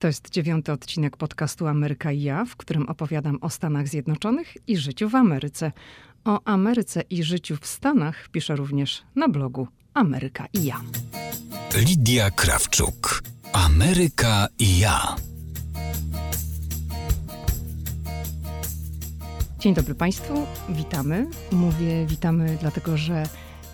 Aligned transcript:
To 0.00 0.06
jest 0.06 0.30
dziewiąty 0.30 0.72
odcinek 0.72 1.16
podcastu 1.16 1.66
Ameryka 1.66 2.12
i 2.12 2.22
ja, 2.22 2.44
w 2.44 2.56
którym 2.56 2.88
opowiadam 2.88 3.38
o 3.40 3.50
Stanach 3.50 3.88
Zjednoczonych 3.88 4.56
i 4.66 4.76
życiu 4.76 5.08
w 5.08 5.14
Ameryce. 5.14 5.72
O 6.24 6.40
Ameryce 6.44 7.00
i 7.10 7.22
życiu 7.22 7.56
w 7.60 7.66
Stanach 7.66 8.28
piszę 8.28 8.56
również 8.56 9.02
na 9.14 9.28
blogu 9.28 9.68
Ameryka 9.94 10.46
i 10.52 10.64
ja. 10.64 10.80
Lidia 11.86 12.30
Krawczuk. 12.30 13.22
Ameryka 13.52 14.48
i 14.58 14.78
ja. 14.78 15.16
Dzień 19.58 19.74
dobry 19.74 19.94
Państwu, 19.94 20.46
witamy. 20.68 21.26
Mówię 21.52 22.06
witamy, 22.06 22.58
dlatego 22.60 22.96
że 22.96 23.28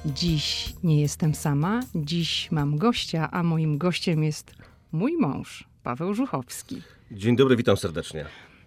dziś 0.06 0.74
nie 0.82 1.00
jestem 1.00 1.34
sama. 1.34 1.80
Dziś 1.94 2.50
mam 2.50 2.78
gościa, 2.78 3.30
a 3.30 3.42
moim 3.42 3.78
gościem 3.78 4.24
jest 4.24 4.54
mój 4.92 5.16
mąż, 5.20 5.68
Paweł 5.86 6.14
Żuchowski. 6.14 6.82
Dzień 7.10 7.36
dobry, 7.36 7.56
witam 7.56 7.76
serdecznie. 7.76 8.24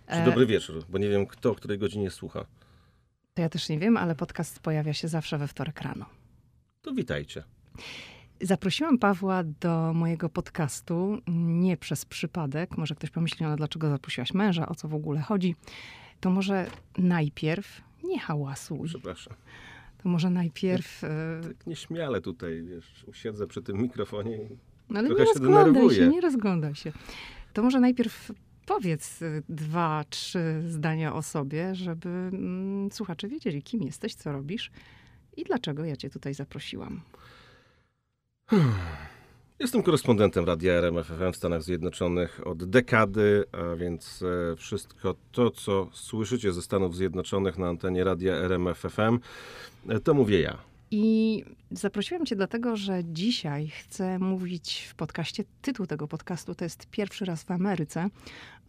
Czy 0.08 0.14
E- 0.14 0.26
dobry 0.26 0.46
wieczór, 0.46 0.84
bo 0.90 0.98
nie 0.98 1.10
wiem 1.10 1.26
kto 1.28 1.52
o 1.52 1.56
której 1.56 1.78
godzinie 1.80 2.10
słucha. 2.12 2.46
To 3.34 3.42
ja 3.42 3.50
też 3.50 3.70
nie 3.70 3.80
wiem, 3.80 3.98
ale 3.98 4.16
podcast 4.16 4.60
pojawia 4.60 4.94
się 4.94 5.08
zawsze 5.08 5.38
we 5.38 5.48
wtorek 5.48 5.82
rano. 5.82 6.06
To 6.82 6.92
witajcie. 6.94 7.44
Zaprosiłam 8.42 8.98
Pawła 9.00 9.44
do 9.44 9.94
mojego 9.94 10.30
podcastu 10.30 11.18
nie 11.28 11.78
przez 11.78 12.06
przypadek. 12.06 12.78
Może 12.78 12.96
ktoś 12.96 13.10
pomyśli, 13.10 13.46
no 13.46 13.56
dlaczego 13.56 13.90
zaprosiłaś 13.90 14.34
męża, 14.34 14.68
o 14.70 14.76
co 14.76 14.88
w 14.88 14.94
ogóle 14.94 15.22
chodzi. 15.22 15.56
To 16.20 16.30
może 16.30 16.68
najpierw, 16.98 17.82
nie 18.04 18.20
hałasuj, 18.20 18.88
Przepraszam. 18.88 19.34
to 20.04 20.10
może 20.10 20.30
najpierw... 20.30 21.04
e, 21.04 21.42
Tak 21.44 21.68
nieśmiale 21.68 22.22
tutaj, 22.22 22.64
wiesz, 22.64 23.04
usiedzę 23.08 23.48
przy 23.48 23.62
tym 23.62 23.78
mikrofonie. 23.82 24.38
i- 24.38 24.69
No 24.90 25.00
ale 25.00 25.08
Trochę 25.08 25.24
nie 25.24 25.28
się 25.28 25.34
rozglądaj 25.34 25.74
się, 25.74 25.90
denerwuję. 25.90 26.08
nie 26.08 26.22
rozglądaj 26.22 26.76
się. 26.76 26.92
To 27.54 27.64
może 27.64 27.80
najpierw 27.80 28.32
powiedz 28.66 29.22
y, 29.22 29.44
dwa, 29.50 30.04
trzy 30.10 30.62
zdania 30.68 31.16
o 31.16 31.22
sobie, 31.22 31.76
żeby 31.76 32.10
mm, 32.10 32.92
słuchacze 32.92 33.28
wiedzieli, 33.28 33.64
kim 33.64 33.84
jesteś, 33.84 34.16
co 34.16 34.32
robisz 34.32 34.72
i 35.38 35.44
dlaczego 35.44 35.86
ja 35.86 35.96
cię 35.96 36.10
tutaj 36.10 36.34
zaprosiłam. 36.34 37.02
Jestem 39.60 39.84
korespondentem 39.84 40.46
radia 40.46 40.74
RMFFM 40.74 41.32
w 41.34 41.36
Stanach 41.36 41.64
Zjednoczonych 41.64 42.48
od 42.48 42.70
dekady, 42.70 43.44
a 43.52 43.76
więc 43.76 44.24
e, 44.52 44.56
wszystko 44.56 45.16
to, 45.32 45.52
co 45.52 45.90
słyszycie 45.94 46.54
ze 46.54 46.62
Stanów 46.62 46.96
Zjednoczonych 46.96 47.58
na 47.58 47.68
antenie 47.68 48.04
radia 48.04 48.34
RMFFM, 48.34 49.20
e, 49.90 50.00
to 50.00 50.14
mówię 50.14 50.42
ja. 50.42 50.69
I 50.92 51.44
zaprosiłam 51.72 52.26
cię 52.26 52.36
dlatego, 52.36 52.78
że 52.78 53.04
dzisiaj 53.04 53.68
chcę 53.68 54.20
mówić 54.20 54.88
w 54.90 54.96
podcaście. 54.96 55.44
Tytuł 55.62 55.86
tego 55.86 56.08
podcastu 56.08 56.56
to 56.56 56.66
jest 56.66 56.86
Pierwszy 56.86 57.26
raz 57.26 57.44
w 57.44 57.52
Ameryce, 57.52 58.10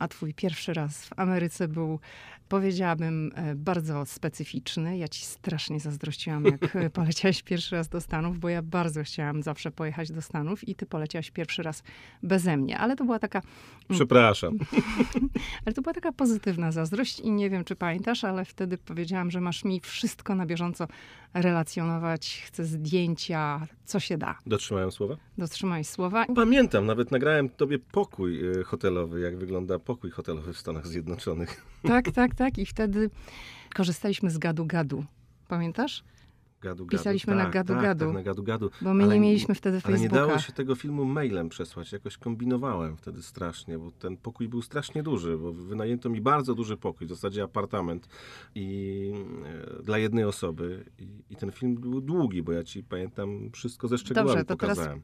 a 0.01 0.09
twój 0.09 0.35
pierwszy 0.35 0.75
raz 0.75 1.05
w 1.05 1.11
Ameryce 1.17 1.69
był, 1.69 2.01
powiedziałabym, 2.49 3.33
e, 3.35 3.55
bardzo 3.55 4.07
specyficzny. 4.07 4.99
Ja 4.99 5.09
ci 5.09 5.25
strasznie 5.25 5.81
zazdrościłam, 5.81 6.45
jak 6.45 6.77
e, 6.77 6.91
poleciałeś 7.01 7.43
pierwszy 7.43 7.77
raz 7.77 7.89
do 7.89 8.01
Stanów, 8.01 8.39
bo 8.39 8.49
ja 8.49 8.63
bardzo 8.63 9.03
chciałam 9.03 9.43
zawsze 9.43 9.71
pojechać 9.71 10.13
do 10.13 10.23
Stanów 10.23 10.69
i 10.69 10.75
ty 10.75 10.87
poleciałaś 10.87 11.31
pierwszy 11.31 11.63
raz 11.63 11.83
beze 12.23 12.57
mnie. 12.57 12.79
Ale 12.79 12.97
to 12.97 13.05
była 13.05 13.19
taka 13.19 13.43
Przepraszam. 13.91 14.59
ale 15.67 15.75
to 15.75 15.83
była 15.83 15.95
taka 15.95 16.13
pozytywna 16.13 16.73
zazdrość 16.73 17.21
i 17.21 17.31
nie 17.31 17.51
wiem, 17.51 17.65
czy 17.65 17.77
pamiętasz, 17.77 18.25
ale 18.25 18.45
wtedy 18.45 18.79
powiedziałam, 18.79 19.31
że 19.31 19.41
masz 19.41 19.65
mi 19.65 19.81
wszystko 19.81 20.35
na 20.35 20.47
bieżąco 20.47 20.87
relacjonować, 21.35 22.43
chcę 22.47 22.65
zdjęcia, 22.65 23.67
co 23.85 24.01
się 24.01 24.19
da. 24.19 24.39
Dotrzymałem 24.47 24.93
słowa? 24.93 25.17
Dotrzymaj 25.39 25.85
słowa. 25.85 26.27
Pamiętam, 26.35 26.87
nawet 26.87 27.11
nagrałem 27.11 27.49
tobie 27.49 27.79
pokój 27.79 28.61
e, 28.61 28.65
hotelowy, 28.65 29.21
jak 29.21 29.39
wygląda 29.39 29.79
pokój 29.95 30.11
hotelowy 30.11 30.53
w 30.53 30.59
Stanach 30.59 30.87
Zjednoczonych. 30.87 31.67
Tak, 31.83 32.11
tak, 32.11 32.35
tak. 32.35 32.59
I 32.59 32.67
wtedy 32.67 33.11
korzystaliśmy 33.75 34.31
z 34.31 34.39
gadu-gadu. 34.39 35.05
Pamiętasz? 35.49 36.05
Gadu, 36.61 36.87
gadu. 36.87 36.99
Pisaliśmy 36.99 37.35
na 37.35 37.45
tak, 37.45 37.53
gadu, 37.53 37.73
tak, 37.73 37.83
gadu. 37.83 38.05
Tak, 38.05 38.15
na 38.15 38.23
gadu, 38.23 38.43
gadu. 38.43 38.71
Bo 38.83 38.95
my 38.95 39.05
Ale 39.05 39.15
nie 39.15 39.21
mieliśmy 39.21 39.55
wtedy 39.55 39.81
Ale 39.85 39.95
nie 39.95 39.99
Facebooka. 39.99 40.27
dało 40.27 40.39
się 40.39 40.53
tego 40.53 40.75
filmu 40.75 41.05
mailem 41.05 41.49
przesłać. 41.49 41.93
Jakoś 41.93 42.17
kombinowałem 42.17 42.97
wtedy 42.97 43.23
strasznie, 43.23 43.79
bo 43.79 43.91
ten 43.91 44.17
pokój 44.17 44.49
był 44.49 44.63
strasznie 44.63 45.03
duży, 45.03 45.39
bo 45.39 45.53
wynajęto 45.53 46.09
mi 46.11 46.21
bardzo 46.21 46.55
duży 46.55 46.77
pokój, 46.77 47.07
w 47.07 47.11
zasadzie 47.11 47.43
apartament 47.43 48.09
i 48.55 49.13
e, 49.79 49.83
dla 49.83 49.99
jednej 49.99 50.25
osoby. 50.25 50.85
I, 50.99 51.09
I 51.31 51.37
ten 51.37 51.53
film 51.53 51.75
był 51.75 52.01
długi, 52.01 52.43
bo 52.43 52.53
ja 52.53 52.65
ci 52.65 52.83
pamiętam 52.85 53.51
wszystko 53.53 53.89
ze 53.89 53.99
szczegółami 53.99 54.29
Dobrze, 54.29 54.45
to 54.45 54.57
teraz 54.57 54.79
pokazałem. 54.79 55.03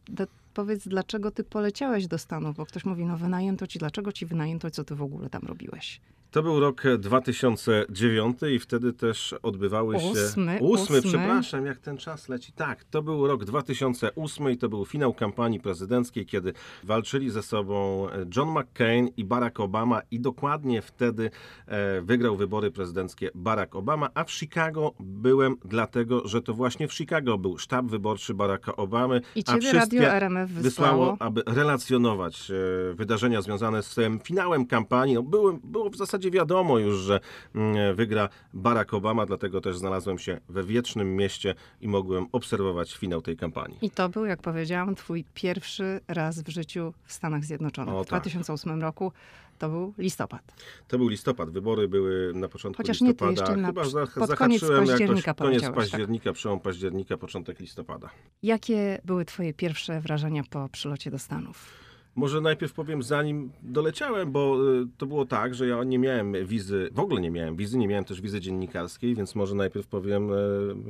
Powiedz, 0.57 0.89
dlaczego 0.89 1.31
ty 1.31 1.45
poleciałeś 1.45 2.07
do 2.07 2.19
Stanów? 2.19 2.57
Bo 2.57 2.67
ktoś 2.67 2.85
mówi, 2.85 3.05
no 3.05 3.17
wynajęto 3.17 3.67
ci, 3.67 3.79
dlaczego 3.79 4.13
ci 4.13 4.27
wynajęto, 4.27 4.71
co 4.71 4.85
ty 4.85 4.95
w 4.95 5.03
ogóle 5.03 5.31
tam 5.31 5.43
robiłeś? 5.43 6.01
To 6.31 6.43
był 6.43 6.61
rok 6.61 6.87
e, 6.87 6.99
2009 6.99 8.39
i 8.55 8.59
wtedy 8.59 8.93
też 8.93 9.35
odbywały 9.43 10.01
się... 10.01 10.11
Ósmy, 10.11 10.59
ósmy, 10.61 11.03
przepraszam, 11.03 11.67
jak 11.67 11.79
ten 11.79 11.97
czas 11.97 12.29
leci. 12.29 12.53
Tak, 12.53 12.85
to 12.85 13.03
był 13.03 13.27
rok 13.27 13.45
2008 13.45 14.51
i 14.51 14.57
to 14.57 14.69
był 14.69 14.85
finał 14.85 15.15
kampanii 15.15 15.61
prezydenckiej, 15.61 16.27
kiedy 16.27 16.53
walczyli 16.85 17.31
ze 17.31 17.43
sobą 17.43 18.09
e, 18.11 18.27
John 18.37 18.49
McCain 18.49 19.09
i 19.17 19.25
Barack 19.25 19.61
Obama 19.61 20.03
i 20.11 20.21
dokładnie 20.21 20.83
wtedy 20.83 21.31
e, 21.67 22.01
wygrał 22.01 22.37
wybory 22.37 22.71
prezydenckie 22.71 23.31
Barack 23.35 23.77
Obama, 23.77 24.09
a 24.15 24.25
w 24.25 24.33
Chicago 24.33 24.95
byłem 25.01 25.57
dlatego, 25.65 26.29
że 26.29 26.43
to 26.43 26.55
właśnie 26.55 26.89
w 26.89 26.95
Chicago 26.95 27.39
był 27.39 27.59
sztab 27.59 27.87
wyborczy 27.87 28.35
Baracka 28.35 28.77
Obamy, 28.77 29.21
I 29.35 29.41
a 29.47 29.53
ciebie 29.53 29.69
wszystkie 29.69 30.01
Radio 30.01 30.15
RMF 30.15 30.46
wysłało. 30.47 30.63
wysłało, 30.63 31.17
aby 31.19 31.43
relacjonować 31.47 32.51
e, 32.51 32.95
wydarzenia 32.95 33.43
związane 33.43 33.83
z 33.83 33.95
tym 33.95 34.21
finałem 34.21 34.67
kampanii. 34.67 35.15
No, 35.15 35.23
było, 35.23 35.53
było 35.65 35.91
w 35.91 35.97
zasadzie 35.97 36.31
wiadomo 36.31 36.79
już, 36.79 36.97
że 36.97 37.21
mm, 37.55 37.97
wygra 37.97 38.29
Barack 38.55 38.95
Obama, 38.95 39.27
dlatego 39.27 39.61
też 39.61 39.77
znalazłem 39.77 40.19
się 40.19 40.41
we 40.49 40.65
wiecznym 40.65 41.17
mieście 41.17 41.55
i 41.81 41.89
mogłem 41.89 42.27
obserwować 42.33 42.95
finał 42.95 43.23
tej 43.23 43.37
kampanii. 43.37 43.79
I 43.83 43.91
to 43.91 44.09
był, 44.09 44.25
jak 44.25 44.43
powiedziałam, 44.43 44.95
twój 44.95 45.25
pierwszy 45.35 46.01
raz 46.09 46.43
w 46.43 46.49
życiu 46.49 46.93
w 47.05 47.13
Stanach 47.13 47.45
Zjednoczonych. 47.45 47.95
O, 47.95 48.05
w 48.05 48.07
tak. 48.07 48.21
2008 48.21 48.81
roku 48.81 49.13
to 49.59 49.69
był 49.69 49.95
listopad. 49.99 50.43
To 50.89 50.99
był 50.99 51.09
listopad. 51.09 51.51
Wybory 51.51 51.89
były 51.89 52.33
na 52.35 52.49
początku 52.49 52.83
Chociaż 52.83 53.01
nie 53.01 53.15
ty, 53.15 53.25
listopada. 53.27 53.41
jeszcze 53.53 53.57
na- 53.63 53.69
Chyba 53.69 53.85
za, 53.85 54.07
pod 54.07 54.35
koniec 54.35 54.61
zahaczyłem 54.61 54.75
jakoś 54.87 54.89
października 54.91 55.35
koniec 55.35 55.63
tak? 55.63 55.75
października, 55.75 56.33
przełom 56.33 56.61
października, 56.61 57.17
początek 57.17 57.61
listopada. 57.61 58.11
Jakie 58.43 59.01
były 59.05 59.25
twoje 59.25 59.55
pierwsze 59.55 60.01
wrażenia 60.01 60.43
po 60.51 60.69
przylocie 60.69 61.11
do 61.11 61.19
Stanów? 61.19 61.86
Może 62.17 62.41
najpierw 62.41 62.73
powiem, 62.73 63.03
zanim 63.03 63.51
doleciałem, 63.63 64.33
bo 64.33 64.59
y, 64.83 64.87
to 64.99 65.07
było 65.07 65.25
tak, 65.27 65.55
że 65.55 65.67
ja 65.67 65.85
nie 65.85 65.99
miałem 65.99 66.47
wizy, 66.47 66.89
w 66.93 67.01
ogóle 67.01 67.21
nie 67.21 67.31
miałem 67.31 67.57
wizy, 67.57 67.79
nie 67.79 67.89
miałem 67.89 68.05
też 68.05 68.21
wizy 68.21 68.41
dziennikarskiej, 68.41 69.15
więc 69.15 69.35
może 69.35 69.55
najpierw 69.55 69.87
powiem 69.87 70.33
y, 70.33 70.37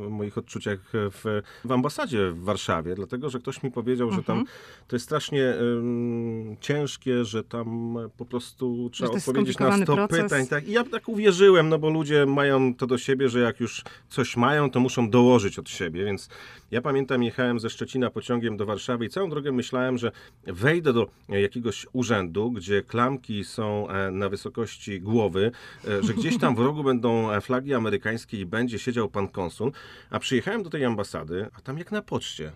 o 0.07 0.11
moich 0.11 0.39
odczuciach 0.39 0.79
w, 0.93 1.43
w 1.65 1.73
ambasadzie 1.73 2.31
w 2.31 2.45
Warszawie, 2.45 2.95
dlatego 2.95 3.31
że 3.31 3.39
ktoś 3.39 3.63
mi 3.63 3.71
powiedział, 3.71 4.11
że 4.11 4.19
Mhm. 4.19 4.39
tam 4.39 4.47
to 4.89 4.97
jest 4.97 5.07
strasznie 5.07 5.55
ym, 5.61 6.57
ciężkie, 6.61 7.25
że 7.25 7.45
tam 7.45 7.99
po 8.17 8.25
prostu 8.27 8.91
trzeba 8.93 9.11
odpowiedzieć 9.13 9.59
na 9.59 9.67
skomplikowany 9.67 9.85
100 9.85 9.95
proces. 9.95 10.23
pytań. 10.23 10.47
Tak. 10.47 10.69
I 10.69 10.73
ja 10.73 10.85
tak 10.85 11.09
uwierzyłem, 11.09 11.69
no 11.69 11.79
bo 11.79 11.91
ludzie 11.91 12.27
mają 12.27 12.75
to 12.75 12.87
do 12.87 12.99
siebie, 12.99 13.29
że 13.29 13.41
jak 13.41 13.61
już 13.61 13.85
coś 14.09 14.37
mają, 14.37 14.71
to 14.71 14.81
muszą 14.81 15.11
dołożyć 15.11 15.59
od 15.59 15.69
siebie, 15.69 16.05
więc 16.05 16.29
ja 16.71 16.83
pamiętam, 16.83 17.23
jechałem 17.23 17.61
ze 17.61 17.71
Szczecina 17.71 18.11
pociągiem 18.11 18.57
do 18.57 18.67
Warszawy 18.67 19.05
i 19.05 19.09
całą 19.09 19.31
drogę 19.31 19.53
myślałem, 19.53 19.99
że 19.99 20.13
wejdę 20.47 20.93
do 20.93 21.07
jakiegoś 21.29 21.87
urzędu, 21.93 22.51
gdzie 22.51 22.83
klamki 22.83 23.45
są 23.45 23.89
e, 23.89 24.11
na 24.11 24.29
wysokości 24.29 25.01
głowy, 25.01 25.53
e, 25.89 26.03
że 26.03 26.15
gdzieś 26.15 26.39
tam 26.39 26.57
w 26.57 26.59
rogu 26.59 26.85
będą 26.85 27.31
e, 27.31 27.41
flagi 27.41 27.75
amerykańskie 27.75 28.41
i 28.41 28.47
będzie 28.47 28.79
siedział 28.79 29.09
pan 29.09 29.29
konsul, 29.29 29.73
a 30.11 30.19
przyjechałem 30.19 30.63
do 30.63 30.71
tej 30.71 30.85
ambasady, 30.85 31.47
a 31.55 31.61
tam 31.61 31.79
jak 31.79 31.93
na 31.93 32.03
poczcie. 32.03 32.53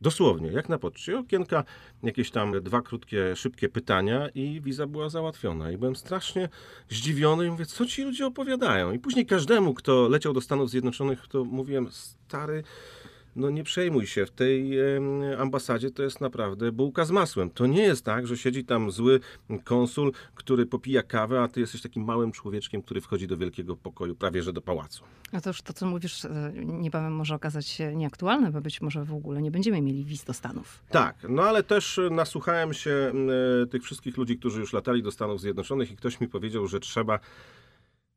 Dosłownie, 0.00 0.52
jak 0.52 0.68
na 0.68 0.78
poczcie. 0.78 1.18
Okienka, 1.18 1.64
jakieś 2.02 2.30
tam 2.30 2.62
dwa 2.62 2.82
krótkie, 2.82 3.36
szybkie 3.36 3.68
pytania 3.68 4.28
i 4.28 4.60
wiza 4.60 4.86
była 4.86 5.08
załatwiona. 5.08 5.70
I 5.70 5.78
byłem 5.78 5.96
strasznie 5.96 6.48
zdziwiony 6.88 7.46
i 7.46 7.50
mówię, 7.50 7.66
co 7.66 7.86
ci 7.86 8.02
ludzie 8.02 8.26
opowiadają? 8.26 8.92
I 8.92 8.98
później 8.98 9.26
każdemu, 9.26 9.74
kto 9.74 10.08
leciał 10.08 10.32
do 10.32 10.40
Stanów 10.40 10.70
Zjednoczonych, 10.70 11.28
to 11.28 11.44
mówiłem, 11.44 11.88
stary, 11.90 12.64
no 13.36 13.50
nie 13.50 13.64
przejmuj 13.64 14.06
się, 14.06 14.26
w 14.26 14.30
tej 14.30 14.78
ambasadzie 15.38 15.90
to 15.90 16.02
jest 16.02 16.20
naprawdę 16.20 16.72
bułka 16.72 17.04
z 17.04 17.10
masłem. 17.10 17.50
To 17.50 17.66
nie 17.66 17.82
jest 17.82 18.04
tak, 18.04 18.26
że 18.26 18.36
siedzi 18.36 18.64
tam 18.64 18.90
zły 18.90 19.20
konsul, 19.64 20.12
który 20.34 20.66
popija 20.66 21.02
kawę, 21.02 21.42
a 21.42 21.48
ty 21.48 21.60
jesteś 21.60 21.82
takim 21.82 22.04
małym 22.04 22.32
człowieczkiem, 22.32 22.82
który 22.82 23.00
wchodzi 23.00 23.26
do 23.26 23.36
wielkiego 23.36 23.76
pokoju, 23.76 24.14
prawie 24.14 24.42
że 24.42 24.52
do 24.52 24.62
pałacu. 24.62 25.04
No 25.32 25.40
to 25.40 25.50
już 25.50 25.62
to, 25.62 25.72
co 25.72 25.86
mówisz, 25.86 26.24
e, 26.24 26.52
niebawem 26.64 27.12
może 27.12 27.34
okazać 27.34 27.66
się 27.66 27.94
nieaktualne, 27.96 28.50
bo 28.52 28.60
być 28.60 28.80
może 28.80 29.04
w 29.04 29.14
ogóle 29.14 29.42
nie 29.42 29.50
będziemy 29.50 29.82
mieli 29.82 30.04
wiz 30.04 30.24
do 30.24 30.32
Stanów. 30.32 30.82
Tak, 30.90 31.16
no 31.28 31.42
ale 31.42 31.62
też 31.62 31.98
e, 31.98 32.10
nasłuchałem 32.10 32.74
się 32.74 33.12
e, 33.62 33.66
tych 33.66 33.82
wszystkich 33.82 34.16
ludzi, 34.16 34.38
którzy 34.38 34.60
już 34.60 34.72
latali 34.72 35.02
do 35.02 35.10
Stanów 35.10 35.40
Zjednoczonych 35.40 35.90
i 35.90 35.96
ktoś 35.96 36.20
mi 36.20 36.28
powiedział, 36.28 36.66
że 36.66 36.80
trzeba 36.80 37.18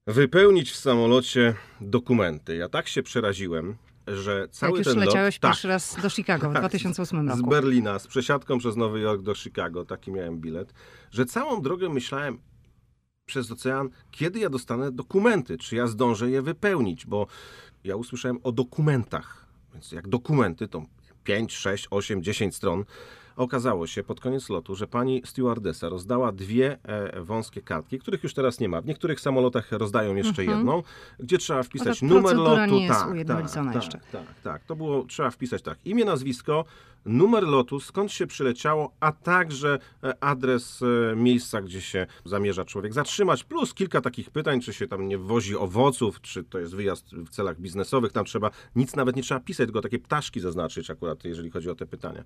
wypełnić 0.08 0.72
w 0.72 0.76
samolocie 0.76 1.54
dokumenty. 1.82 2.56
Ja 2.56 2.70
tak 2.70 2.88
się 2.88 3.04
przeraziłem, 3.04 3.76
że 4.08 4.48
cały 4.52 4.78
Jak 4.78 4.86
już 4.86 4.96
ten 4.96 5.06
leciałeś 5.06 5.36
lot... 5.36 5.42
Tak, 5.42 5.52
pierwszy 5.52 5.68
raz 5.68 6.02
do 6.02 6.10
Chicago 6.10 6.50
w 6.50 6.54
2008 6.54 7.28
z 7.28 7.38
roku. 7.38 7.50
Berlina, 7.50 8.00
z 8.00 8.08
przesiadką 8.08 8.58
przez 8.58 8.76
Nowy 8.76 9.00
Jork 9.00 9.22
do 9.22 9.36
Chicago, 9.36 9.86
taki 9.86 10.12
miałem 10.12 10.40
bilet, 10.40 10.74
że 11.12 11.26
całą 11.26 11.62
drogę 11.62 11.90
myślałem 11.90 12.40
przez 13.26 13.52
ocean, 13.52 13.90
kiedy 14.12 14.40
ja 14.40 14.50
dostanę 14.50 14.92
dokumenty, 14.92 15.58
czy 15.58 15.76
ja 15.76 15.88
zdążę 15.88 16.30
je 16.30 16.42
wypełnić, 16.42 17.06
bo 17.06 17.28
ja 17.84 17.96
usłyszałem 17.96 18.40
o 18.44 18.52
dokumentach, 18.52 19.46
więc 19.74 19.92
jak 19.92 20.08
dokumenty 20.08 20.68
to 20.68 20.86
5, 21.24 21.54
6, 21.56 21.88
8, 21.92 22.24
10 22.24 22.56
stron. 22.56 22.86
Okazało 23.38 23.88
się 23.88 24.04
pod 24.04 24.20
koniec 24.20 24.50
lotu, 24.50 24.76
że 24.76 24.88
pani 24.88 25.22
stewardesa 25.26 25.90
rozdała 25.90 26.32
dwie 26.32 26.78
e, 26.84 27.22
wąskie 27.22 27.62
kartki, 27.62 28.00
których 28.00 28.24
już 28.24 28.34
teraz 28.34 28.60
nie 28.60 28.70
ma. 28.70 28.82
W 28.82 28.86
niektórych 28.86 29.20
samolotach 29.20 29.72
rozdają 29.72 30.16
jeszcze 30.16 30.42
Mhm. 30.42 30.58
jedną, 30.58 30.84
gdzie 31.20 31.38
trzeba 31.38 31.64
wpisać 31.64 32.02
numer 32.02 32.36
lotu. 32.38 32.72
nie 32.72 32.84
jest 32.86 33.00
tak, 33.00 33.28
tak, 33.66 33.76
jeszcze. 33.76 34.00
Tak, 34.12 34.12
tak, 34.12 34.40
tak. 34.44 34.64
To 34.64 34.76
było, 34.76 35.04
trzeba 35.04 35.30
wpisać 35.30 35.62
tak, 35.62 35.78
imię, 35.86 36.06
nazwisko, 36.06 36.66
numer 37.08 37.44
lotu, 37.44 37.80
skąd 37.80 38.12
się 38.12 38.28
przyleciało, 38.28 38.92
a 39.00 39.12
także 39.12 39.80
e, 40.04 40.24
adres 40.24 40.82
e, 40.82 41.16
miejsca, 41.16 41.62
gdzie 41.62 41.82
się 41.82 42.08
zamierza 42.26 42.66
człowiek 42.66 42.94
zatrzymać, 42.94 43.44
plus 43.44 43.74
kilka 43.74 44.02
takich 44.02 44.30
pytań, 44.30 44.62
czy 44.62 44.74
się 44.74 44.88
tam 44.88 45.08
nie 45.08 45.18
wozi 45.18 45.56
owoców, 45.56 46.22
czy 46.22 46.44
to 46.44 46.60
jest 46.60 46.76
wyjazd 46.76 47.16
w 47.16 47.30
celach 47.30 47.60
biznesowych, 47.60 48.12
tam 48.12 48.26
trzeba, 48.26 48.52
nic 48.76 48.96
nawet 48.96 49.16
nie 49.16 49.24
trzeba 49.24 49.40
pisać, 49.40 49.68
tylko 49.68 49.82
takie 49.82 50.00
ptaszki 50.00 50.40
zaznaczyć 50.40 50.90
akurat, 50.90 51.26
jeżeli 51.26 51.50
chodzi 51.50 51.70
o 51.70 51.76
te 51.76 51.86
pytania. 51.86 52.24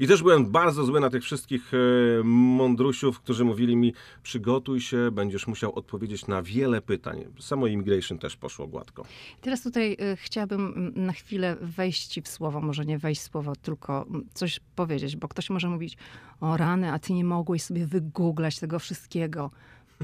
I 0.00 0.06
też 0.06 0.22
byłem 0.22 0.46
bardzo 0.46 0.84
zły 0.84 1.00
na 1.00 1.10
tych 1.10 1.22
wszystkich 1.22 1.72
e, 1.74 1.78
mądrusiów, 2.24 3.20
którzy 3.20 3.44
mówili 3.44 3.76
mi, 3.76 3.94
przygotuj 4.22 4.80
się, 4.80 5.10
będziesz 5.12 5.46
musiał 5.46 5.74
odpowiedzieć 5.74 6.26
na 6.26 6.42
wiele 6.42 6.80
pytań. 6.80 7.24
Samo 7.40 7.66
immigration 7.66 8.18
też 8.18 8.36
poszło 8.36 8.66
gładko. 8.66 9.04
Teraz 9.40 9.62
tutaj 9.62 9.96
chciałabym 10.16 10.66
mm, 10.66 11.06
na 11.06 11.12
chwilę 11.12 11.56
wejść 11.60 12.20
w 12.20 12.28
słowo, 12.28 12.60
może 12.60 12.84
nie 12.84 12.98
wejść 12.98 13.20
w 13.20 13.30
słowo, 13.30 13.56
tylko 13.56 14.06
coś 14.34 14.60
powiedzieć, 14.74 15.16
bo 15.16 15.28
ktoś 15.28 15.50
może 15.50 15.68
mówić, 15.68 15.96
o 16.40 16.56
rany, 16.56 16.92
a 16.92 16.98
ty 16.98 17.12
nie 17.12 17.24
mogłeś 17.24 17.62
sobie 17.62 17.86
wygooglać 17.86 18.58
tego 18.58 18.78
wszystkiego. 18.78 19.50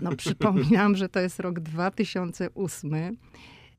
No 0.03 0.17
przypominam, 0.17 0.97
że 0.97 1.09
to 1.09 1.21
jest 1.21 1.41
rok 1.41 1.61
2008. 1.61 3.17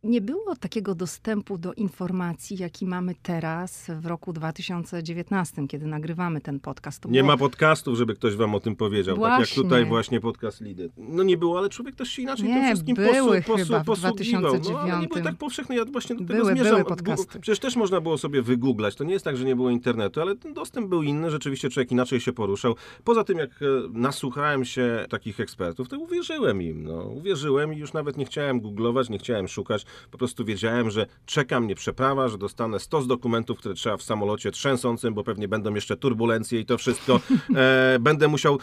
Nie 0.03 0.21
było 0.21 0.55
takiego 0.55 0.95
dostępu 0.95 1.57
do 1.57 1.73
informacji, 1.73 2.57
jaki 2.57 2.85
mamy 2.85 3.15
teraz 3.23 3.91
w 3.99 4.05
roku 4.05 4.33
2019, 4.33 5.67
kiedy 5.67 5.85
nagrywamy 5.87 6.41
ten 6.41 6.59
podcast. 6.59 7.01
To 7.01 7.09
Nie 7.09 7.19
było- 7.19 7.31
ma 7.33 7.37
podcastów, 7.37 7.97
żeby 7.97 8.13
ktoś 8.15 8.35
wam 8.35 8.55
o 8.55 8.59
tym 8.59 8.75
powiedział. 8.75 9.15
Tak 9.15 9.23
jak 9.23 9.37
Właśnie. 9.39 9.63
tutaj 9.63 9.85
właśnie 9.85 10.19
podcast 10.19 10.61
Lidy. 10.61 10.89
No 10.97 11.23
nie 11.23 11.37
było, 11.37 11.57
ale 11.57 11.69
człowiek 11.69 11.95
też 11.95 12.09
się 12.09 12.21
inaczej 12.21 12.47
Nie, 12.47 12.53
tym 12.53 12.65
wszystkim 12.65 12.95
były 12.95 13.41
posu, 13.41 13.51
posu, 13.51 13.65
chyba 13.65 13.83
posługiwał. 13.83 14.41
No, 14.41 14.47
ale 14.47 14.57
nie 14.57 14.61
2009. 14.61 15.09
były 15.09 15.21
tak 15.23 15.35
powszechne. 15.35 15.75
Ja 15.75 15.85
właśnie 15.85 16.15
do 16.15 16.21
tego 16.25 16.33
Były, 16.33 16.51
zmierzam. 16.53 16.71
były 16.73 16.85
podcasty. 16.85 17.39
Przecież 17.39 17.59
też 17.59 17.75
można 17.75 18.01
było 18.01 18.17
sobie 18.17 18.41
wygooglać. 18.41 18.95
To 18.95 19.03
nie 19.03 19.13
jest 19.13 19.25
tak, 19.25 19.37
że 19.37 19.45
nie 19.45 19.55
było 19.55 19.69
internetu, 19.69 20.21
ale 20.21 20.35
ten 20.35 20.53
dostęp 20.53 20.87
był 20.87 21.03
inny. 21.03 21.31
Rzeczywiście 21.31 21.69
człowiek 21.69 21.91
inaczej 21.91 22.19
się 22.19 22.33
poruszał. 22.33 22.75
Poza 23.03 23.23
tym, 23.23 23.37
jak 23.37 23.49
e, 23.61 23.65
nasłuchałem 23.93 24.65
się 24.65 25.05
takich 25.09 25.39
ekspertów, 25.39 25.89
to 25.89 25.97
uwierzyłem 25.99 26.61
im. 26.61 26.83
No, 26.83 27.03
uwierzyłem 27.03 27.73
i 27.73 27.77
już 27.77 27.93
nawet 27.93 28.17
nie 28.17 28.25
chciałem 28.25 28.61
googlować, 28.61 29.09
nie 29.09 29.17
chciałem 29.19 29.47
szukać. 29.47 29.85
Po 30.11 30.17
prostu 30.17 30.45
wiedziałem, 30.45 30.89
że 30.89 31.05
czeka 31.25 31.59
mnie 31.59 31.75
przeprawa, 31.75 32.27
że 32.27 32.37
dostanę 32.37 32.79
stos 32.79 33.07
dokumentów, 33.07 33.57
które 33.57 33.75
trzeba 33.75 33.97
w 33.97 34.03
samolocie 34.03 34.51
trzęsącym, 34.51 35.13
bo 35.13 35.23
pewnie 35.23 35.47
będą 35.47 35.73
jeszcze 35.73 35.97
turbulencje 35.97 36.59
i 36.59 36.65
to 36.65 36.77
wszystko 36.77 37.19
e, 37.55 37.97
będę 37.99 38.27
musiał 38.27 38.59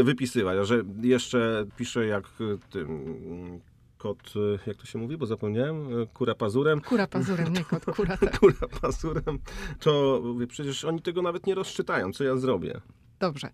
e, 0.00 0.02
wypisywać. 0.02 0.58
A 0.58 0.64
że 0.64 0.82
jeszcze 1.02 1.66
piszę 1.76 2.06
jak 2.06 2.24
e, 2.24 2.70
tym 2.70 3.60
kot, 4.00 4.32
e, 4.36 4.58
jak 4.66 4.76
to 4.76 4.86
się 4.86 4.98
mówi, 4.98 5.16
bo 5.16 5.26
zapomniałem, 5.26 6.02
e, 6.02 6.06
kura 6.06 6.34
pazurem. 6.34 6.80
Kura 6.80 7.06
pazurem, 7.06 7.52
nie 7.52 7.64
kot, 7.64 7.84
kura 7.96 8.16
tak. 8.16 8.38
Kura 8.38 8.68
pazurem, 8.80 9.38
to 9.80 10.20
mówię, 10.24 10.46
przecież 10.46 10.84
oni 10.84 11.02
tego 11.02 11.22
nawet 11.22 11.46
nie 11.46 11.54
rozczytają, 11.54 12.12
co 12.12 12.24
ja 12.24 12.36
zrobię. 12.36 12.80
Dobrze. 13.18 13.50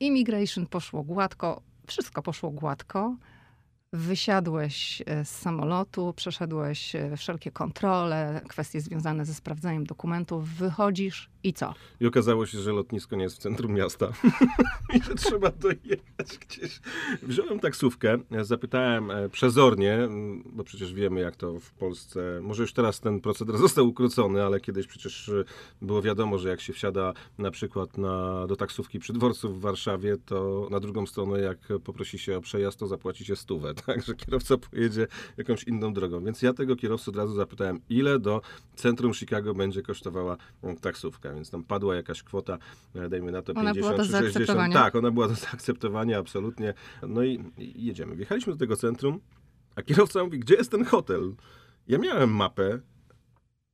Immigration 0.00 0.66
poszło 0.66 1.02
gładko, 1.02 1.62
wszystko 1.86 2.22
poszło 2.22 2.50
gładko. 2.50 3.16
Wysiadłeś 3.92 5.02
e, 5.06 5.24
z 5.24 5.30
samolotu, 5.30 6.12
przeszedłeś 6.16 6.96
e, 6.96 7.16
wszelkie 7.16 7.50
kontrole, 7.50 8.40
kwestie 8.48 8.80
związane 8.80 9.24
ze 9.24 9.34
sprawdzaniem 9.34 9.86
dokumentów, 9.86 10.48
wychodzisz 10.48 11.31
i 11.44 11.52
co? 11.52 11.74
I 12.00 12.06
okazało 12.06 12.46
się, 12.46 12.58
że 12.58 12.72
lotnisko 12.72 13.16
nie 13.16 13.22
jest 13.22 13.36
w 13.36 13.38
centrum 13.38 13.72
miasta 13.72 14.12
i 14.96 15.02
że 15.02 15.14
trzeba 15.14 15.50
dojechać 15.50 16.38
gdzieś. 16.40 16.80
Wziąłem 17.22 17.60
taksówkę, 17.60 18.18
zapytałem 18.42 19.10
e, 19.10 19.28
przezornie, 19.28 19.98
bo 20.46 20.64
przecież 20.64 20.94
wiemy 20.94 21.20
jak 21.20 21.36
to 21.36 21.60
w 21.60 21.72
Polsce, 21.72 22.40
może 22.42 22.62
już 22.62 22.72
teraz 22.72 23.00
ten 23.00 23.20
proceder 23.20 23.58
został 23.66 23.88
ukrócony, 23.88 24.42
ale 24.42 24.60
kiedyś 24.60 24.86
przecież 24.86 25.28
e, 25.28 25.44
było 25.82 26.02
wiadomo, 26.02 26.38
że 26.38 26.48
jak 26.48 26.60
się 26.60 26.72
wsiada 26.72 27.12
na 27.38 27.50
przykład 27.50 27.98
na, 27.98 28.46
do 28.46 28.56
taksówki 28.56 28.98
przy 28.98 29.12
dworcu 29.12 29.54
w 29.54 29.60
Warszawie, 29.60 30.16
to 30.26 30.68
na 30.70 30.80
drugą 30.80 31.06
stronę 31.06 31.40
jak 31.40 31.58
poprosi 31.84 32.18
się 32.18 32.36
o 32.36 32.40
przejazd, 32.40 32.78
to 32.78 32.86
zapłaci 32.86 33.24
się 33.24 33.36
stówę, 33.36 33.74
tak, 33.86 34.02
że 34.02 34.14
kierowca 34.14 34.56
pojedzie 34.58 35.06
jakąś 35.36 35.64
inną 35.64 35.92
drogą. 35.92 36.24
Więc 36.24 36.42
ja 36.42 36.52
tego 36.52 36.76
kierowcy 36.76 37.10
od 37.10 37.16
razu 37.16 37.34
zapytałem, 37.34 37.80
ile 37.88 38.18
do 38.18 38.40
centrum 38.74 39.14
Chicago 39.14 39.54
będzie 39.54 39.82
kosztowała 39.82 40.36
m, 40.62 40.76
więc 41.34 41.50
tam 41.50 41.64
padła 41.64 41.94
jakaś 41.94 42.22
kwota, 42.22 42.58
e, 42.94 43.08
dajmy 43.08 43.32
na 43.32 43.42
to 43.42 43.52
Ona 43.52 43.74
50 43.74 43.76
była 43.80 43.90
do 43.90 44.04
czy 44.04 44.10
60. 44.12 44.34
zaakceptowania? 44.34 44.74
Tak, 44.74 44.96
ona 44.96 45.10
była 45.10 45.28
do 45.28 45.34
zaakceptowania, 45.34 46.18
absolutnie. 46.18 46.74
No 47.08 47.22
i, 47.22 47.44
jedziemy. 47.58 48.16
Wjechaliśmy 48.16 48.52
do 48.52 48.58
tego 48.58 48.76
centrum, 48.76 49.20
a 49.76 49.82
kierowca 49.82 50.24
mówi, 50.24 50.38
gdzie 50.38 50.54
jest 50.54 50.70
ten 50.70 50.84
hotel? 50.84 51.34
Ja 51.88 51.98
miałem 51.98 52.30
mapę, 52.30 52.80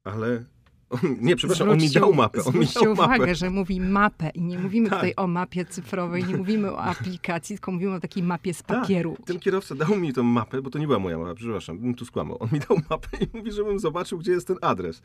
ale... 0.05 0.44
On, 0.90 1.00
nie, 1.20 1.37
przepraszam, 1.37 1.70
on 1.70 1.78
mi 1.78 1.90
dał 1.90 2.14
mapę. 2.14 2.44
On 2.44 2.58
mi 2.58 2.66
dał 2.66 2.93
uwagę, 2.93 3.19
mapę. 3.19 3.34
że 3.34 3.50
mówi 3.50 3.81
mapę 3.81 4.31
i 4.34 4.43
nie 4.43 4.58
mówimy 4.58 4.88
Tak. 4.90 4.99
tutaj 4.99 5.12
o 5.16 5.26
mapie 5.26 5.64
cyfrowej, 5.64 6.25
nie 6.25 6.37
mówimy 6.37 6.72
o 6.72 6.78
aplikacji, 6.78 7.56
tylko 7.56 7.72
mówimy 7.72 7.94
o 7.94 8.00
takiej 8.00 8.22
mapie 8.22 8.54
z 8.54 8.62
Tak, 8.62 8.81
papieru. 8.81 9.16
Ten 9.26 9.38
kierowca 9.40 9.75
dał 9.75 9.96
mi 9.96 10.12
tą 10.12 10.22
mapę, 10.22 10.62
bo 10.62 10.70
to 10.70 10.78
nie 10.78 10.87
była 10.87 10.99
moja 10.99 11.19
mapa, 11.19 11.34
przepraszam, 11.34 11.78
bym 11.78 11.94
tu 11.94 12.04
skłamał. 12.04 12.37
On 12.43 12.49
mi 12.52 12.61
dał 12.61 12.78
mapę 12.90 13.08
i 13.20 13.37
mówi, 13.37 13.52
żebym 13.52 13.78
zobaczył, 13.78 14.19
gdzie 14.19 14.32
jest 14.32 14.46
ten 14.46 14.56
adres. 14.62 15.02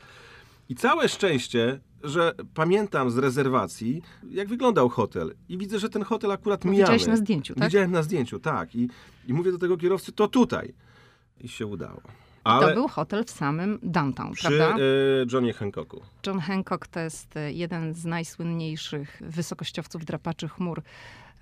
I 0.68 0.74
całe 0.74 1.08
szczęście, 1.08 1.80
że 2.04 2.32
pamiętam 2.54 3.10
z 3.10 3.18
rezerwacji, 3.18 4.02
jak 4.30 4.48
wyglądał 4.48 4.88
hotel. 4.88 5.34
I 5.48 5.58
widzę, 5.58 5.78
że 5.78 5.88
ten 5.88 6.02
hotel 6.02 6.32
akurat 6.32 6.64
Bo 6.64 6.70
mijamy. 6.70 6.92
Widziałeś 6.92 7.06
na 7.06 7.16
zdjęciu, 7.16 7.54
tak? 7.54 7.64
Widziałem 7.64 7.92
na 7.92 8.02
zdjęciu, 8.02 8.38
tak. 8.38 8.74
I, 8.74 8.88
I 9.28 9.32
mówię 9.34 9.52
do 9.52 9.58
tego 9.58 9.76
kierowcy, 9.76 10.12
to 10.12 10.28
tutaj. 10.28 10.74
I 11.40 11.48
się 11.48 11.66
udało. 11.66 12.00
To 12.44 12.50
Ale 12.50 12.74
był 12.74 12.88
hotel 12.88 13.24
w 13.24 13.30
samym 13.30 13.78
downtown, 13.82 14.32
przy 14.32 14.48
prawda? 14.48 14.76
e, 14.76 14.78
Johnie 15.32 15.52
Hancocku. 15.52 16.00
John 16.26 16.38
Hancock 16.40 16.86
to 16.86 17.00
jest 17.00 17.36
e, 17.36 17.52
jeden 17.52 17.94
z 17.94 18.04
najsłynniejszych 18.04 19.22
wysokościowców 19.24 20.04
drapaczy 20.04 20.48
chmur 20.48 20.82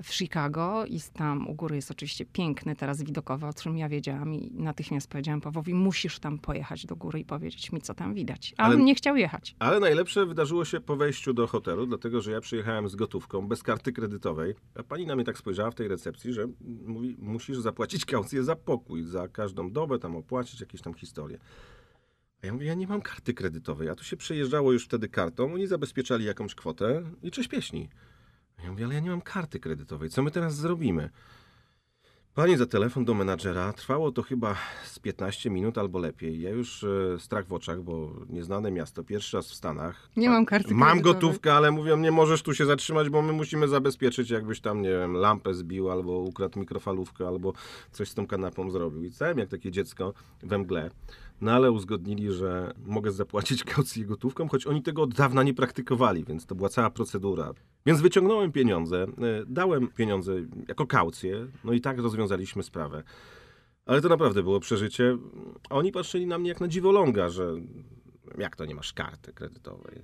w 0.03 0.15
Chicago 0.15 0.85
i 0.87 1.01
tam 1.13 1.49
u 1.49 1.55
góry 1.55 1.77
jest 1.77 1.91
oczywiście 1.91 2.25
piękny 2.27 2.77
teraz 2.77 3.03
widokowo, 3.03 3.49
o 3.49 3.53
czym 3.53 3.79
ja 3.79 3.89
wiedziałam 3.89 4.35
i 4.35 4.51
natychmiast 4.55 5.09
powiedziałam 5.09 5.41
Pawłowi, 5.41 5.75
musisz 5.75 6.19
tam 6.19 6.39
pojechać 6.39 6.87
do 6.87 6.97
góry 6.97 7.21
i 7.21 7.25
powiedzieć 7.25 7.73
mi, 7.73 7.81
co 7.81 7.95
tam 7.95 8.15
widać. 8.15 8.55
A 8.59 8.63
Ale- 8.63 8.77
on 8.77 8.85
nie 8.85 8.95
chciał 8.95 9.17
jechać. 9.17 9.57
Ale 9.59 9.81
najlepsze 9.81 10.27
wydarzyło 10.27 10.65
się 10.65 10.81
po 10.81 10.97
wejściu 10.97 11.35
do 11.35 11.47
hotelu, 11.47 11.87
dlatego 11.87 12.21
że 12.21 12.31
ja 12.33 12.41
przyjechałem 12.41 12.89
z 12.89 12.97
gotówką, 12.97 13.49
bez 13.49 13.63
karty 13.63 13.93
kredytowej. 13.93 14.55
A 14.75 14.83
pani 14.83 15.07
na 15.07 15.17
mnie 15.17 15.25
tak 15.25 15.39
spojrzała 15.39 15.71
w 15.71 15.75
tej 15.75 15.89
recepcji, 15.89 16.33
że 16.33 16.47
mówi, 16.87 17.17
musisz 17.19 17.59
zapłacić 17.59 18.05
kaucję 18.05 18.45
za 18.45 18.57
pokój, 18.57 19.03
za 19.05 19.29
każdą 19.29 19.71
dobę, 19.71 19.99
tam 19.99 20.17
opłacić 20.17 20.61
jakieś 20.61 20.81
tam 20.81 20.95
historie. 20.95 21.39
A 22.43 22.47
ja 22.47 22.53
mówię, 22.53 22.67
ja 22.67 22.75
nie 22.75 22.87
mam 22.87 23.03
karty 23.03 23.35
kredytowej, 23.35 23.89
a 23.89 23.95
tu 23.95 24.05
się 24.05 24.17
przejeżdżało 24.17 24.73
już 24.73 24.85
wtedy 24.85 25.09
kartą, 25.09 25.55
oni 25.55 25.67
zabezpieczali 25.67 26.25
jakąś 26.25 26.55
kwotę 26.55 27.03
i 27.23 27.31
cześć 27.31 27.49
pieśni. 27.49 27.89
Ja 28.65 28.71
mówię, 28.71 28.85
ale 28.85 28.95
ja 28.95 29.01
nie 29.01 29.11
mam 29.11 29.21
karty 29.21 29.61
kredytowej, 29.61 30.11
co 30.11 30.23
my 30.23 30.31
teraz 30.31 30.57
zrobimy? 30.57 31.11
Pani 32.35 32.57
za 32.57 32.67
telefon 32.67 33.05
do 33.05 33.15
menadżera. 33.15 33.73
Trwało 33.73 34.13
to 34.13 34.23
chyba 34.23 34.57
z 34.85 34.99
15 34.99 35.51
minut 35.51 35.79
albo 35.79 35.99
lepiej. 35.99 36.41
Ja 36.41 36.51
już 36.51 36.85
e, 36.85 37.19
strach 37.19 37.47
w 37.47 37.53
oczach, 37.53 37.83
bo 37.83 38.13
nieznane 38.29 38.71
miasto, 38.71 39.05
pierwszy 39.05 39.37
raz 39.37 39.49
w 39.51 39.55
Stanach. 39.55 40.09
Nie 40.17 40.31
mam 40.31 40.47
karty 40.47 40.75
Mam 40.75 40.89
kredytowej. 40.89 41.15
gotówkę, 41.15 41.55
ale 41.55 41.71
mówią, 41.71 41.97
nie 41.97 42.11
możesz 42.11 42.43
tu 42.43 42.55
się 42.55 42.67
zatrzymać, 42.67 43.09
bo 43.09 43.23
my 43.23 43.33
musimy 43.33 43.69
zabezpieczyć, 43.69 44.31
jakbyś 44.31 44.61
tam, 44.61 44.83
nie 44.83 44.89
wiem, 44.91 45.13
lampę 45.13 45.55
zbił, 45.55 45.91
albo 45.91 46.13
ukradł 46.13 46.59
mikrofalówkę, 46.61 47.29
albo 47.29 47.53
coś 47.91 48.09
z 48.09 48.15
tą 48.15 48.27
kanapą 48.27 48.71
zrobił. 48.71 49.05
I 49.05 49.11
całem 49.11 49.39
jak 49.39 49.49
takie 49.49 49.71
dziecko 49.71 50.15
we 50.43 50.59
mgle. 50.59 50.91
No 51.41 51.53
ale 51.53 51.73
uzgodnili, 51.73 52.33
że 52.33 52.75
mogę 52.87 53.11
zapłacić 53.13 53.65
kaucję 53.75 54.05
gotówką, 54.05 54.49
choć 54.49 54.67
oni 54.67 54.83
tego 54.83 55.03
od 55.03 55.15
dawna 55.15 55.43
nie 55.43 55.55
praktykowali, 55.55 56.25
więc 56.25 56.47
to 56.47 56.55
była 56.55 56.69
cała 56.69 56.91
procedura. 56.91 57.53
Więc 57.87 58.01
wyciągnąłem 58.01 58.53
pieniądze, 58.53 59.03
e, 59.03 59.07
dałem 59.47 59.89
pieniądze 59.89 60.33
jako 60.69 60.87
kaucję, 60.87 61.47
no 61.65 61.73
i 61.73 61.81
tak 61.81 61.99
rozwiązaliśmy 61.99 62.63
sprawę. 62.63 63.03
Ale 63.87 64.01
to 64.01 64.09
naprawdę 64.09 64.43
było 64.43 64.61
przeżycie. 64.61 65.19
Oni 65.71 65.93
patrzyli 65.93 66.27
na 66.27 66.39
mnie 66.39 66.49
jak 66.49 66.61
na 66.61 66.69
dziwoląga, 66.69 67.29
że 67.29 67.55
jak 68.39 68.57
to 68.57 68.65
nie 68.65 68.75
masz 68.75 68.93
karty 68.93 69.33
kredytowej? 69.33 70.03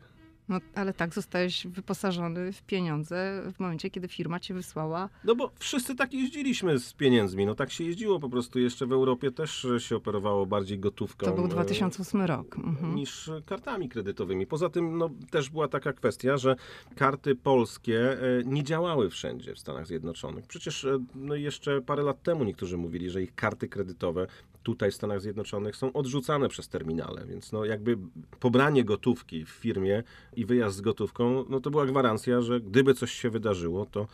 No, 0.49 0.61
ale 0.75 0.93
tak 0.95 1.15
zostałeś 1.15 1.67
wyposażony 1.67 2.53
w 2.53 2.63
pieniądze 2.63 3.43
w 3.55 3.61
momencie, 3.61 3.91
kiedy 3.91 4.09
firma 4.09 4.41
cię 4.41 4.55
wysłała. 4.55 5.09
No 5.25 5.35
bo 5.35 5.51
wszyscy 5.59 5.95
tak 5.95 6.13
jeździliśmy 6.13 6.79
z 6.79 6.93
pieniędzmi. 6.93 7.47
No 7.47 7.55
tak 7.55 7.71
się 7.71 7.85
jeździło 7.85 8.21
po 8.21 8.29
prostu. 8.29 8.59
Jeszcze 8.59 8.87
w 8.87 8.93
Europie 8.93 9.31
też 9.31 9.67
się 9.79 9.97
operowało 9.97 10.47
bardziej 10.47 10.79
gotówką. 10.79 11.27
To 11.27 11.33
był 11.33 11.45
e, 11.45 11.49
2008 11.49 12.23
rok. 12.23 12.57
Mhm. 12.57 12.95
niż 12.95 13.31
kartami 13.47 13.89
kredytowymi. 13.89 14.47
Poza 14.47 14.69
tym 14.69 14.99
no, 14.99 15.11
też 15.31 15.51
była 15.51 15.69
taka 15.69 15.93
kwestia, 15.93 16.37
że 16.37 16.57
karty 16.97 17.37
polskie 17.37 18.13
e, 18.13 18.19
nie 18.45 18.65
działały 18.65 19.11
wszędzie 19.11 19.55
w 19.55 19.59
Stanach 19.59 19.87
Zjednoczonych. 19.87 20.47
Przecież 20.47 20.85
e, 20.85 20.99
no, 21.15 21.35
jeszcze 21.35 21.83
parę 21.83 22.03
lat 22.03 22.23
temu 22.23 22.45
niektórzy 22.45 22.77
mówili, 22.77 23.11
że 23.11 23.23
ich 23.23 23.35
karty 23.35 23.69
kredytowe 23.69 24.27
tutaj 24.69 24.91
w 24.91 24.95
Stanach 24.95 25.21
Zjednoczonych 25.21 25.77
są 25.77 25.93
odrzucane 25.93 26.49
przez 26.49 26.69
terminale, 26.69 27.27
więc 27.27 27.53
no 27.53 27.65
jakby 27.65 27.99
pobranie 28.41 28.85
gotówki 28.85 29.45
w 29.45 29.49
firmie 29.49 30.03
i 30.37 30.47
wyjazd 30.47 30.77
z 30.77 30.81
gotówką, 30.81 31.45
no 31.49 31.61
to 31.61 31.71
była 31.71 31.87
gwarancja, 31.87 32.41
że 32.41 32.61
gdyby 32.61 32.95
coś 32.95 33.13
się 33.13 33.31
wydarzyło, 33.31 33.87
to 33.87 34.07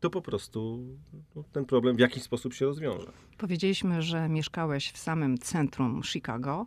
to 0.00 0.10
po 0.10 0.22
prostu 0.22 0.78
no, 1.36 1.44
ten 1.52 1.64
problem 1.64 1.96
w 1.96 1.98
jakiś 1.98 2.22
sposób 2.22 2.54
się 2.54 2.66
rozwiąże. 2.66 3.12
Powiedzieliśmy, 3.38 4.02
że 4.02 4.28
mieszkałeś 4.28 4.90
w 4.92 4.98
samym 4.98 5.38
centrum 5.38 6.02
Chicago, 6.04 6.66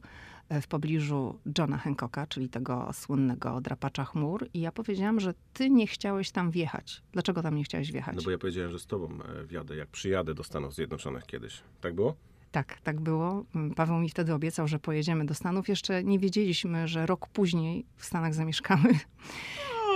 e, 0.50 0.62
w 0.62 0.68
pobliżu 0.68 1.40
Johna 1.58 1.78
Hancocka, 1.78 2.28
czyli 2.28 2.50
tego 2.50 2.90
słynnego 2.94 3.62
drapacza 3.62 4.06
chmur. 4.06 4.48
I 4.54 4.62
ja 4.62 4.72
powiedziałam, 4.72 5.20
że 5.20 5.34
ty 5.54 5.70
nie 5.70 5.88
chciałeś 5.88 6.32
tam 6.32 6.52
wjechać. 6.52 7.02
Dlaczego 7.12 7.42
tam 7.42 7.56
nie 7.56 7.64
chciałeś 7.64 7.92
wjechać? 7.92 8.16
No 8.16 8.22
bo 8.22 8.32
ja 8.32 8.38
powiedziałem, 8.38 8.72
że 8.72 8.80
z 8.80 8.88
tobą 8.88 9.20
e, 9.24 9.44
wjadę, 9.44 9.76
jak 9.76 9.90
przyjadę 9.90 10.34
do 10.34 10.44
Stanów 10.44 10.74
Zjednoczonych 10.74 11.26
kiedyś. 11.26 11.62
Tak 11.82 11.96
było? 11.96 12.16
Tak, 12.54 12.82
tak 12.82 13.00
było. 13.02 13.46
Paweł 13.76 13.98
mi 14.00 14.10
wtedy 14.10 14.34
obiecał, 14.34 14.68
że 14.68 14.80
pojedziemy 14.80 15.26
do 15.26 15.34
Stanów. 15.34 15.70
Jeszcze 15.70 16.04
nie 16.04 16.20
wiedzieliśmy, 16.20 16.88
że 16.88 17.06
rok 17.06 17.28
później 17.28 17.86
w 17.98 18.06
Stanach 18.06 18.34
zamieszkamy. 18.34 18.90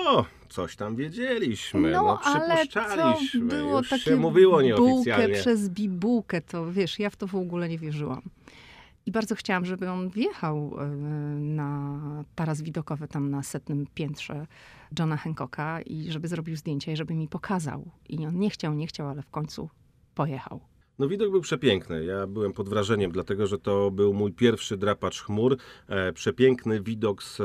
O, 0.07 0.25
coś 0.49 0.75
tam 0.75 0.95
wiedzieliśmy, 0.95 1.91
no, 1.91 2.03
No, 2.03 2.19
ale 2.23 2.67
to 2.67 2.67
przypuszczaliśmy. 2.67 3.41
było 3.45 3.77
Już 3.77 3.89
takie 3.89 4.01
się 4.03 4.15
mówiło 4.15 4.51
bułkę 4.57 4.65
nieoficjalnie. 4.67 5.33
przez 5.35 5.69
bibułkę, 5.69 6.41
to 6.41 6.71
wiesz, 6.71 6.99
ja 6.99 7.09
w 7.09 7.15
to 7.15 7.27
w 7.27 7.35
ogóle 7.35 7.69
nie 7.69 7.77
wierzyłam. 7.77 8.21
I 9.05 9.11
bardzo 9.11 9.35
chciałam, 9.35 9.65
żeby 9.65 9.89
on 9.89 10.09
wjechał 10.09 10.75
e, 10.79 10.85
na 11.39 11.99
taras 12.35 12.61
widokowy 12.61 13.07
tam 13.07 13.29
na 13.29 13.43
setnym 13.43 13.87
piętrze 13.93 14.47
Johna 14.99 15.17
Hancocka 15.17 15.81
i 15.81 16.11
żeby 16.11 16.27
zrobił 16.27 16.55
zdjęcia 16.55 16.91
i 16.91 16.95
żeby 16.95 17.13
mi 17.13 17.27
pokazał. 17.27 17.91
I 18.09 18.25
on 18.25 18.39
nie 18.39 18.49
chciał, 18.49 18.73
nie 18.73 18.87
chciał, 18.87 19.07
ale 19.09 19.21
w 19.21 19.29
końcu 19.29 19.69
pojechał. 20.15 20.59
No 20.99 21.07
widok 21.07 21.31
był 21.31 21.41
przepiękny. 21.41 22.05
Ja 22.05 22.27
byłem 22.27 22.53
pod 22.53 22.69
wrażeniem, 22.69 23.11
dlatego 23.11 23.47
że 23.47 23.59
to 23.59 23.91
był 23.91 24.13
mój 24.13 24.33
pierwszy 24.33 24.77
drapacz 24.77 25.21
chmur. 25.21 25.57
E, 25.87 26.13
przepiękny 26.13 26.81
widok 26.81 27.23
z 27.23 27.39
e, 27.39 27.43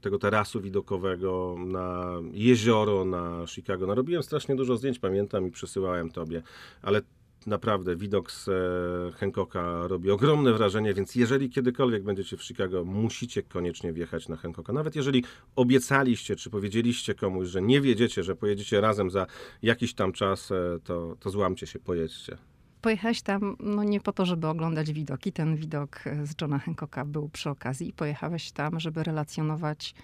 tego 0.00 0.18
tarasu 0.18 0.60
widokowego 0.60 1.56
na 1.66 2.20
jezioro, 2.32 3.04
na 3.04 3.46
Chicago. 3.46 3.86
Narobiłem 3.86 4.22
strasznie 4.22 4.56
dużo 4.56 4.76
zdjęć, 4.76 4.98
pamiętam 4.98 5.46
i 5.46 5.50
przesyłałem 5.50 6.10
tobie, 6.10 6.42
ale 6.82 7.02
naprawdę 7.46 7.96
widok 7.96 8.30
z 8.30 8.48
e, 8.48 9.12
Hancocka 9.18 9.88
robi 9.88 10.10
ogromne 10.10 10.52
wrażenie, 10.52 10.94
więc 10.94 11.14
jeżeli 11.14 11.50
kiedykolwiek 11.50 12.02
będziecie 12.02 12.36
w 12.36 12.42
Chicago, 12.42 12.84
musicie 12.84 13.42
koniecznie 13.42 13.92
wjechać 13.92 14.28
na 14.28 14.36
Hancocka. 14.36 14.72
Nawet 14.72 14.96
jeżeli 14.96 15.24
obiecaliście, 15.56 16.36
czy 16.36 16.50
powiedzieliście 16.50 17.14
komuś, 17.14 17.48
że 17.48 17.62
nie 17.62 17.80
wiedziecie, 17.80 18.22
że 18.22 18.36
pojedziecie 18.36 18.80
razem 18.80 19.10
za 19.10 19.26
jakiś 19.62 19.94
tam 19.94 20.12
czas, 20.12 20.52
to, 20.84 21.16
to 21.20 21.30
złamcie 21.30 21.66
się, 21.66 21.78
pojedźcie. 21.78 22.53
Pojechałeś 22.84 23.22
tam, 23.22 23.56
no 23.60 23.84
nie 23.84 24.00
po 24.00 24.12
to, 24.12 24.26
żeby 24.26 24.48
oglądać 24.48 24.92
widoki. 24.92 25.32
Ten 25.32 25.56
widok 25.56 26.06
e, 26.06 26.26
z 26.26 26.34
Johna 26.40 26.58
Hancocka 26.58 27.04
był 27.04 27.28
przy 27.28 27.50
okazji. 27.50 27.92
Pojechałeś 27.92 28.52
tam, 28.52 28.80
żeby 28.80 29.04
relacjonować 29.04 29.94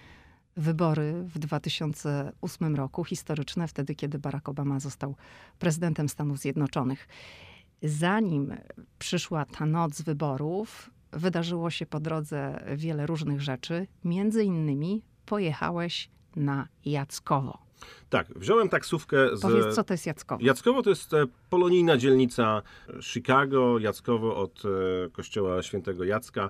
wybory 0.57 1.23
w 1.23 1.39
2008 1.39 2.75
roku, 2.75 3.03
historyczne, 3.03 3.67
wtedy, 3.67 3.95
kiedy 3.95 4.19
Barack 4.19 4.49
Obama 4.49 4.79
został 4.79 5.15
prezydentem 5.59 6.09
Stanów 6.09 6.39
Zjednoczonych. 6.39 7.07
Zanim 7.83 8.55
przyszła 8.99 9.45
ta 9.45 9.65
noc 9.65 10.01
wyborów, 10.01 10.89
wydarzyło 11.11 11.69
się 11.69 11.85
po 11.85 11.99
drodze 11.99 12.63
wiele 12.75 13.05
różnych 13.05 13.41
rzeczy. 13.41 13.87
Między 14.03 14.43
innymi 14.43 15.03
pojechałeś 15.25 16.09
na 16.35 16.67
Jackowo. 16.85 17.70
Tak, 18.09 18.27
wziąłem 18.35 18.69
taksówkę 18.69 19.37
z... 19.37 19.41
Powiedz, 19.41 19.75
co 19.75 19.83
to 19.83 19.93
jest 19.93 20.05
Jackowo? 20.05 20.45
Jackowo 20.45 20.83
to 20.83 20.89
jest 20.89 21.13
e, 21.13 21.25
polonijna 21.49 21.97
dzielnica 21.97 22.61
Chicago. 23.01 23.79
Jackowo 23.79 24.35
od 24.35 24.63
e, 24.65 25.09
kościoła 25.09 25.63
świętego 25.63 26.03
Jacka. 26.03 26.49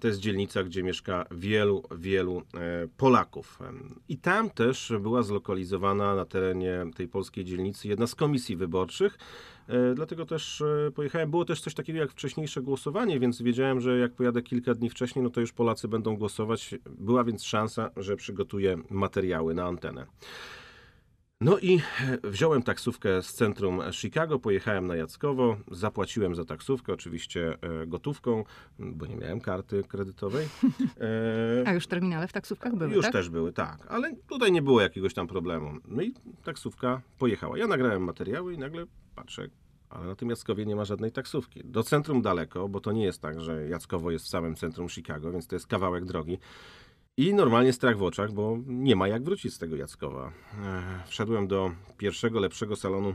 To 0.00 0.08
jest 0.08 0.20
dzielnica, 0.20 0.62
gdzie 0.64 0.82
mieszka 0.82 1.26
wielu, 1.30 1.82
wielu 1.98 2.42
e, 2.54 2.88
Polaków. 2.96 3.58
I 4.08 4.18
tam 4.18 4.50
też 4.50 4.92
była 5.00 5.22
zlokalizowana 5.22 6.14
na 6.14 6.24
terenie 6.24 6.86
tej 6.96 7.08
polskiej 7.08 7.44
dzielnicy 7.44 7.88
jedna 7.88 8.06
z 8.06 8.14
komisji 8.14 8.56
wyborczych. 8.56 9.18
Dlatego 9.94 10.26
też 10.26 10.62
pojechałem. 10.94 11.30
Było 11.30 11.44
też 11.44 11.60
coś 11.60 11.74
takiego 11.74 11.98
jak 11.98 12.10
wcześniejsze 12.10 12.62
głosowanie, 12.62 13.20
więc 13.20 13.42
wiedziałem, 13.42 13.80
że 13.80 13.98
jak 13.98 14.12
pojadę 14.12 14.42
kilka 14.42 14.74
dni 14.74 14.90
wcześniej, 14.90 15.22
no 15.22 15.30
to 15.30 15.40
już 15.40 15.52
Polacy 15.52 15.88
będą 15.88 16.16
głosować. 16.16 16.74
Była 16.98 17.24
więc 17.24 17.44
szansa, 17.44 17.90
że 17.96 18.16
przygotuję 18.16 18.78
materiały 18.90 19.54
na 19.54 19.64
antenę. 19.64 20.06
No 21.42 21.58
i 21.58 21.80
e, 22.24 22.30
wziąłem 22.30 22.62
taksówkę 22.62 23.22
z 23.22 23.34
centrum 23.34 23.80
Chicago, 23.92 24.38
pojechałem 24.38 24.86
na 24.86 24.96
Jackowo, 24.96 25.56
zapłaciłem 25.70 26.34
za 26.34 26.44
taksówkę, 26.44 26.92
oczywiście 26.92 27.58
e, 27.62 27.86
gotówką, 27.86 28.44
bo 28.78 29.06
nie 29.06 29.16
miałem 29.16 29.40
karty 29.40 29.82
kredytowej. 29.88 30.48
E, 31.00 31.68
A 31.68 31.72
już 31.72 31.86
terminale 31.86 32.28
w 32.28 32.32
taksówkach 32.32 32.76
były, 32.76 32.94
już 32.94 33.04
tak? 33.04 33.12
też 33.12 33.28
były, 33.28 33.52
tak, 33.52 33.86
ale 33.88 34.16
tutaj 34.28 34.52
nie 34.52 34.62
było 34.62 34.80
jakiegoś 34.80 35.14
tam 35.14 35.26
problemu. 35.26 35.80
No 35.88 36.02
i 36.02 36.14
taksówka 36.44 37.00
pojechała. 37.18 37.58
Ja 37.58 37.66
nagrałem 37.66 38.02
materiały 38.02 38.54
i 38.54 38.58
nagle 38.58 38.86
patrzę, 39.14 39.48
ale 39.90 40.06
na 40.06 40.14
tym 40.14 40.30
Jackowie 40.30 40.66
nie 40.66 40.76
ma 40.76 40.84
żadnej 40.84 41.12
taksówki. 41.12 41.60
Do 41.64 41.82
centrum 41.82 42.22
daleko, 42.22 42.68
bo 42.68 42.80
to 42.80 42.92
nie 42.92 43.04
jest 43.04 43.22
tak, 43.22 43.40
że 43.40 43.68
Jackowo 43.68 44.10
jest 44.10 44.24
w 44.24 44.28
samym 44.28 44.56
centrum 44.56 44.88
Chicago, 44.88 45.32
więc 45.32 45.46
to 45.46 45.56
jest 45.56 45.66
kawałek 45.66 46.04
drogi. 46.04 46.38
I 47.16 47.34
normalnie 47.34 47.72
strach 47.72 47.98
w 47.98 48.02
oczach, 48.02 48.32
bo 48.32 48.58
nie 48.66 48.96
ma 48.96 49.08
jak 49.08 49.24
wrócić 49.24 49.54
z 49.54 49.58
tego 49.58 49.76
Jackowa. 49.76 50.32
Ech, 50.52 51.08
Wszedłem 51.08 51.48
do 51.48 51.70
pierwszego, 51.96 52.40
lepszego 52.40 52.76
salonu 52.76 53.14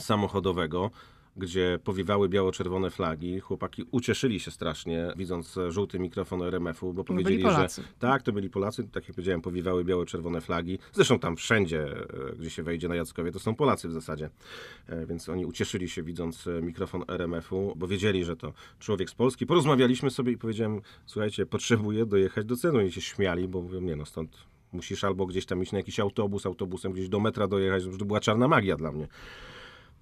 samochodowego, 0.00 0.90
gdzie 1.36 1.78
powiewały 1.84 2.28
biało-czerwone 2.28 2.90
flagi. 2.90 3.40
Chłopaki 3.40 3.84
ucieszyli 3.90 4.40
się 4.40 4.50
strasznie, 4.50 5.12
widząc 5.16 5.56
e, 5.56 5.72
żółty 5.72 5.98
mikrofon 5.98 6.42
RMF-u, 6.42 6.94
bo 6.94 7.04
powiedzieli, 7.04 7.42
że 7.42 7.82
tak, 7.98 8.22
to 8.22 8.32
byli 8.32 8.50
Polacy, 8.50 8.84
tak 8.84 9.08
jak 9.08 9.14
powiedziałem, 9.14 9.40
powiewały 9.40 9.84
białe-czerwone 9.84 10.40
flagi. 10.40 10.78
Zresztą 10.92 11.18
tam 11.18 11.36
wszędzie, 11.36 11.82
e, 11.82 12.36
gdzie 12.38 12.50
się 12.50 12.62
wejdzie 12.62 12.88
na 12.88 12.94
Jackowie, 12.94 13.32
to 13.32 13.38
są 13.38 13.54
Polacy 13.54 13.88
w 13.88 13.92
zasadzie. 13.92 14.30
E, 14.86 15.06
Więc 15.06 15.28
oni 15.28 15.46
ucieszyli 15.46 15.88
się, 15.88 16.02
widząc 16.02 16.48
mikrofon 16.62 17.04
RMF-u, 17.08 17.74
bo 17.76 17.86
wiedzieli, 17.86 18.24
że 18.24 18.36
to 18.36 18.52
człowiek 18.78 19.10
z 19.10 19.14
Polski. 19.14 19.46
Porozmawialiśmy 19.46 20.10
sobie 20.10 20.32
i 20.32 20.38
powiedziałem, 20.38 20.80
słuchajcie, 21.06 21.46
potrzebuję 21.46 22.06
dojechać 22.06 22.46
do 22.46 22.56
cenu. 22.56 22.80
I 22.80 22.92
się 22.92 23.00
śmiali, 23.00 23.48
bo 23.48 23.62
mówią, 23.62 23.80
nie 23.80 23.96
no, 23.96 24.06
stąd 24.06 24.36
musisz 24.72 25.04
albo 25.04 25.26
gdzieś 25.26 25.46
tam 25.46 25.62
iść 25.62 25.72
na 25.72 25.78
jakiś 25.78 26.00
autobus, 26.00 26.46
autobusem 26.46 26.92
gdzieś 26.92 27.08
do 27.08 27.20
metra 27.20 27.48
dojechać, 27.48 27.82
to 27.98 28.04
była 28.04 28.20
czarna 28.20 28.48
magia 28.48 28.76
dla 28.76 28.92
mnie. 28.92 29.08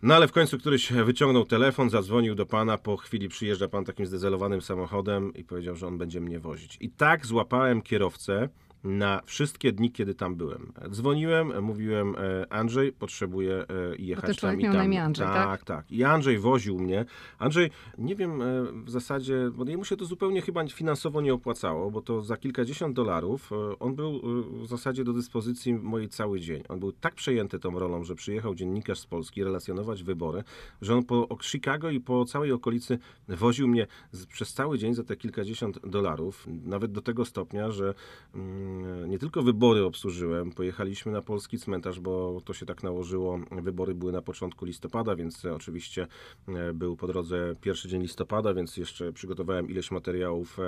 No 0.02 0.14
ale 0.14 0.28
w 0.28 0.32
końcu 0.32 0.58
któryś 0.58 0.92
wyciągnął 0.92 1.44
telefon, 1.44 1.90
zadzwonił 1.90 2.34
do 2.34 2.46
pana, 2.46 2.78
po 2.78 2.96
chwili 2.96 3.28
przyjeżdża 3.28 3.68
pan 3.68 3.84
takim 3.84 4.06
zdezelowanym 4.06 4.62
samochodem 4.62 5.34
i 5.34 5.44
powiedział, 5.44 5.76
że 5.76 5.86
on 5.86 5.98
będzie 5.98 6.20
mnie 6.20 6.40
wozić. 6.40 6.76
I 6.80 6.90
tak 6.90 7.26
złapałem 7.26 7.82
kierowcę 7.82 8.48
na 8.84 9.22
wszystkie 9.24 9.72
dni, 9.72 9.92
kiedy 9.92 10.14
tam 10.14 10.34
byłem. 10.34 10.72
Dzwoniłem, 10.90 11.62
mówiłem, 11.64 12.14
e, 12.18 12.52
Andrzej, 12.52 12.92
potrzebuję 12.92 13.54
e, 13.54 13.66
jechać 13.98 14.40
tam 14.40 14.60
i 14.60 14.62
miał 14.62 14.72
tam. 14.72 14.78
na 14.78 14.84
imię 14.84 15.02
Andrzej, 15.02 15.26
tak? 15.26 15.34
tak, 15.34 15.64
tak. 15.64 15.92
I 15.92 16.04
Andrzej 16.04 16.38
woził 16.38 16.78
mnie. 16.78 17.04
Andrzej, 17.38 17.70
nie 17.98 18.16
wiem 18.16 18.42
e, 18.42 18.44
w 18.84 18.90
zasadzie, 18.90 19.50
bo 19.54 19.64
jemu 19.64 19.84
się 19.84 19.96
to 19.96 20.04
zupełnie 20.04 20.42
chyba 20.42 20.68
finansowo 20.68 21.20
nie 21.20 21.34
opłacało, 21.34 21.90
bo 21.90 22.02
to 22.02 22.22
za 22.22 22.36
kilkadziesiąt 22.36 22.96
dolarów 22.96 23.50
on 23.80 23.94
był 23.94 24.20
w 24.62 24.66
zasadzie 24.66 25.04
do 25.04 25.12
dyspozycji 25.12 25.74
mojej 25.74 26.08
cały 26.08 26.40
dzień. 26.40 26.62
On 26.68 26.80
był 26.80 26.92
tak 26.92 27.14
przejęty 27.14 27.58
tą 27.58 27.78
rolą, 27.78 28.04
że 28.04 28.14
przyjechał 28.14 28.54
dziennikarz 28.54 28.98
z 28.98 29.06
Polski 29.06 29.44
relacjonować 29.44 30.02
wybory, 30.02 30.44
że 30.82 30.94
on 30.96 31.04
po 31.04 31.28
Chicago 31.42 31.90
i 31.90 32.00
po 32.00 32.24
całej 32.24 32.52
okolicy 32.52 32.98
woził 33.28 33.68
mnie 33.68 33.86
przez 34.28 34.52
cały 34.52 34.78
dzień 34.78 34.94
za 34.94 35.04
te 35.04 35.16
kilkadziesiąt 35.16 35.88
dolarów. 35.88 36.46
Nawet 36.64 36.92
do 36.92 37.02
tego 37.02 37.24
stopnia, 37.24 37.70
że 37.70 37.94
mm, 38.34 38.69
nie 39.08 39.18
tylko 39.18 39.42
wybory 39.42 39.84
obsłużyłem, 39.84 40.50
pojechaliśmy 40.52 41.12
na 41.12 41.22
polski 41.22 41.58
cmentarz, 41.58 42.00
bo 42.00 42.40
to 42.44 42.52
się 42.54 42.66
tak 42.66 42.82
nałożyło. 42.82 43.38
Wybory 43.62 43.94
były 43.94 44.12
na 44.12 44.22
początku 44.22 44.64
listopada, 44.64 45.16
więc 45.16 45.44
e, 45.44 45.54
oczywiście 45.54 46.06
e, 46.48 46.72
był 46.72 46.96
po 46.96 47.06
drodze 47.06 47.54
pierwszy 47.60 47.88
dzień 47.88 48.02
listopada, 48.02 48.54
więc 48.54 48.76
jeszcze 48.76 49.12
przygotowałem 49.12 49.70
ileś 49.70 49.90
materiałów 49.90 50.58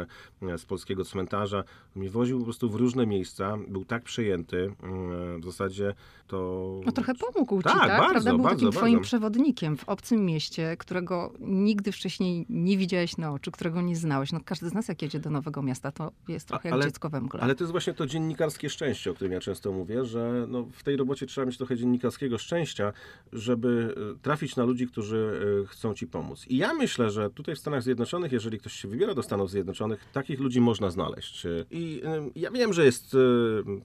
e, 0.42 0.58
z 0.58 0.64
polskiego 0.64 1.04
cmentarza. 1.04 1.64
Mnie 1.94 2.10
woził 2.10 2.38
po 2.38 2.44
prostu 2.44 2.70
w 2.70 2.74
różne 2.74 3.06
miejsca, 3.06 3.58
był 3.68 3.84
tak 3.84 4.02
przejęty, 4.02 4.74
mm, 4.82 5.40
w 5.40 5.44
zasadzie 5.44 5.94
to... 6.26 6.80
No 6.86 6.92
trochę 6.92 7.12
pomógł 7.14 7.58
ci, 7.58 7.64
Tak, 7.64 7.78
tak? 7.78 7.88
bardzo, 7.88 8.10
Prawda? 8.12 8.30
Był 8.30 8.38
bardzo, 8.42 8.56
takim 8.56 8.72
twoim 8.72 8.94
bardzo. 8.94 9.06
przewodnikiem 9.06 9.76
w 9.76 9.88
obcym 9.88 10.26
mieście, 10.26 10.76
którego 10.78 11.32
nigdy 11.40 11.92
wcześniej 11.92 12.46
nie 12.48 12.76
widziałeś 12.76 13.16
na 13.16 13.32
oczy, 13.32 13.50
którego 13.50 13.82
nie 13.82 13.96
znałeś. 13.96 14.32
No 14.32 14.40
każdy 14.44 14.68
z 14.68 14.74
nas, 14.74 14.88
jak 14.88 15.02
jedzie 15.02 15.20
do 15.20 15.30
nowego 15.30 15.62
miasta, 15.62 15.92
to 15.92 16.12
jest 16.28 16.48
trochę 16.48 16.68
jak 16.68 16.74
ale- 16.74 16.84
dziecko 16.84 17.10
we 17.10 17.20
mgle. 17.20 17.40
Ale 17.40 17.54
to 17.54 17.64
jest 17.64 17.72
właśnie 17.72 17.91
właśnie 17.92 18.06
to 18.06 18.12
dziennikarskie 18.12 18.70
szczęście, 18.70 19.10
o 19.10 19.14
którym 19.14 19.32
ja 19.32 19.40
często 19.40 19.72
mówię, 19.72 20.04
że 20.04 20.46
no, 20.48 20.66
w 20.72 20.82
tej 20.82 20.96
robocie 20.96 21.26
trzeba 21.26 21.46
mieć 21.46 21.56
trochę 21.56 21.76
dziennikarskiego 21.76 22.38
szczęścia, 22.38 22.92
żeby 23.32 23.94
e, 24.12 24.22
trafić 24.22 24.56
na 24.56 24.64
ludzi, 24.64 24.86
którzy 24.86 25.40
e, 25.62 25.66
chcą 25.66 25.94
ci 25.94 26.06
pomóc. 26.06 26.46
I 26.48 26.56
ja 26.56 26.74
myślę, 26.74 27.10
że 27.10 27.30
tutaj 27.30 27.54
w 27.54 27.58
Stanach 27.58 27.82
Zjednoczonych, 27.82 28.32
jeżeli 28.32 28.58
ktoś 28.58 28.72
się 28.72 28.88
wybiera 28.88 29.14
do 29.14 29.22
Stanów 29.22 29.50
Zjednoczonych, 29.50 30.04
takich 30.12 30.40
ludzi 30.40 30.60
można 30.60 30.90
znaleźć. 30.90 31.46
E, 31.46 31.48
I 31.70 32.02
ja 32.36 32.50
wiem, 32.50 32.72
że 32.72 32.84
jest 32.84 33.16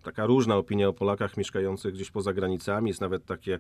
taka 0.04 0.26
różna 0.26 0.56
opinia 0.56 0.88
o 0.88 0.94
Polakach 0.94 1.38
mieszkających 1.38 1.94
gdzieś 1.94 2.12
poza 2.12 2.34
granicami. 2.34 2.88
Jest 2.88 3.02
nawet 3.02 3.26
takie 3.26 3.60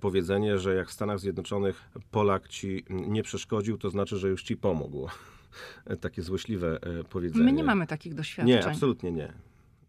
powiedzenie, 0.00 0.58
że 0.58 0.74
jak 0.74 0.88
w 0.88 0.92
Stanach 0.92 1.18
Zjednoczonych 1.18 1.90
Polak 2.10 2.48
ci 2.48 2.84
nie 2.90 3.22
przeszkodził, 3.22 3.78
to 3.78 3.90
znaczy, 3.90 4.16
że 4.16 4.28
już 4.28 4.42
ci 4.42 4.56
pomógł. 4.56 5.08
Takie 6.00 6.22
złośliwe 6.22 6.78
powiedzenie. 7.10 7.44
My 7.44 7.52
nie 7.52 7.64
mamy 7.64 7.86
takich 7.86 8.14
doświadczeń. 8.14 8.56
Nie, 8.56 8.66
absolutnie 8.66 9.12
nie. 9.12 9.32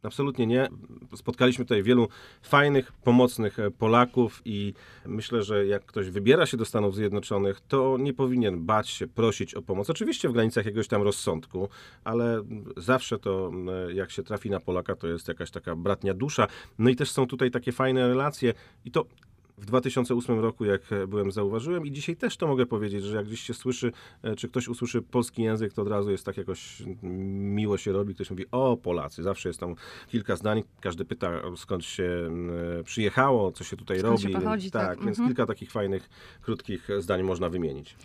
Absolutnie 0.06 0.48
nie. 0.48 0.68
Spotkaliśmy 1.16 1.66
tutaj 1.66 1.84
wielu 1.84 2.08
fajnych, 2.42 2.92
pomocnych 2.92 3.60
e, 3.60 3.72
Polaków 3.72 4.42
i 4.46 4.74
myślę, 5.06 5.44
że 5.44 5.66
jak 5.66 5.86
ktoś 5.86 6.10
wybiera 6.10 6.46
się 6.46 6.58
do 6.58 6.66
Stanów 6.66 6.96
Zjednoczonych, 6.96 7.62
to 7.68 7.98
nie 8.00 8.14
powinien 8.14 8.66
bać 8.66 8.90
się, 8.90 9.08
prosić 9.08 9.56
o 9.56 9.62
pomoc. 9.62 9.90
Oczywiście 9.90 10.30
w 10.30 10.34
granicach 10.34 10.66
jakiegoś 10.66 10.88
tam 10.88 11.02
rozsądku, 11.02 11.70
ale 12.04 12.44
zawsze 12.78 13.20
to, 13.20 13.52
e, 13.90 13.94
jak 13.94 14.12
się 14.12 14.24
trafi 14.24 14.50
na 14.50 14.60
Polaka, 14.60 14.96
to 14.96 15.08
jest 15.08 15.28
jakaś 15.28 15.52
taka 15.52 15.76
bratnia 15.76 16.14
dusza. 16.14 16.48
No 16.80 16.90
i 16.90 16.96
też 16.96 17.12
są 17.12 17.28
tutaj 17.28 17.52
takie 17.52 17.72
fajne 17.72 18.08
relacje 18.08 18.54
i 18.86 18.92
to 18.92 19.06
w 19.58 19.66
2008 19.66 20.40
roku, 20.40 20.66
jak 20.66 20.92
e, 20.92 21.08
byłem, 21.08 21.32
zauważyłem 21.32 21.86
i 21.86 21.92
dzisiaj 21.92 22.16
też 22.16 22.38
to 22.38 22.48
mogę 22.48 22.66
powiedzieć, 22.66 23.04
że 23.04 23.16
jak 23.18 23.26
gdzieś 23.26 23.42
się 23.42 23.54
słyszy, 23.54 23.92
e, 24.24 24.36
czy 24.36 24.50
ktoś 24.50 24.68
usłyszy 24.68 25.02
polski 25.02 25.44
język, 25.44 25.74
to 25.74 25.82
od 25.82 25.88
razu 25.88 26.12
jest 26.12 26.26
tak 26.26 26.38
jakoś 26.38 26.84
miło 27.04 27.78
się 27.78 27.92
robi. 27.92 28.16
Ktoś 28.16 28.30
mówi, 28.30 28.46
o 28.52 28.78
Polacy. 28.78 29.24
Zawsze 29.24 29.50
jest 29.50 29.60
tam 29.60 29.76
kilka 30.08 30.36
zdań, 30.36 30.64
każdy 30.82 31.06
pyta, 31.06 31.32
skąd 31.58 31.86
się 31.86 32.04
mm, 32.28 32.84
przyjechało, 32.84 33.52
co 33.52 33.64
się 33.64 33.78
tutaj 33.78 34.00
Skąd 34.00 34.22
się 34.22 34.28
robi. 34.28 34.44
pochodzi, 34.44 34.64
więc, 34.64 34.74
tak. 34.74 34.88
tak, 34.88 34.98
więc 35.06 35.10
Mhm. 35.20 35.28
kilka 35.30 35.46
takich 35.46 35.72
fajnych, 35.72 36.10
krótkich 36.42 36.88
zdań 37.00 37.24
można 37.24 37.50
wymienić. 37.50 37.96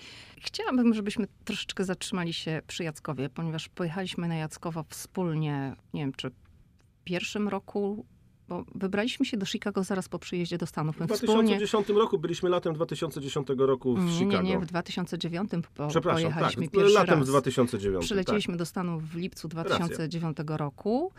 Chciałabym, 0.41 0.95
żebyśmy 0.95 1.27
troszeczkę 1.45 1.85
zatrzymali 1.85 2.33
się 2.33 2.63
przy 2.67 2.85
Jackowie, 2.85 3.29
ponieważ 3.29 3.69
pojechaliśmy 3.69 4.29
na 4.29 4.35
Jackowo 4.35 4.85
wspólnie, 4.89 5.75
nie 5.95 6.01
wiem, 6.01 6.13
czy 6.13 6.31
w 6.31 7.05
pierwszym 7.05 7.49
roku, 7.49 8.07
bo 8.51 8.65
wybraliśmy 8.75 9.27
się 9.27 9.37
do 9.37 9.47
Chicago 9.47 9.85
zaraz 9.85 10.09
po 10.09 10.19
przyjeździe 10.19 10.59
do 10.59 10.67
Stanów. 10.67 10.97
W 10.97 10.99
wspólnie... 10.99 11.57
2010 11.57 11.89
roku 11.89 12.19
byliśmy 12.19 12.49
latem 12.49 12.75
2010 12.75 13.49
roku 13.59 13.97
w 13.97 14.05
Nie, 14.05 14.13
Chicago. 14.13 14.43
nie, 14.43 14.49
nie, 14.51 14.59
w 14.59 14.67
2009 14.67 15.51
po, 15.75 15.89
Przepraszam, 15.89 16.23
tak, 16.23 16.33
pojechaliśmy 16.33 16.69
pierwszy 16.69 16.95
latem 16.95 17.19
raz. 17.19 17.29
w 17.29 17.31
2009. 17.31 18.05
Przylecieliśmy 18.05 18.57
do 18.57 18.67
Stanów 18.67 19.09
w 19.09 19.17
lipcu 19.17 19.49
2009 19.49 20.37
roku 20.47 21.13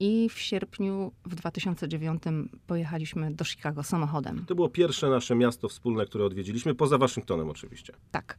i 0.00 0.28
w 0.28 0.38
sierpniu 0.38 1.12
w 1.24 1.34
2009 1.34 2.22
pojechaliśmy 2.66 3.34
do 3.34 3.44
Chicago 3.44 3.82
samochodem. 3.82 4.38
Tak. 4.38 4.46
To 4.46 4.54
było 4.54 4.68
pierwsze 4.68 5.08
nasze 5.08 5.34
miasto 5.34 5.68
wspólne, 5.68 6.06
które 6.06 6.24
odwiedziliśmy, 6.24 6.74
poza 6.74 6.98
Waszyngtonem 6.98 7.50
oczywiście. 7.50 7.92
Tak. 8.10 8.36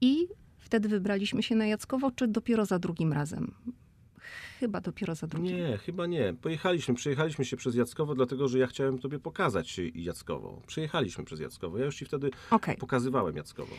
I 0.00 0.28
wtedy 0.58 0.88
wybraliśmy 0.88 1.42
się 1.42 1.54
na 1.54 1.66
Jackowo, 1.66 2.10
czy 2.10 2.28
dopiero 2.28 2.64
za 2.64 2.78
drugim 2.78 3.12
razem? 3.12 3.54
Chyba 4.60 4.80
dopiero 4.80 5.14
za 5.14 5.26
drugim. 5.26 5.56
Nie, 5.56 5.78
chyba 5.78 6.06
nie. 6.06 6.34
Pojechaliśmy, 6.34 6.94
przejechaliśmy 6.94 7.44
się 7.44 7.56
przez 7.56 7.74
Jackowo, 7.74 8.14
dlatego 8.14 8.48
że 8.48 8.58
ja 8.58 8.66
chciałem 8.66 8.98
tobie 8.98 9.18
pokazać 9.18 9.80
Jackowo. 9.94 10.62
Przejechaliśmy 10.66 11.24
przez 11.24 11.40
Jackowo. 11.40 11.78
Ja 11.78 11.84
już 11.84 11.96
ci 11.96 12.04
wtedy 12.04 12.30
Okej. 12.50 12.76
pokazywałem 12.76 13.36
Jackowo. 13.36 13.74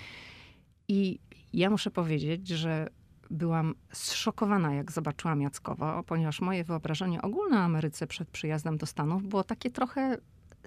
I 0.87 1.19
ja 1.53 1.69
muszę 1.69 1.91
powiedzieć, 1.91 2.47
że 2.47 2.87
byłam 3.31 3.75
zszokowana, 3.91 4.73
jak 4.73 4.91
zobaczyłam 4.91 5.41
Jackowo, 5.41 6.03
ponieważ 6.03 6.41
moje 6.41 6.63
wyobrażenie 6.63 7.21
ogólne 7.21 7.57
o 7.57 7.59
Ameryce 7.59 8.07
przed 8.07 8.29
przyjazdem 8.29 8.77
do 8.77 8.85
Stanów 8.85 9.23
było 9.23 9.43
takie 9.43 9.69
trochę 9.69 10.17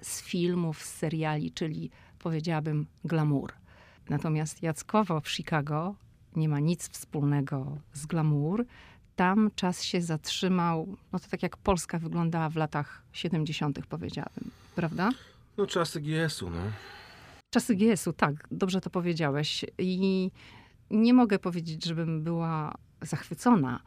z 0.01 0.21
filmów, 0.21 0.83
z 0.83 0.93
seriali, 0.95 1.51
czyli 1.51 1.91
powiedziałabym 2.19 2.87
glamour. 3.05 3.53
Natomiast 4.09 4.63
Jackowo 4.63 5.21
w 5.21 5.29
Chicago 5.29 5.95
nie 6.35 6.49
ma 6.49 6.59
nic 6.59 6.89
wspólnego 6.89 7.77
z 7.93 8.05
glamour. 8.05 8.65
Tam 9.15 9.51
czas 9.55 9.83
się 9.83 10.01
zatrzymał, 10.01 10.97
no 11.11 11.19
to 11.19 11.27
tak 11.29 11.43
jak 11.43 11.57
Polska 11.57 11.99
wyglądała 11.99 12.49
w 12.49 12.55
latach 12.55 13.01
70., 13.13 13.87
powiedziałabym, 13.87 14.51
prawda? 14.75 15.09
No 15.57 15.67
czasy 15.67 16.01
GS-u, 16.01 16.49
no. 16.49 16.61
Czasy 17.53 17.75
GS-u, 17.75 18.13
tak, 18.13 18.47
dobrze 18.51 18.81
to 18.81 18.89
powiedziałeś. 18.89 19.65
I 19.77 20.31
nie 20.91 21.13
mogę 21.13 21.39
powiedzieć, 21.39 21.85
żebym 21.85 22.23
była 22.23 22.73
zachwycona, 23.01 23.79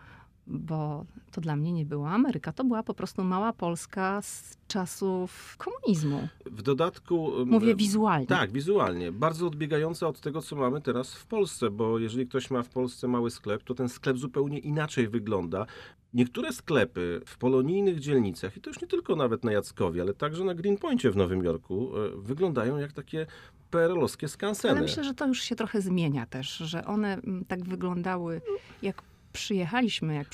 bo 0.46 1.04
to 1.32 1.40
dla 1.40 1.56
mnie 1.56 1.72
nie 1.72 1.86
była 1.86 2.10
Ameryka. 2.10 2.52
To 2.52 2.64
była 2.64 2.82
po 2.82 2.94
prostu 2.94 3.24
mała 3.24 3.52
Polska 3.52 4.22
z 4.22 4.58
czasów 4.68 5.56
komunizmu. 5.56 6.28
W 6.46 6.62
dodatku... 6.62 7.32
Mówię 7.46 7.74
wizualnie. 7.74 8.26
Tak, 8.26 8.52
wizualnie. 8.52 9.12
Bardzo 9.12 9.46
odbiegająca 9.46 10.06
od 10.08 10.20
tego, 10.20 10.42
co 10.42 10.56
mamy 10.56 10.80
teraz 10.80 11.14
w 11.14 11.26
Polsce, 11.26 11.70
bo 11.70 11.98
jeżeli 11.98 12.26
ktoś 12.26 12.50
ma 12.50 12.62
w 12.62 12.68
Polsce 12.68 13.08
mały 13.08 13.30
sklep, 13.30 13.62
to 13.62 13.74
ten 13.74 13.88
sklep 13.88 14.18
zupełnie 14.18 14.58
inaczej 14.58 15.08
wygląda. 15.08 15.66
Niektóre 16.14 16.52
sklepy 16.52 17.20
w 17.26 17.38
polonijnych 17.38 18.00
dzielnicach, 18.00 18.56
i 18.56 18.60
to 18.60 18.70
już 18.70 18.80
nie 18.80 18.88
tylko 18.88 19.16
nawet 19.16 19.44
na 19.44 19.52
Jackowie, 19.52 20.02
ale 20.02 20.14
także 20.14 20.44
na 20.44 20.54
Greenpointie 20.54 21.10
w 21.10 21.16
Nowym 21.16 21.44
Jorku, 21.44 21.92
e, 21.96 22.10
wyglądają 22.16 22.76
jak 22.76 22.92
takie 22.92 23.26
PRL-owskie 23.70 24.28
skanseny. 24.28 24.72
Ale 24.72 24.82
myślę, 24.82 25.04
że 25.04 25.14
to 25.14 25.26
już 25.26 25.42
się 25.42 25.56
trochę 25.56 25.80
zmienia 25.80 26.26
też, 26.26 26.56
że 26.56 26.84
one 26.84 27.14
mm, 27.14 27.44
tak 27.44 27.64
wyglądały, 27.64 28.40
jak 28.82 29.02
przyjechaliśmy, 29.38 30.14
jak 30.14 30.28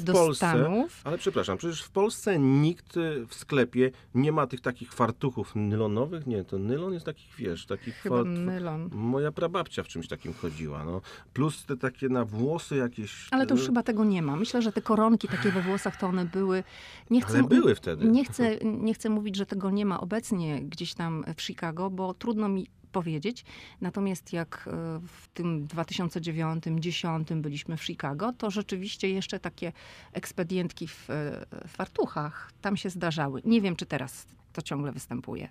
w 0.00 0.04
do 0.04 0.12
Polsce- 0.12 0.34
Stanów. 0.34 1.00
Ale 1.04 1.18
przepraszam, 1.18 1.58
przecież 1.58 1.82
w 1.82 1.90
Polsce 1.90 2.38
nikt 2.38 2.96
y, 2.96 3.26
w 3.26 3.34
sklepie 3.34 3.90
nie 4.14 4.32
ma 4.32 4.46
tych 4.46 4.60
takich 4.60 4.92
fartuchów 4.92 5.52
nylonowych. 5.54 6.26
Nie, 6.26 6.44
to 6.44 6.58
nylon 6.58 6.92
jest 6.92 7.06
takich, 7.06 7.34
wiesz, 7.38 7.66
takich 7.66 7.94
Chyba 7.94 8.16
fart... 8.16 8.28
nylon. 8.28 8.90
Moja 8.92 9.32
prababcia 9.32 9.82
w 9.82 9.88
czymś 9.88 10.08
takim 10.08 10.34
chodziła, 10.34 10.84
no. 10.84 11.00
Plus 11.32 11.64
te 11.64 11.76
takie 11.76 12.08
na 12.08 12.24
włosy 12.24 12.76
jakieś... 12.76 13.28
Ale 13.30 13.46
to 13.46 13.54
już 13.54 13.62
y, 13.62 13.66
chyba 13.66 13.82
tego 13.82 14.04
nie 14.04 14.22
ma. 14.22 14.36
Myślę, 14.36 14.62
że 14.62 14.72
te 14.72 14.82
koronki 14.82 15.28
takie 15.28 15.50
we 15.50 15.62
włosach, 15.62 15.96
to 15.96 16.06
one 16.06 16.24
były... 16.24 16.64
Nie 17.10 17.20
chcę, 17.20 17.38
Ale 17.38 17.48
były 17.48 17.74
wtedy. 17.74 18.06
Nie 18.08 18.24
chcę, 18.24 18.56
nie 18.64 18.94
chcę 18.94 19.10
mówić, 19.10 19.36
że 19.36 19.46
tego 19.46 19.70
nie 19.70 19.86
ma 19.86 20.00
obecnie 20.00 20.62
gdzieś 20.62 20.94
tam 20.94 21.24
w 21.36 21.42
Chicago, 21.42 21.90
bo 21.90 22.14
trudno 22.14 22.48
mi 22.48 22.66
powiedzieć. 22.94 23.44
Natomiast 23.80 24.32
jak 24.32 24.64
e, 24.66 24.70
w 25.06 25.28
tym 25.34 25.66
2009-2010 25.66 27.40
byliśmy 27.40 27.76
w 27.76 27.84
Chicago, 27.84 28.32
to 28.38 28.50
rzeczywiście 28.50 29.10
jeszcze 29.10 29.40
takie 29.40 29.72
ekspedientki 30.12 30.88
w 30.88 31.10
e, 31.10 31.46
fartuchach 31.68 32.52
tam 32.60 32.76
się 32.76 32.90
zdarzały. 32.90 33.42
Nie 33.44 33.60
wiem, 33.60 33.76
czy 33.76 33.86
teraz 33.86 34.26
to 34.52 34.62
ciągle 34.62 34.92
występuje. 34.92 35.48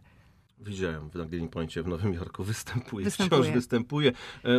Widziałem 0.59 1.09
na 1.15 1.25
Greenpointie 1.25 1.83
w 1.83 1.87
Nowym 1.87 2.13
Jorku, 2.13 2.43
występuje, 2.53 3.05
Występuje. 3.05 3.41
wciąż 3.41 3.55
występuje. 3.55 4.11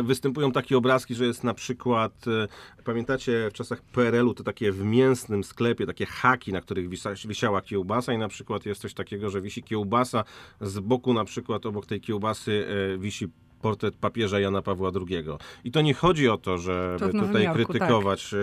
Występują 0.03 0.51
takie 0.51 0.77
obrazki, 0.77 1.15
że 1.15 1.25
jest 1.25 1.43
na 1.43 1.53
przykład, 1.53 2.25
e, 2.27 2.83
pamiętacie 2.83 3.47
w 3.49 3.53
czasach 3.53 3.81
PRL-u 3.81 4.33
te 4.33 4.43
takie 4.43 4.71
w 4.71 4.83
mięsnym 4.83 5.43
sklepie, 5.43 5.85
takie 5.85 6.05
haki, 6.05 6.53
na 6.53 6.61
których 6.61 6.89
wisa, 6.89 7.09
wisiała 7.27 7.61
kiełbasa 7.61 8.13
i 8.13 8.17
na 8.17 8.27
przykład 8.27 8.65
jest 8.65 8.81
coś 8.81 8.93
takiego, 8.93 9.29
że 9.29 9.41
wisi 9.41 9.63
kiełbasa, 9.63 10.23
z 10.61 10.79
boku 10.79 11.13
na 11.13 11.25
przykład 11.25 11.65
obok 11.65 11.85
tej 11.85 12.01
kiełbasy 12.01 12.67
e, 12.93 12.97
wisi 12.97 13.27
portret 13.65 13.95
papieża 13.95 14.39
Jana 14.39 14.61
Pawła 14.61 14.91
II. 14.95 15.25
I 15.63 15.71
to 15.71 15.81
nie 15.81 15.93
chodzi 15.93 16.29
o 16.29 16.37
to, 16.37 16.57
żeby 16.57 16.99
To 16.99 17.05
tutaj 17.09 17.43
Jorku, 17.43 17.57
tak. 17.57 17.67
krytykować, 17.67 18.33
e, 18.33 18.37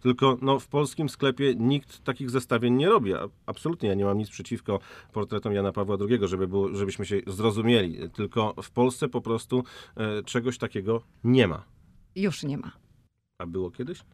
tylko 0.00 0.38
no, 0.42 0.58
w 0.58 0.68
polskim 0.68 1.08
sklepie 1.08 1.54
nikt 1.54 2.04
takich 2.04 2.30
zestawień 2.30 2.74
nie 2.74 2.88
robi. 2.88 3.12
Absolutnie, 3.46 3.88
ja 3.88 3.94
nie 3.94 4.04
mam 4.04 4.18
nic 4.18 4.30
przeciwko 4.30 4.78
portretom 5.12 5.52
Jana 5.52 5.72
Pawła 5.72 5.96
II, 6.00 6.18
żeby 6.22 6.48
było, 6.48 6.74
żebyśmy 6.74 7.06
się 7.06 7.20
zrozumieli. 7.26 8.10
Tylko 8.10 8.54
w 8.62 8.70
Polsce 8.70 9.08
po 9.08 9.20
prostu 9.20 9.64
e, 9.96 10.22
czegoś 10.22 10.58
takiego 10.58 11.02
nie 11.24 11.48
ma. 11.48 11.64
Już 12.16 12.42
nie 12.42 12.58
ma. 12.58 12.72
A 13.38 13.46
było 13.46 13.70
kiedyś? 13.70 14.04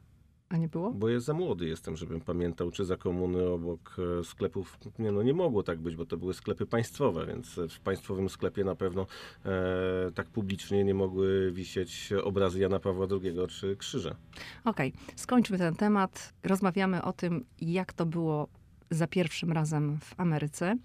A 0.50 0.56
nie 0.56 0.68
było? 0.68 0.90
Bo 0.90 1.08
ja 1.08 1.20
za 1.20 1.34
młody 1.34 1.66
jestem, 1.66 1.96
żebym 1.96 2.20
pamiętał, 2.20 2.70
czy 2.70 2.84
za 2.84 2.96
komuny 2.96 3.48
obok 3.48 3.96
e, 4.20 4.24
sklepów. 4.24 4.78
Nie, 4.98 5.12
no 5.12 5.22
nie 5.22 5.34
mogło 5.34 5.62
tak 5.62 5.78
być, 5.78 5.96
bo 5.96 6.06
to 6.06 6.16
były 6.16 6.34
sklepy 6.34 6.66
państwowe, 6.66 7.26
więc 7.26 7.60
w 7.68 7.80
państwowym 7.80 8.28
sklepie 8.28 8.64
na 8.64 8.74
pewno 8.74 9.06
e, 9.44 10.10
tak 10.14 10.26
publicznie 10.26 10.84
nie 10.84 10.94
mogły 10.94 11.52
wisieć 11.52 12.12
obrazy 12.24 12.60
Jana 12.60 12.80
Pawła 12.80 13.06
II 13.22 13.36
czy 13.48 13.76
krzyże. 13.76 14.16
Okej, 14.64 14.92
skończmy 15.16 15.58
ten 15.58 15.74
temat. 15.74 16.32
Rozmawiamy 16.42 17.02
o 17.02 17.12
tym, 17.12 17.44
jak 17.60 17.92
to 17.92 18.06
było 18.06 18.48
za 18.90 19.06
pierwszym 19.06 19.52
razem 19.52 19.98
w 20.00 20.20
Ameryce. 20.20 20.76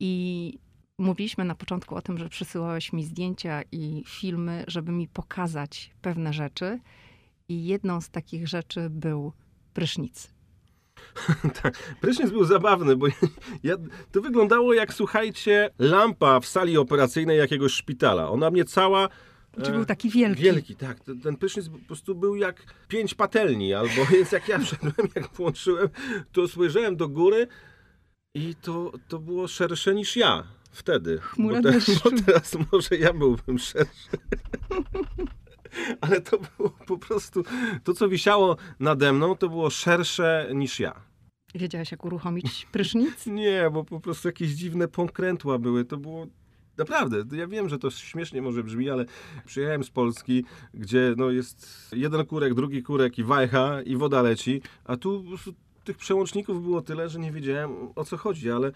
I 0.00 0.54
mówiliśmy 0.98 1.44
na 1.44 1.54
początku 1.54 1.94
o 1.94 2.02
tym, 2.02 2.18
że 2.18 2.28
przysyłałeś 2.28 2.92
mi 2.92 3.04
zdjęcia 3.04 3.62
i 3.72 4.04
filmy, 4.06 4.64
żeby 4.66 4.92
mi 4.92 5.08
pokazać 5.08 5.90
pewne 6.02 6.32
rzeczy. 6.32 6.80
I 7.50 7.64
jedną 7.64 8.00
z 8.00 8.10
takich 8.10 8.48
rzeczy 8.48 8.90
był 8.90 9.32
prysznic. 9.74 10.30
Tak, 11.62 11.96
prysznic 12.00 12.30
był 12.30 12.44
zabawny, 12.44 12.96
bo 12.96 13.06
ja, 13.62 13.76
to 14.12 14.20
wyglądało 14.20 14.74
jak, 14.74 14.94
słuchajcie, 14.94 15.70
lampa 15.78 16.40
w 16.40 16.46
sali 16.46 16.78
operacyjnej 16.78 17.38
jakiegoś 17.38 17.72
szpitala. 17.72 18.30
Ona 18.30 18.50
mnie 18.50 18.64
cała 18.64 19.08
Czy 19.64 19.70
E, 19.70 19.74
był 19.74 19.84
taki 19.84 20.10
wielki? 20.10 20.42
Wielki, 20.42 20.76
tak. 20.76 20.98
Ten, 21.22 21.36
prysznic 21.36 21.68
po 21.68 21.78
prostu 21.78 22.14
był 22.14 22.36
jak 22.36 22.74
pięć 22.88 23.14
patelni, 23.14 23.74
albo 23.74 24.06
więc 24.12 24.32
jak 24.32 24.48
ja 24.48 24.58
wszedłem, 24.58 25.08
jak 25.14 25.28
włączyłem, 25.34 25.88
to 26.32 26.48
spojrzałem 26.48 26.96
do 26.96 27.08
góry 27.08 27.46
i 28.34 28.54
to, 28.54 28.92
to 29.08 29.18
było 29.18 29.48
szersze 29.48 29.94
niż 29.94 30.16
ja 30.16 30.46
wtedy. 30.72 31.18
Chmura 31.18 31.62
bo, 31.62 31.70
te, 31.70 31.78
bo 32.04 32.10
teraz 32.26 32.56
może 32.72 32.96
ja 32.96 33.12
byłbym 33.12 33.58
szerszy. 33.58 34.08
Ale 36.00 36.20
to 36.20 36.38
było 36.38 36.69
po 36.90 36.98
prostu, 36.98 37.42
to 37.84 37.94
co 37.94 38.08
wisiało 38.08 38.56
nade 38.80 39.12
mną, 39.12 39.36
to 39.36 39.48
było 39.48 39.70
szersze 39.70 40.50
niż 40.54 40.80
ja. 40.80 40.92
Wiedziałeś, 41.54 41.90
jak 41.90 42.04
uruchomić 42.04 42.66
prysznic? 42.72 43.26
Nie, 43.26 43.70
bo 43.72 43.84
po 43.84 44.00
prostu 44.00 44.28
jakieś 44.28 44.50
dziwne 44.50 44.88
pokrętła 44.88 45.58
były. 45.58 45.84
To 45.84 45.96
było. 45.96 46.26
Naprawdę, 46.78 47.36
ja 47.36 47.46
wiem, 47.46 47.68
że 47.68 47.78
to 47.78 47.90
śmiesznie 47.90 48.42
może 48.42 48.64
brzmi, 48.64 48.90
ale 48.90 49.04
przyjechałem 49.44 49.84
z 49.84 49.90
Polski, 49.90 50.44
gdzie 50.74 51.14
no 51.16 51.30
jest 51.30 51.88
jeden 51.92 52.26
kurek, 52.26 52.54
drugi 52.54 52.82
kurek 52.82 53.18
i 53.18 53.24
wajcha 53.24 53.82
i 53.82 53.96
woda 53.96 54.22
leci, 54.22 54.62
a 54.84 54.96
tu 54.96 55.24
tych 55.84 55.96
przełączników 55.96 56.62
było 56.62 56.82
tyle, 56.82 57.08
że 57.08 57.18
nie 57.18 57.32
wiedziałem 57.32 57.70
o 57.96 58.04
co 58.04 58.16
chodzi, 58.16 58.50
ale 58.50 58.72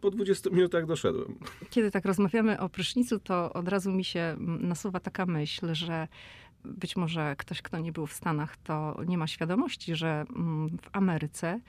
po 0.00 0.10
20 0.10 0.50
minutach 0.50 0.86
doszedłem. 0.86 1.38
Kiedy 1.70 1.90
tak 1.90 2.04
rozmawiamy 2.04 2.60
o 2.60 2.68
prysznicu, 2.68 3.18
to 3.18 3.52
od 3.52 3.68
razu 3.68 3.92
mi 3.92 4.04
się 4.04 4.36
nasuwa 4.40 5.00
taka 5.00 5.26
myśl, 5.26 5.74
że 5.74 6.08
być 6.66 6.96
może 6.96 7.36
ktoś, 7.38 7.62
kto 7.62 7.78
nie 7.78 7.92
był 7.92 8.06
w 8.06 8.12
Stanach, 8.12 8.56
to 8.56 9.00
nie 9.06 9.18
ma 9.18 9.26
świadomości, 9.26 9.96
że 9.96 10.24
mm, 10.36 10.68
w 10.68 10.88
Ameryce 10.92 11.60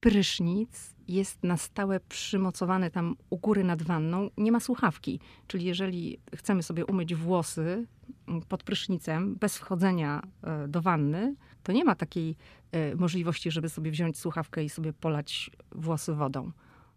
prysznic 0.00 0.94
jest 1.08 1.42
na 1.42 1.56
stałe 1.56 2.00
przymocowany 2.00 2.90
tam 2.90 3.16
u 3.30 3.38
góry 3.38 3.64
nad 3.64 3.82
wanną, 3.82 4.30
nie 4.36 4.52
ma 4.52 4.60
słuchawki. 4.60 5.20
Czyli 5.46 5.64
jeżeli 5.64 6.20
chcemy 6.36 6.62
sobie 6.62 6.86
umyć 6.86 7.14
włosy 7.14 7.86
mm, 8.28 8.42
pod 8.42 8.62
prysznicem, 8.62 9.34
bez 9.34 9.58
wchodzenia 9.58 10.22
e, 10.42 10.68
do 10.68 10.82
wanny, 10.82 11.34
to 11.62 11.72
nie 11.72 11.84
ma 11.84 11.94
takiej 11.94 12.36
e, 12.72 12.94
możliwości, 12.96 13.50
żeby 13.50 13.68
sobie 13.68 13.90
wziąć 13.90 14.18
słuchawkę 14.18 14.64
i 14.64 14.68
sobie 14.68 14.92
polać 14.92 15.50
włosy 15.72 16.14
wodą. 16.14 16.52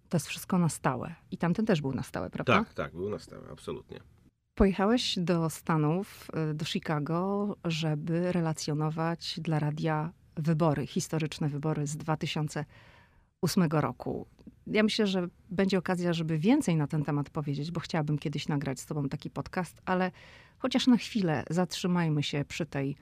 To 0.10 0.18
jest 0.18 0.28
wszystko 0.28 0.58
na 0.58 0.70
stałe. 0.70 1.16
I 1.32 1.38
tamten 1.38 1.66
też 1.66 1.82
był 1.82 1.94
na 1.94 2.04
stałe, 2.04 2.30
prawda? 2.30 2.54
Tak, 2.54 2.74
tak, 2.74 2.96
był 2.96 3.10
na 3.10 3.20
stałe, 3.20 3.50
absolutnie. 3.52 4.00
Pojechałeś 4.58 5.20
do 5.20 5.50
Stanów, 5.50 6.32
y, 6.52 6.54
do 6.54 6.66
Chicago, 6.66 7.56
żeby 7.66 8.32
relacjonować 8.32 9.40
dla 9.42 9.60
radia 9.60 10.12
wybory, 10.36 10.88
historyczne 10.88 11.50
wybory 11.50 11.88
z 11.88 11.98
2008 11.98 13.64
roku. 13.72 14.28
Ja 14.68 14.84
myślę, 14.84 15.08
że 15.08 15.28
będzie 15.50 15.78
okazja, 15.78 16.14
żeby 16.14 16.38
więcej 16.38 16.76
na 16.76 16.88
ten 16.88 17.04
temat 17.04 17.30
powiedzieć, 17.30 17.72
bo 17.72 17.80
chciałabym 17.80 18.18
kiedyś 18.18 18.48
nagrać 18.48 18.80
z 18.80 18.86
tobą 18.86 19.10
taki 19.10 19.30
podcast, 19.30 19.82
ale 19.86 20.12
chociaż 20.58 20.88
na 20.88 20.98
chwilę 20.98 21.44
zatrzymajmy 21.50 22.24
się 22.24 22.46
przy 22.48 22.66
tej 22.66 22.96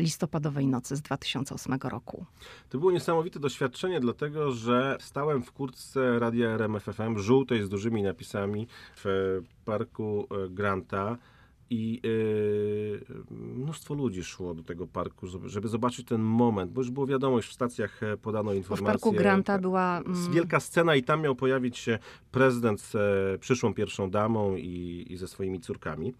listopadowej 0.00 0.66
nocy 0.66 0.96
z 0.96 1.02
2008 1.02 1.74
roku. 1.82 2.24
To 2.68 2.78
było 2.78 2.90
niesamowite 2.92 3.40
doświadczenie, 3.40 4.00
dlatego 4.00 4.52
że 4.52 4.96
stałem 5.00 5.42
w 5.42 5.52
kurtce 5.52 6.18
radia 6.18 6.48
RMFFM, 6.50 7.18
żółtej 7.18 7.62
z 7.62 7.68
dużymi 7.68 8.02
napisami 8.02 8.66
w 8.96 9.40
parku 9.64 10.26
e, 10.30 10.48
Granta 10.48 11.16
i 11.72 12.00
e, 13.30 13.34
mnóstwo 13.34 13.94
ludzi 13.94 14.24
szło 14.24 14.54
do 14.54 14.62
tego 14.62 14.86
parku, 14.86 15.26
żeby- 15.26 15.68
zobaczyć 15.68 16.06
ten 16.06 16.20
moment, 16.22 16.72
bo 16.72 16.80
już 16.80 16.90
było 16.90 17.06
wiadomo, 17.06 17.36
już 17.36 17.48
w 17.48 17.52
stacjach 17.52 18.02
e, 18.02 18.16
podano 18.16 18.44
Bo 18.44 18.50
w 18.52 18.56
informacje. 18.56 18.86
parku 18.86 19.12
Granta 19.12 19.58
była... 19.58 19.98
mm, 19.98 20.32
Wielka 20.32 20.60
scena 20.60 20.96
i 20.96 21.02
tam 21.02 21.22
miał 21.22 21.34
pojawić 21.34 21.78
się 21.78 21.98
prezydent 22.32 22.80
z 22.80 22.96
przyszłą 23.40 23.74
pierwszą 23.74 24.10
damą 24.10 24.56
i, 24.56 25.06
i 25.10 25.16
ze 25.16 25.28
swoimi 25.28 25.60
córkami. 25.60 26.14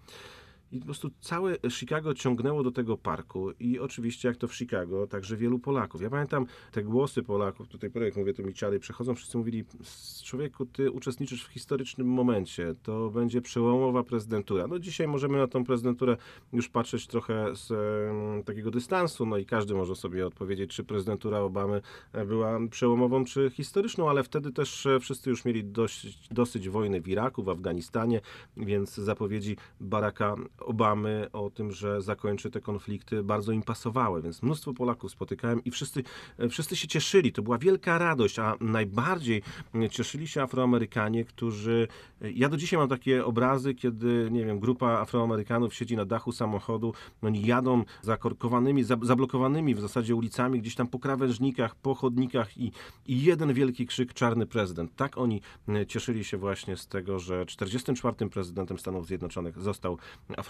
I 0.72 0.78
po 0.78 0.84
prostu 0.84 1.10
całe 1.20 1.56
Chicago 1.70 2.14
ciągnęło 2.14 2.62
do 2.62 2.70
tego 2.70 2.96
parku 2.96 3.50
i 3.50 3.78
oczywiście 3.78 4.28
jak 4.28 4.36
to 4.36 4.48
w 4.48 4.54
Chicago, 4.56 5.06
także 5.06 5.36
wielu 5.36 5.58
Polaków. 5.58 6.02
Ja 6.02 6.10
pamiętam 6.10 6.46
te 6.72 6.82
głosy 6.82 7.22
Polaków, 7.22 7.68
tutaj 7.68 7.90
projekt 7.90 8.16
mówię, 8.16 8.34
to 8.34 8.42
mi 8.42 8.54
ciary 8.54 8.80
przechodzą, 8.80 9.14
wszyscy 9.14 9.38
mówili, 9.38 9.64
"S- 9.80 10.22
człowieku, 10.24 10.66
ty 10.66 10.90
uczestniczysz 10.90 11.44
w 11.44 11.48
historycznym 11.48 12.06
momencie, 12.06 12.74
to 12.82 13.10
będzie 13.10 13.40
przełomowa 13.42 14.02
prezydentura. 14.02 14.66
No 14.66 14.78
dzisiaj 14.78 15.08
możemy 15.08 15.38
na 15.38 15.46
tą 15.46 15.64
prezydenturę 15.64 16.16
już 16.52 16.68
patrzeć 16.68 17.06
trochę 17.06 17.56
z 17.56 17.70
em, 17.70 18.44
takiego 18.44 18.70
dystansu, 18.70 19.26
no 19.26 19.36
i 19.38 19.46
każdy 19.46 19.74
może 19.74 19.94
sobie 19.96 20.26
odpowiedzieć, 20.26 20.70
czy 20.70 20.84
prezydentura 20.84 21.38
Obamy 21.40 21.80
e, 22.12 22.26
była 22.26 22.58
przełomową, 22.70 23.24
czy 23.24 23.50
historyczną, 23.50 24.10
ale 24.10 24.22
wtedy 24.22 24.52
też 24.52 24.86
e, 24.86 25.00
wszyscy 25.00 25.30
już 25.30 25.44
mieli 25.44 25.64
dość, 25.64 26.28
dosyć 26.28 26.68
wojny 26.68 27.00
w 27.00 27.08
Iraku, 27.08 27.42
w 27.42 27.48
Afganistanie, 27.48 28.20
więc 28.56 28.94
zapowiedzi 28.94 29.56
Baracka 29.80 30.36
Obamy 30.60 31.28
o 31.32 31.50
tym, 31.50 31.72
że 31.72 32.02
zakończy 32.02 32.50
te 32.50 32.60
konflikty, 32.60 33.22
bardzo 33.22 33.52
im 33.52 33.62
pasowały, 33.62 34.22
więc 34.22 34.42
mnóstwo 34.42 34.74
Polaków 34.74 35.10
spotykałem 35.12 35.64
i 35.64 35.70
wszyscy, 35.70 36.02
e, 36.38 36.48
wszyscy 36.48 36.76
się 36.76 36.88
cieszyli. 36.88 37.32
To 37.32 37.42
była 37.42 37.58
wielka 37.58 37.98
radość, 37.98 38.38
a 38.38 38.54
najbardziej 38.60 39.42
e, 39.74 39.88
cieszyli 39.88 40.28
się 40.28 40.42
Afroamerykanie, 40.42 41.24
którzy... 41.24 41.88
e, 42.22 42.30
Ja 42.30 42.48
do 42.48 42.56
dzisiaj 42.56 42.78
mam 42.78 42.88
takie 42.88 43.24
obrazy, 43.24 43.74
kiedy, 43.74 44.28
nie 44.30 44.44
wiem, 44.44 44.60
grupa 44.60 44.86
Afroamerykanów 44.88 45.74
siedzi 45.74 45.96
na 45.96 46.04
dachu 46.04 46.32
samochodu, 46.32 46.94
oni 47.22 47.46
jadą 47.46 47.84
zakorkowanymi, 48.02 48.84
za- 48.84 48.96
zablokowanymi 49.02 49.74
w 49.74 49.80
zasadzie 49.80 50.14
ulicami, 50.14 50.60
gdzieś 50.60 50.74
tam 50.74 50.86
po 50.88 50.98
krawężnikach, 50.98 51.74
po 51.74 51.94
chodnikach 51.94 52.58
i, 52.58 52.72
i 53.06 53.22
jeden 53.22 53.52
wielki 53.54 53.86
krzyk 53.86 54.14
czarny 54.14 54.46
prezydent. 54.46 54.96
Tak 54.96 55.18
oni 55.18 55.40
e, 55.68 55.86
cieszyli 55.86 56.24
się 56.24 56.36
właśnie 56.36 56.76
z 56.76 56.86
tego, 56.86 57.18
że 57.18 57.46
44. 57.46 58.28
prezydentem 58.30 58.78
Stanów 58.78 59.06
Zjednoczonych 59.06 59.58
został 59.58 59.98
Afroamerykanin. 60.36 60.49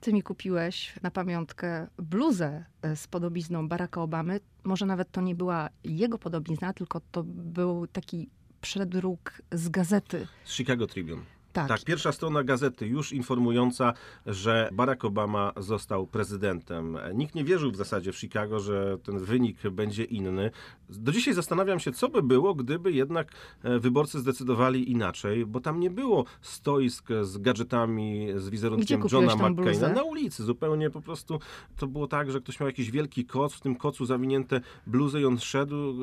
Ty 0.00 0.12
mi 0.12 0.22
kupiłeś 0.22 0.94
na 1.02 1.10
pamiątkę 1.10 1.86
bluzę 1.98 2.64
e, 2.82 2.96
z 2.96 3.06
podobizną 3.06 3.68
Baracka 3.68 4.02
Obamy. 4.02 4.40
Może 4.64 4.86
nawet 4.86 5.10
to 5.10 5.20
nie 5.20 5.34
była 5.34 5.68
jego 5.84 6.18
podobizna, 6.18 6.72
tylko 6.72 7.00
to 7.12 7.22
był 7.26 7.86
taki 7.86 8.30
przedruk 8.60 9.42
z 9.52 9.68
gazety. 9.68 10.26
Z 10.44 10.52
Chicago 10.52 10.86
Tribune. 10.86 11.24
Tak. 11.54 11.68
Tak, 11.68 11.84
pierwsza 11.84 12.12
strona 12.12 12.44
gazety 12.44 12.86
już 12.86 13.12
informująca, 13.12 13.92
że 14.26 14.68
Barack 14.72 15.04
Obama 15.04 15.52
został 15.56 16.06
prezydentem. 16.06 16.98
Nikt 17.14 17.34
nie 17.34 17.44
wierzył 17.44 17.70
w 17.70 17.76
zasadzie 17.76 18.12
w 18.12 18.18
Chicago, 18.18 18.60
że 18.60 18.98
ten 19.02 19.18
wynik 19.18 19.70
będzie 19.70 20.04
inny. 20.04 20.50
Do 20.88 21.12
dzisiaj 21.12 21.34
zastanawiam 21.34 21.80
się, 21.80 21.92
co 21.92 22.08
by 22.08 22.22
było, 22.22 22.54
gdyby 22.54 22.92
jednak 22.92 23.32
e, 23.62 23.78
wyborcy 23.78 24.18
zdecydowali 24.18 24.90
inaczej, 24.90 25.46
bo 25.46 25.60
tam 25.60 25.80
nie 25.80 25.90
było 25.90 26.24
stoisk 26.40 27.08
z 27.22 27.38
gadżetami, 27.38 28.28
z 28.36 28.48
wizerunkiem 28.48 29.02
Johna 29.12 29.50
McCaina. 29.50 29.88
Na 29.88 30.02
ulicy 30.02 30.44
zupełnie 30.44 30.90
po 30.90 31.00
prostu 31.00 31.40
to 31.76 31.86
było 31.86 32.06
tak, 32.06 32.30
że 32.30 32.40
ktoś 32.40 32.60
miał 32.60 32.66
jakiś 32.66 32.90
wielki 32.90 33.24
koc, 33.24 33.54
w 33.54 33.60
tym 33.60 33.76
kocu 33.76 34.06
zawinięte 34.06 34.60
bluzy 34.86 35.20
i 35.20 35.24
on 35.24 35.38
szedł, 35.38 35.94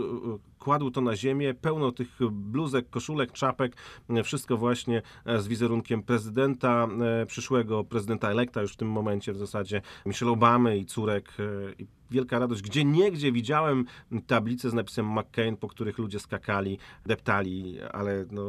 kładł 0.59 0.91
to 0.91 1.01
na 1.01 1.15
ziemię, 1.15 1.53
pełno 1.53 1.91
tych 1.91 2.17
bluzek, 2.31 2.89
koszulek, 2.89 3.31
czapek, 3.31 3.75
wszystko 4.23 4.57
właśnie 4.57 5.01
e, 5.25 5.40
z 5.41 5.47
wizerunkiem 5.47 6.03
prezydenta, 6.03 6.87
e, 7.21 7.25
przyszłego 7.25 7.83
prezydenta 7.83 8.31
elekta 8.31 8.61
już 8.61 8.73
w 8.73 8.77
tym 8.77 8.87
momencie 8.87 9.33
w 9.33 9.37
zasadzie, 9.37 9.81
Michelle 10.05 10.31
Obamy 10.31 10.77
i 10.77 10.85
córek 10.85 11.33
e, 11.39 11.43
i 11.83 11.87
wielka 12.11 12.39
radość. 12.39 12.61
Gdzie 12.61 12.85
niegdzie 12.85 13.31
widziałem 13.31 13.85
tablice 14.27 14.69
z 14.69 14.73
napisem 14.73 15.11
McCain, 15.11 15.57
po 15.57 15.67
których 15.67 15.97
ludzie 15.97 16.19
skakali, 16.19 16.77
deptali, 17.05 17.81
ale 17.91 18.25
no, 18.31 18.43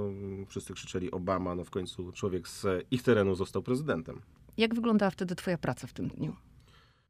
wszyscy 0.46 0.74
krzyczeli 0.74 1.10
Obama, 1.10 1.54
no 1.54 1.64
w 1.64 1.70
końcu 1.70 2.12
człowiek 2.12 2.48
z 2.48 2.86
ich 2.90 3.02
terenu 3.02 3.34
został 3.34 3.62
prezydentem. 3.62 4.20
Jak 4.56 4.74
wyglądała 4.74 5.10
wtedy 5.10 5.34
twoja 5.34 5.58
praca 5.58 5.86
w 5.86 5.92
tym 5.92 6.08
dniu? 6.08 6.36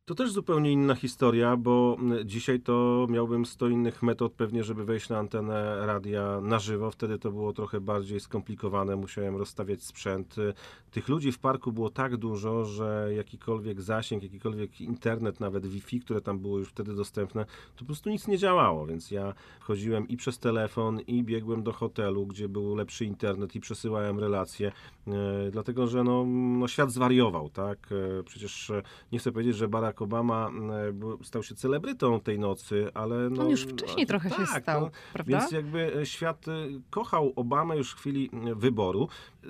To 0.04 0.14
też 0.14 0.32
zupełnie 0.32 0.72
inna 0.72 0.94
historia, 0.94 1.56
bo 1.56 1.96
dzisiaj 2.24 2.60
to 2.60 3.06
miałbym 3.10 3.46
100 3.46 3.68
innych 3.68 4.02
metod 4.02 4.32
pewnie, 4.32 4.64
żeby 4.64 4.84
wejść 4.84 5.08
na 5.08 5.18
antenę 5.18 5.86
radia 5.86 6.40
na 6.40 6.58
żywo. 6.58 6.90
Wtedy 6.90 7.18
to 7.18 7.30
było 7.32 7.52
trochę 7.52 7.80
bardziej 7.80 8.20
skomplikowane, 8.20 8.96
musiałem 8.96 9.36
rozstawiać 9.36 9.82
sprzęt. 9.82 10.38
Y, 10.38 10.54
Tych 10.90 11.08
ludzi 11.08 11.32
w 11.32 11.38
parku 11.38 11.72
było 11.72 11.90
tak 11.90 12.16
dużo, 12.16 12.64
że 12.64 13.10
jakikolwiek 13.16 13.80
zasięg, 13.82 14.22
jakikolwiek 14.22 14.80
internet, 14.80 15.40
nawet 15.40 15.66
Wi-Fi, 15.66 16.00
które 16.00 16.20
tam 16.20 16.38
było 16.38 16.58
już 16.58 16.68
wtedy 16.68 16.94
dostępne, 16.94 17.44
to 17.44 17.78
po 17.78 17.84
prostu 17.84 18.10
nic 18.10 18.28
nie 18.28 18.38
działało, 18.38 18.86
więc 18.86 19.10
ja 19.10 19.34
chodziłem 19.60 20.08
i 20.08 20.16
przez 20.16 20.38
telefon, 20.38 21.00
i 21.00 21.24
biegłem 21.24 21.62
do 21.62 21.72
hotelu, 21.72 22.26
gdzie 22.26 22.48
był 22.48 22.74
lepszy 22.74 23.04
internet 23.04 23.54
i 23.54 23.60
przesyłałem 23.60 24.18
relacje, 24.18 24.72
e, 25.06 25.12
dlatego 25.50 25.86
że 25.86 26.04
no, 26.04 26.24
no 26.58 26.68
świat 26.68 26.90
zwariował, 26.90 27.48
tak? 27.48 27.88
E, 27.92 28.22
Przecież 28.22 28.72
nie 29.12 29.18
chcę 29.18 29.32
powiedzieć, 29.32 29.56
że 29.56 29.68
Barack 29.68 29.91
Barack 29.92 30.02
Obama 30.02 30.50
e, 30.88 30.92
był- 30.92 31.24
stał 31.24 31.42
się 31.42 31.54
celebrytą 31.54 32.20
tej 32.20 32.38
nocy, 32.38 32.90
ale 32.94 33.30
no... 33.30 33.42
On 33.42 33.50
już 33.50 33.62
wcześniej 33.62 34.06
trochę 34.06 34.30
się 34.30 34.36
tak, 34.36 34.62
stał, 34.62 34.80
no, 34.80 34.90
prawda? 35.12 35.38
Więc 35.38 35.52
jakby 35.52 35.96
e, 35.96 36.06
świat 36.06 36.48
e, 36.48 36.52
kochał 36.90 37.32
Obamę 37.36 37.76
już 37.76 37.92
w 37.92 37.96
chwili 37.96 38.30
e, 38.32 38.54
wyboru. 38.54 39.08
E, 39.44 39.48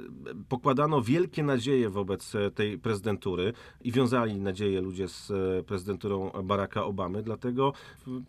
Pokładano 0.49 1.03
wielkie 1.03 1.43
nadzieje 1.43 1.91
wobec 1.91 2.35
e, 2.35 2.51
tej 2.51 2.79
prezydentury 2.79 3.53
i 3.85 3.93
wiązali 3.93 4.41
nadzieje 4.41 4.81
ludzie 4.81 5.09
z 5.09 5.31
e, 5.31 5.63
prezydenturą 5.63 6.31
Baracka 6.45 6.85
Obamy, 6.85 7.23
dlatego 7.23 7.73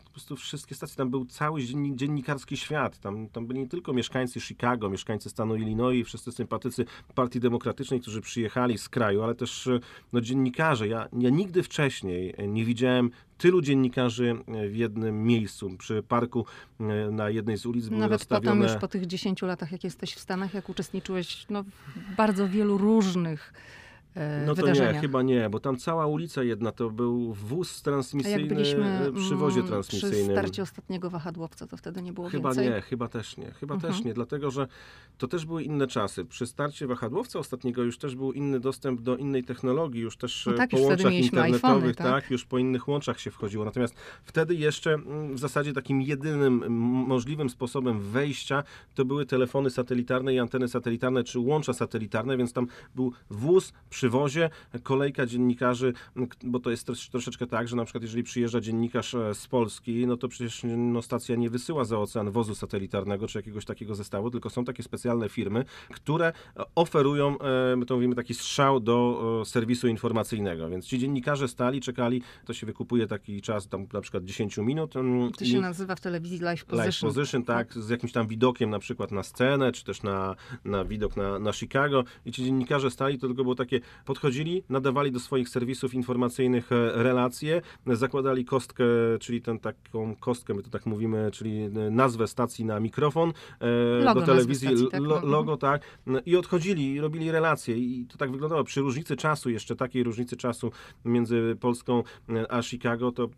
po 0.06 0.12
prostu 0.12 0.36
wszystkie 0.36 0.76
stacje, 0.76 0.96
tam 0.98 1.10
był 1.10 1.26
cały 1.26 1.62
dzienni- 1.62 1.96
dziennikarski 1.96 2.58
świat, 2.58 3.00
tam, 3.00 3.28
tam 3.28 3.48
byli 3.48 3.60
nie 3.60 3.68
tylko 3.68 3.94
mieszkańcy 3.94 4.40
Chicago, 4.42 4.90
mieszkańcy 4.90 5.30
stanu 5.30 5.56
Illinois, 5.56 6.06
wszyscy 6.08 6.32
sympatycy 6.32 6.86
Partii 7.16 7.40
Demokratycznej, 7.40 8.02
którzy 8.02 8.22
przyjechali 8.22 8.78
z 8.78 8.90
kraju, 8.90 9.22
ale 9.24 9.36
też 9.36 9.68
e, 9.68 9.80
no, 10.14 10.22
dziennikarze. 10.22 10.88
Ja, 10.88 11.08
ja 11.20 11.30
nigdy 11.30 11.64
wcześniej 11.64 12.03
e, 12.04 12.48
nie 12.48 12.66
widziałem 12.66 13.12
tylu 13.38 13.62
dziennikarzy 13.62 14.36
w 14.70 14.76
jednym 14.76 15.24
miejscu. 15.24 15.78
Przy 15.78 16.04
parku 16.04 16.46
e, 16.80 16.84
na 17.12 17.30
jednej 17.30 17.58
z 17.58 17.66
ulic 17.66 17.88
były 17.88 18.02
Nawet 18.02 18.20
rozstawione... 18.20 18.56
potem 18.56 18.74
już 18.74 18.82
po 18.82 18.88
tych 18.88 19.06
10 19.08 19.42
latach, 19.42 19.72
jak 19.72 19.84
jesteś 19.84 20.14
w 20.14 20.20
Stanach, 20.20 20.54
jak 20.54 20.70
uczestniczyłeś 20.70 21.46
no, 21.50 21.64
w 21.64 22.16
bardzo 22.16 22.50
wielu 22.50 22.78
różnych 22.78 23.54
e, 24.16 24.44
No 24.46 24.56
to 24.56 24.62
wydarzeniach. 24.62 24.94
nie, 24.94 25.00
chyba 25.02 25.22
nie, 25.22 25.50
bo 25.50 25.60
tam 25.60 25.78
cała 25.78 26.08
ulica 26.08 26.44
jedna 26.44 26.72
to 26.72 26.90
był 26.90 27.34
wóz 27.34 27.80
A 27.82 27.84
transmisyjny 27.84 28.40
jak 28.40 28.50
byliśmy 28.50 28.86
e, 28.86 29.12
przy 29.12 29.36
wozie 29.36 29.60
mm, 29.60 29.64
przy 29.64 29.72
transmisyjnym. 29.92 30.32
starcie 30.38 30.62
ostatniego 30.62 31.10
wahadłowca, 31.10 31.68
to 31.68 31.78
wtedy 31.78 32.02
nie 32.02 32.14
było 32.14 32.30
Chyba 32.30 32.50
więcej? 32.50 32.70
nie, 32.70 32.82
chyba 32.82 33.08
też 33.08 33.38
nie. 33.38 33.52
Chyba 33.52 33.74
Mhm. 33.76 33.94
też 33.94 34.04
nie, 34.06 34.14
dlatego 34.14 34.52
że 34.52 34.68
to 35.18 35.28
też 35.28 35.46
były 35.46 35.64
inne 35.64 35.88
czasy. 35.88 36.26
Przy 36.26 36.46
starcie 36.48 36.88
wahadłowca 36.88 37.40
ostatniego 37.40 37.84
już 37.84 37.98
też 37.98 38.16
był 38.16 38.32
inny 38.34 38.60
dostęp 38.60 39.02
do 39.02 39.18
innej 39.18 39.44
technologii, 39.44 40.02
już 40.02 40.18
też 40.18 40.46
No 40.46 40.54
e, 40.54 40.56
tak, 40.58 40.70
po 40.70 40.78
już 40.78 40.86
łączach 40.88 41.14
internetowych, 41.14 41.96
tak? 41.96 42.08
tak, 42.08 42.32
już 42.32 42.46
po 42.46 42.58
innych 42.58 42.88
łączach 42.88 43.20
się 43.20 43.32
wchodziło. 43.32 43.66
Natomiast 43.66 43.96
wtedy 44.24 44.56
jeszcze 44.56 44.94
mm, 44.94 45.36
w 45.36 45.40
zasadzie 45.40 45.74
takim 45.74 46.02
jedynym 46.02 46.64
mm, 46.64 46.72
możliwym 47.08 47.50
sposobem 47.50 48.00
wejścia 48.02 48.64
to 48.96 49.06
były 49.06 49.26
telefony 49.26 49.70
satelitarne 49.70 50.34
i 50.34 50.40
anteny 50.40 50.68
satelitarne, 50.68 51.24
czy 51.24 51.40
łącza 51.40 51.74
satelitarne, 51.74 52.38
więc 52.38 52.54
tam 52.54 52.68
był 52.96 53.12
wóz 53.30 53.74
przy 53.90 54.03
wozie, 54.10 54.50
kolejka 54.84 55.26
dziennikarzy, 55.26 55.94
bo 56.44 56.60
to 56.60 56.72
jest 56.72 56.88
też 56.88 57.10
troszeczkę 57.10 57.48
tak, 57.48 57.68
że 57.68 57.76
na 57.76 57.86
przykład 57.86 58.02
jeżeli 58.02 58.24
przyjeżdża 58.24 58.62
dziennikarz 58.62 59.14
e, 59.14 59.36
z 59.36 59.48
Polski, 59.48 60.08
no 60.08 60.18
to 60.18 60.28
przecież 60.28 60.62
no, 60.78 61.02
stacja 61.02 61.36
nie 61.36 61.50
wysyła 61.50 61.86
za 61.86 62.00
ocean 62.00 62.32
wozu 62.32 62.56
satelitarnego 62.56 63.28
czy 63.28 63.40
jakiegoś 63.40 63.66
takiego 63.66 63.96
zestawu, 63.96 64.32
tylko 64.32 64.50
są 64.50 64.66
takie 64.66 64.84
specjalne 64.84 65.30
firmy, 65.30 65.66
które 65.94 66.28
e, 66.28 66.64
oferują, 66.76 67.40
e, 67.40 67.76
my 67.76 67.86
to 67.86 67.96
mówimy, 67.96 68.16
taki 68.16 68.34
strzał 68.34 68.80
do 68.80 69.44
serwisu 69.46 69.88
informacyjnego. 69.88 70.70
Więc 70.70 70.86
ci 70.86 71.00
dziennikarze 71.00 71.48
stali, 71.48 71.82
czekali, 71.82 72.22
to 72.46 72.54
się 72.54 72.66
wykupuje 72.66 73.08
taki 73.08 73.42
czas, 73.42 73.68
tam 73.68 73.88
na 73.94 74.02
przykład 74.02 74.24
10 74.24 74.58
minut. 74.58 74.96
mm, 74.96 75.32
To 75.32 75.46
się 75.46 75.62
nazywa 75.62 75.96
w 75.96 76.02
telewizji 76.02 76.40
live 76.40 76.66
position. 76.66 77.10
Live 77.10 77.16
position, 77.16 77.44
tak, 77.44 77.74
z 77.74 77.90
jakimś 77.90 78.12
tam 78.12 78.28
widokiem 78.28 78.70
na 78.70 78.80
przykład 78.80 79.12
na 79.12 79.24
scenę, 79.24 79.72
czy 79.72 79.84
też 79.84 80.04
na, 80.04 80.36
na 80.66 80.86
widok 80.86 81.18
na, 81.18 81.40
na 81.40 81.54
Chicago 81.54 82.04
i 82.26 82.32
ci 82.32 82.44
dziennikarze 82.44 82.92
stali, 82.92 83.20
to 83.20 83.28
tylko 83.28 83.44
było 83.44 83.56
takie, 83.56 83.80
podchodzili, 84.06 84.64
nadawali 84.70 85.12
do 85.12 85.20
swoich 85.20 85.50
serwisów 85.50 85.94
informacyjnych 85.94 86.72
e, 86.72 87.04
relacje, 87.04 87.62
zakładali 87.88 88.46
kostkę, 88.46 88.84
czyli 89.20 89.42
tę 89.42 89.60
taką 89.60 90.16
kostkę, 90.16 90.54
my 90.54 90.64
to 90.64 90.70
tak 90.70 90.86
mówimy, 90.86 91.30
czyli 91.32 91.62
e, 91.62 91.70
nazwę 91.92 92.28
stacji 92.28 92.66
na 92.66 92.80
mikrofon 92.80 93.34
e, 93.60 94.04
Logo 94.04 94.20
do 94.20 94.26
telewizji, 94.26 94.68
stacji, 94.68 94.88
tak? 94.92 95.02
lo, 95.02 95.20
logo, 95.24 95.58
tak, 95.58 95.82
no 96.06 96.20
i 96.26 96.36
odchodzili 96.36 96.94
i 96.94 97.02
robili 97.02 97.32
relacje 97.32 97.78
i 97.78 98.06
to 98.06 98.18
tak 98.18 98.32
wyglądało. 98.32 98.64
Przy 98.64 98.82
różnicy 98.82 99.16
czasu, 99.16 99.50
jeszcze 99.50 99.76
takiej 99.76 100.04
różnicy 100.04 100.38
czasu 100.38 100.72
między 101.06 101.58
Polską 101.60 102.04
a 102.50 102.62
Chicago, 102.62 103.12
to, 103.12 103.30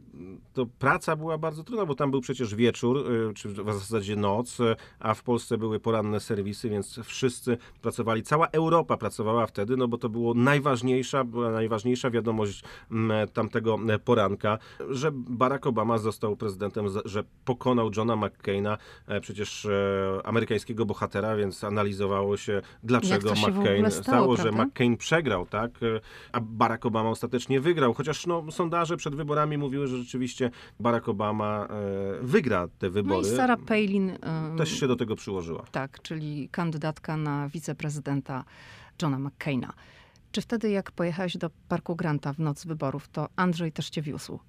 to 0.54 0.66
praca 0.80 1.16
była 1.16 1.38
bardzo 1.38 1.64
trudna, 1.64 1.86
bo 1.86 1.96
tam 1.96 2.12
był 2.12 2.22
przecież 2.22 2.56
wieczór, 2.56 3.06
czy 3.36 3.50
w 3.50 3.74
zasadzie 3.74 4.16
noc, 4.16 4.58
a 5.00 5.14
w 5.14 5.24
Polsce 5.24 5.58
były 5.58 5.80
poranne 5.80 6.20
serwisy, 6.20 6.70
więc 6.70 7.00
wszyscy 7.04 7.58
pracowali, 7.82 8.24
cała 8.24 8.48
Europa 8.48 8.98
pracowała 8.98 9.48
wtedy, 9.48 9.78
no 9.78 9.88
bo 9.88 9.98
to 9.98 10.10
było 10.10 10.34
najważniejsza, 10.46 11.24
była 11.24 11.52
najważniejsza 11.52 12.10
wiadomość 12.10 12.64
m, 12.92 13.12
tamtego 13.34 13.78
e, 13.90 14.00
poranka, 14.00 14.58
że 14.90 15.10
Barack 15.14 15.68
Obama 15.68 15.98
został 15.98 16.36
prezydentem, 16.36 16.86
że 17.06 17.24
pokonał 17.46 17.92
Johna 17.98 18.16
McCaina, 18.16 18.78
e, 19.08 19.22
przecież 19.22 19.66
e, 19.66 19.72
amerykańskiego 20.24 20.86
bohatera, 20.86 21.36
więc 21.36 21.64
analizowało 21.64 22.38
się, 22.38 22.62
dlaczego 22.84 23.30
ogóle 23.32 23.52
McCain 23.52 23.92
stało, 23.92 24.36
że 24.36 24.44
prawda? 24.44 24.66
McCain 24.66 24.98
przegrał, 24.98 25.46
tak? 25.46 25.72
A 26.32 26.40
Barack 26.42 26.86
Obama 26.86 27.10
ostatecznie 27.10 27.60
wygrał. 27.62 27.94
Chociaż 27.94 28.28
no, 28.28 28.52
sondaże 28.52 28.98
przed 28.98 29.16
wyborami 29.16 29.58
mówiły, 29.58 29.88
że 29.88 29.98
rzeczywiście 29.98 30.52
Barack 30.80 31.10
Obama 31.10 31.68
wygra 32.22 32.68
te 32.80 32.88
No 32.88 32.92
wybory. 32.94 33.28
i 33.28 33.36
Sarah 33.36 33.60
Palin, 33.60 34.18
Też 34.58 34.80
się 34.80 34.88
do 34.88 34.96
tego 34.96 35.16
przyłożyła. 35.16 35.64
tak, 35.72 36.02
czyli 36.02 36.50
kandydatka 36.52 37.18
na 37.18 37.50
wiceprezydenta 37.50 38.44
Johna 39.02 39.20
McCaina. 39.20 39.74
Czy 40.36 40.42
wtedy, 40.42 40.70
jak 40.70 40.92
pojechałeś 40.92 41.38
do 41.38 41.50
Parku 41.68 41.96
Granta 41.96 42.34
w 42.34 42.40
noc 42.40 42.66
wyborów, 42.66 43.08
to 43.08 43.30
Andrzej 43.36 43.72
też 43.72 43.90
cię 43.90 44.02
wiózł? 44.02 44.40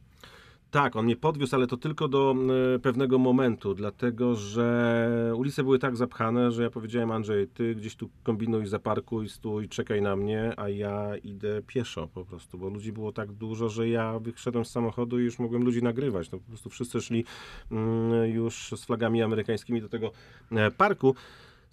Tak, 0.70 0.96
on 0.96 1.04
mnie 1.04 1.16
podwiózł, 1.16 1.56
ale 1.56 1.66
to 1.66 1.76
tylko 1.76 2.08
do 2.08 2.34
e, 2.74 2.78
pewnego 2.78 3.18
momentu, 3.18 3.74
dlatego 3.74 4.34
że 4.34 5.32
ulice 5.36 5.62
były 5.62 5.78
tak 5.78 5.96
zapchane, 5.96 6.52
że 6.52 6.62
ja 6.62 6.70
powiedziałem 6.70 7.10
Andrzej, 7.10 7.48
ty 7.48 7.74
gdzieś 7.74 7.96
tu 7.96 8.10
kombinuj, 8.22 8.66
zaparkuj, 8.66 9.28
stój, 9.28 9.68
czekaj 9.68 10.02
na 10.02 10.16
mnie, 10.16 10.52
a 10.56 10.68
ja 10.68 11.16
idę 11.16 11.62
pieszo 11.66 12.08
po 12.14 12.24
prostu, 12.24 12.58
bo 12.58 12.68
ludzi 12.68 12.92
było 12.92 13.12
tak 13.12 13.32
dużo, 13.32 13.68
że 13.68 13.88
ja 13.88 14.18
wyszedłem 14.18 14.64
z 14.64 14.70
samochodu 14.70 15.20
i 15.20 15.24
już 15.24 15.38
mogłem 15.38 15.64
ludzi 15.64 15.82
nagrywać. 15.82 16.30
No, 16.30 16.38
po 16.38 16.48
prostu 16.48 16.70
wszyscy 16.70 17.00
szli 17.00 17.24
mm, 17.72 18.30
już 18.30 18.74
z 18.76 18.84
flagami 18.84 19.22
amerykańskimi 19.22 19.80
do 19.80 19.88
tego 19.88 20.10
e, 20.52 20.70
parku. 20.70 21.14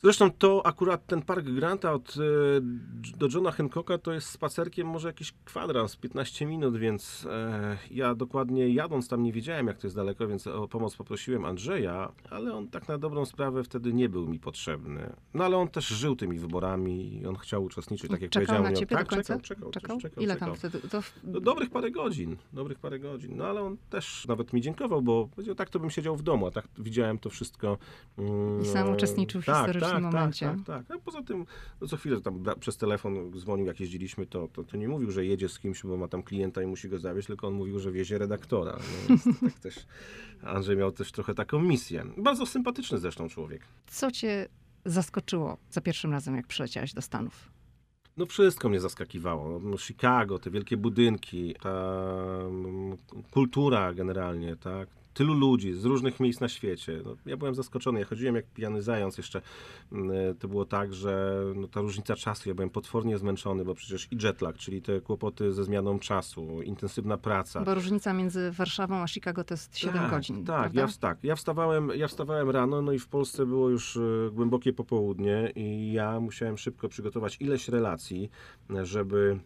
Zresztą 0.04 0.32
to 0.32 0.66
akurat 0.66 1.06
ten 1.06 1.22
park 1.22 1.46
Granta 1.46 1.94
od, 1.94 2.16
e, 2.18 2.20
do 3.18 3.28
Johna 3.34 3.52
Hancocka 3.52 3.98
to 3.98 4.14
jest 4.14 4.28
spacerkiem 4.30 4.88
może 4.88 5.08
jakiś 5.08 5.34
kwadrans, 5.46 5.96
15 5.96 6.46
minut, 6.46 6.78
więc 6.78 7.28
e, 7.32 7.78
ja 7.92 8.16
dokładnie 8.16 8.70
jadąc 8.70 9.08
tam 9.08 9.24
nie 9.24 9.34
wiedziałem 9.34 9.68
jak 9.68 9.78
to 9.78 9.88
jest 9.88 9.96
daleko, 9.96 10.28
więc 10.28 10.48
o 10.48 10.68
pomoc 10.68 10.96
poprosiłem 10.96 11.46
Andrzeja, 11.46 12.12
ale 12.30 12.54
on 12.54 12.68
tak 12.68 12.88
na 12.88 12.98
dobrą 12.98 13.26
sprawę 13.26 13.64
wtedy 13.64 13.94
nie 13.94 14.10
był 14.10 14.28
mi 14.28 14.40
potrzebny. 14.40 15.14
No 15.34 15.44
ale 15.46 15.58
on 15.58 15.68
też 15.68 15.88
żył 15.88 16.16
tymi 16.16 16.40
wyborami 16.40 17.14
i 17.22 17.26
on 17.26 17.36
chciał 17.36 17.64
uczestniczyć, 17.64 18.12
tak 18.12 18.22
jak 18.22 18.32
Czekał 18.32 18.46
powiedziałem. 18.48 18.74
na 18.74 18.80
ciebie 18.80 18.96
tak, 18.96 19.06
do 19.10 19.16
końca? 19.16 19.40
czekał, 19.40 19.72
czekał, 19.72 19.72
Czekał? 19.72 20.00
czekał, 20.00 20.24
Ile 20.24 20.34
czekał. 20.34 20.48
tam 20.50 20.58
wtedy? 20.58 20.90
To. 20.90 21.00
No, 21.24 21.40
dobrych 21.40 21.70
parę 21.70 21.92
godzin, 21.92 22.38
dobrych 22.54 22.80
parę 22.80 23.00
godzin. 23.00 23.38
No 23.38 23.46
ale 23.46 23.62
on 23.62 23.78
też 23.90 24.28
nawet 24.28 24.54
mi 24.54 24.62
dziękował, 24.62 25.02
bo 25.02 25.28
powiedział, 25.28 25.56
tak 25.56 25.70
to 25.70 25.80
bym 25.80 25.90
siedział 25.90 26.16
w 26.16 26.24
domu, 26.24 26.48
a 26.48 26.52
tak 26.52 26.68
widziałem 26.78 27.20
to 27.20 27.30
wszystko. 27.30 27.78
mm, 28.18 28.62
I 28.62 28.66
sam 28.66 28.94
uczestniczył 28.94 29.42
w 29.42 29.46
tak, 29.46 29.56
historycznym 29.56 29.93
tak, 29.94 30.04
momencie. 30.04 30.46
Tak, 30.46 30.58
tak, 30.66 30.88
tak. 30.88 30.98
A 30.98 31.00
poza 31.00 31.24
tym, 31.24 31.46
no 31.82 31.88
co 31.88 31.98
chwilę 31.98 32.22
tam 32.22 32.44
przez 32.60 32.78
telefon 32.78 33.32
dzwonił, 33.38 33.66
jak 33.66 33.80
jeździliśmy, 33.80 34.26
to, 34.26 34.48
to, 34.48 34.64
to 34.64 34.78
nie 34.78 34.88
mówił, 34.88 35.12
że 35.12 35.26
jedzie 35.26 35.50
z 35.50 35.60
kimś, 35.60 35.84
bo 35.84 35.98
ma 35.98 36.08
tam 36.08 36.24
klienta 36.24 36.62
i 36.62 36.66
musi 36.66 36.90
go 36.90 37.00
zawieźć, 37.00 37.28
tylko 37.28 37.48
on 37.48 37.54
mówił, 37.54 37.80
że 37.80 37.92
wiezie 37.92 38.18
redaktora. 38.18 38.80
No, 39.10 39.18
tak 39.42 39.60
też 39.60 39.86
Andrzej 40.44 40.78
miał 40.78 40.92
też 40.92 41.12
trochę 41.12 41.34
taką 41.34 41.62
misję. 41.62 42.06
Bardzo 42.18 42.46
sympatyczny 42.46 42.98
zresztą 42.98 43.30
człowiek. 43.30 43.62
Co 43.88 44.12
cię 44.12 44.48
zaskoczyło 44.86 45.58
za 45.70 45.82
pierwszym 45.82 46.12
razem, 46.12 46.36
jak 46.36 46.48
przyleciałeś 46.48 46.94
do 46.94 47.02
Stanów? 47.02 47.52
No 48.18 48.26
wszystko 48.26 48.70
mnie 48.70 48.80
zaskakiwało. 48.80 49.60
No, 49.60 49.78
Chicago, 49.78 50.40
te 50.40 50.52
wielkie 50.52 50.78
budynki, 50.78 51.56
ta 51.62 52.04
mm, 52.46 52.98
kultura 53.32 53.94
generalnie, 53.94 54.56
tak? 54.56 54.90
Tylu 55.14 55.34
ludzi 55.34 55.74
z 55.74 55.86
różnych 55.86 56.20
miejsc 56.20 56.42
na 56.42 56.50
świecie. 56.50 57.02
No, 57.06 57.16
ja 57.26 57.38
byłem 57.38 57.56
zaskoczony. 57.56 58.00
Ja 58.00 58.06
chodziłem 58.06 58.36
jak 58.36 58.46
pijany 58.46 58.82
zając 58.82 59.18
jeszcze. 59.18 59.42
Mm, 59.92 60.36
To 60.40 60.48
było 60.48 60.66
tak, 60.66 60.94
że 60.94 61.44
no, 61.56 61.68
ta 61.68 61.82
różnica 61.82 62.16
czasu, 62.16 62.50
ja 62.50 62.56
byłem 62.56 62.70
potwornie 62.70 63.18
zmęczony, 63.18 63.66
bo 63.66 63.76
przecież 63.76 64.08
i 64.12 64.18
jetlag, 64.24 64.58
czyli 64.58 64.82
te 64.82 65.02
kłopoty 65.02 65.54
ze 65.54 65.64
zmianą 65.64 66.00
czasu, 66.00 66.62
intensywna 66.62 67.18
praca. 67.18 67.62
Bo 67.62 67.76
różnica 67.76 68.14
między 68.14 68.52
Warszawą 68.52 68.96
a 68.96 69.08
Chicago 69.08 69.44
to 69.44 69.54
jest 69.54 69.78
7 69.78 70.02
tak, 70.02 70.12
godzin. 70.12 70.46
Tak, 70.46 70.46
prawda? 70.46 70.82
ja, 70.82 70.88
tak. 71.00 71.18
Ja, 71.24 71.36
wstawałem, 71.36 71.92
ja 71.96 72.08
wstawałem 72.08 72.50
rano, 72.50 72.82
no 72.82 72.92
i 72.92 73.00
w 73.00 73.08
Polsce 73.08 73.46
było 73.46 73.70
już 73.70 73.98
e, 73.98 74.00
głębokie 74.32 74.74
popołudnie 74.74 75.52
i 75.56 75.94
ja 75.94 76.20
musiałem 76.20 76.58
szybko 76.58 76.90
przygotować 76.90 77.38
ileś 77.40 77.70
relacji, 77.70 78.30
e, 78.70 78.86
żeby 78.86 79.40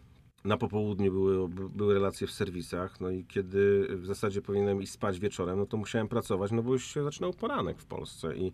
na 0.44 0.56
popołudnie 0.56 1.10
były, 1.10 1.48
by- 1.48 1.68
były 1.68 1.94
relacje 1.94 2.26
w 2.26 2.30
serwisach, 2.30 3.00
no 3.00 3.10
i 3.10 3.24
kiedy 3.24 3.88
w 3.90 4.06
zasadzie 4.06 4.42
powinienem 4.42 4.82
iść 4.82 4.92
spać 4.92 5.18
wieczorem, 5.20 5.58
no 5.58 5.66
to 5.66 5.76
musiałem 5.76 6.08
pracować, 6.08 6.52
no 6.52 6.62
bo 6.62 6.72
już 6.72 6.86
się 6.86 7.04
zaczynał 7.04 7.32
poranek 7.32 7.78
w 7.78 7.86
Polsce 7.86 8.36
i 8.36 8.52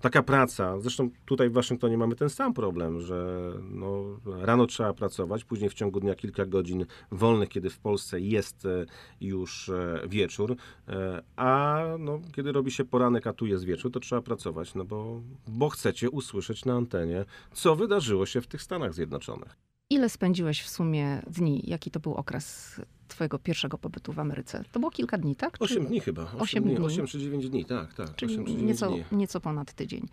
taka 0.00 0.22
praca, 0.22 0.80
zresztą 0.80 1.10
tutaj 1.26 1.50
w 1.50 1.52
Waszyngtonie 1.52 1.98
mamy 1.98 2.16
ten 2.16 2.30
sam 2.30 2.54
problem, 2.54 3.00
że 3.00 3.52
no, 3.62 4.04
rano 4.26 4.66
trzeba 4.66 4.94
pracować, 4.94 5.44
później 5.44 5.70
w 5.70 5.74
ciągu 5.74 6.00
dnia 6.00 6.14
kilka 6.14 6.46
godzin 6.46 6.86
wolnych, 7.10 7.48
kiedy 7.48 7.70
w 7.70 7.78
Polsce 7.78 8.20
jest 8.20 8.66
e, 8.66 8.86
już 9.20 9.68
e, 9.68 10.00
wieczór, 10.08 10.56
e, 10.88 11.22
a 11.36 11.82
no, 11.98 12.20
kiedy 12.32 12.52
robi 12.52 12.70
się 12.70 12.84
poranek, 12.84 13.26
a 13.26 13.32
tu 13.32 13.46
jest 13.46 13.64
wieczór, 13.64 13.92
to 13.92 14.00
trzeba 14.00 14.22
pracować, 14.22 14.74
no 14.74 14.84
bo, 14.84 15.20
bo 15.48 15.68
chcecie 15.68 16.10
usłyszeć 16.10 16.64
na 16.64 16.74
antenie, 16.74 17.24
co 17.52 17.76
wydarzyło 17.76 18.26
się 18.26 18.40
w 18.40 18.46
tych 18.46 18.62
Stanach 18.62 18.94
Zjednoczonych. 18.94 19.56
Ile 19.90 20.08
spędziłeś 20.08 20.62
w 20.62 20.68
sumie 20.68 21.22
dni? 21.30 21.62
Jaki 21.64 21.90
to 21.90 22.00
był 22.00 22.14
okres 22.14 22.80
twojego 23.08 23.38
pierwszego 23.38 23.78
pobytu 23.78 24.12
w 24.12 24.18
Ameryce? 24.18 24.64
To 24.72 24.80
było 24.80 24.90
kilka 24.90 25.18
dni, 25.18 25.36
tak? 25.36 25.58
Czy- 25.58 25.64
Osiem 25.64 25.86
dni 25.86 26.00
chyba. 26.00 26.22
Osiem 26.22 26.40
Osiem 26.40 26.64
dni. 26.64 26.74
dni. 26.76 26.86
Osiem 26.86 27.06
czy 27.06 27.18
dziewięć 27.18 27.50
dni, 27.50 27.64
tak, 27.64 27.94
tak. 27.94 28.14
Czyli 28.16 28.34
czy 28.34 28.54
nieco, 28.54 28.90
dni. 28.90 29.04
nieco 29.12 29.40
ponad 29.40 29.72
tydzień. 29.72 30.08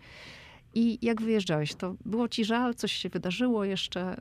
I 0.74 0.98
jak 1.02 1.22
wyjeżdżałeś, 1.22 1.74
to 1.74 1.94
było 2.04 2.28
ci 2.28 2.44
żal? 2.44 2.74
Coś 2.74 2.92
się 2.92 3.08
wydarzyło 3.08 3.64
jeszcze? 3.64 4.20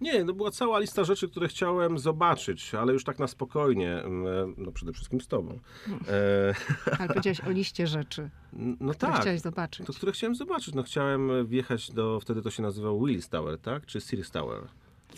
Nie, 0.00 0.24
no 0.24 0.32
była 0.32 0.50
cała 0.50 0.78
lista 0.78 1.04
rzeczy, 1.04 1.28
które 1.28 1.48
chciałem 1.48 1.98
zobaczyć, 1.98 2.74
ale 2.74 2.92
już 2.92 3.04
tak 3.04 3.18
na 3.18 3.26
spokojnie, 3.26 3.92
mm, 4.02 4.54
no 4.58 4.72
przede 4.72 4.92
wszystkim 4.92 5.20
z 5.20 5.28
tobą. 5.28 5.58
E, 6.08 6.54
Ale 6.98 7.08
powiedziałeś 7.08 7.40
o 7.40 7.50
liście 7.50 7.86
rzeczy, 7.86 8.30
no 8.52 8.94
które 8.94 9.12
tak, 9.12 9.20
chciałeś 9.20 9.40
zobaczyć. 9.40 9.86
to 9.86 9.92
które 9.92 10.12
chciałem 10.12 10.34
zobaczyć. 10.34 10.74
No 10.74 10.82
chciałem 10.82 11.46
wjechać 11.46 11.90
do, 11.92 12.20
wtedy 12.20 12.42
to 12.42 12.50
się 12.50 12.62
nazywał 12.62 13.00
Willis 13.04 13.28
Tower, 13.28 13.58
tak? 13.58 13.86
Czy 13.86 14.00
Sears 14.00 14.30
Tower? 14.30 14.68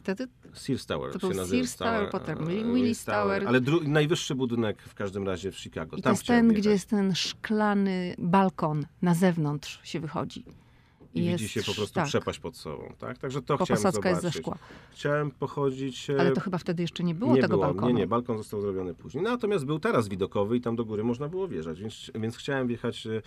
Wtedy 0.03 0.29
Sears 0.53 0.87
Tower 0.87 1.13
To 1.13 1.19
był. 1.19 1.47
Sears 1.47 1.77
Tower, 1.77 2.11
potem 2.11 2.43
e, 2.43 2.47
Willis 2.47 3.05
Tower. 3.05 3.49
Ale 3.49 3.61
najwyższy 3.83 4.35
budynek 4.35 4.83
w 4.83 4.95
każdym 4.95 5.27
razie 5.27 5.53
w 5.53 5.59
Chicago. 5.59 5.97
I 5.97 6.01
to 6.01 6.03
Tam 6.03 6.13
jest 6.13 6.23
chciałem 6.23 6.49
ten, 6.49 6.57
gdzie 6.57 6.71
jest 6.71 6.89
ten 6.89 7.15
szklany 7.15 8.15
balkon 8.19 8.87
na 9.03 9.15
zewnątrz 9.15 9.81
się 9.85 10.01
wychodzi. 10.01 10.45
I 11.15 11.25
jest, 11.25 11.43
widzi 11.43 11.55
się 11.55 11.61
po 11.63 11.75
prostu 11.75 11.95
tak, 11.95 12.07
przepaść 12.07 12.39
pod 12.39 12.57
sobą, 12.57 12.93
tak? 12.99 13.19
Także 13.19 13.43
to 13.43 13.57
Bo 13.59 13.65
chciałem 13.65 13.83
posadzka 13.83 14.09
jest 14.09 14.21
zobaczyć. 14.23 14.37
ze 14.37 14.43
szkła. 14.43 14.59
Chciałem 14.93 15.31
pochodzić... 15.31 16.11
e, 16.11 16.21
Ale 16.21 16.33
to 16.33 16.41
chyba 16.41 16.59
wtedy 16.59 16.83
jeszcze 16.83 17.05
nie 17.05 17.15
było 17.15 17.35
nie 17.35 17.41
tego 17.41 17.55
było, 17.57 17.67
balkonu. 17.67 17.87
Nie, 17.89 17.95
nie, 17.95 18.07
balkon 18.07 18.39
został 18.39 18.61
zrobiony 18.61 18.95
później. 18.95 19.25
Natomiast 19.25 19.65
był 19.65 19.79
teraz 19.79 20.09
widokowy 20.09 20.57
i 20.57 20.61
tam 20.61 20.77
do 20.77 20.85
góry 20.85 21.05
można 21.05 21.29
było 21.29 21.49
wjeżdżać, 21.49 21.81
więc, 21.81 22.11
więc 22.15 22.37
chciałem 22.37 22.67
wjechać. 22.69 23.07
E, 23.07 23.23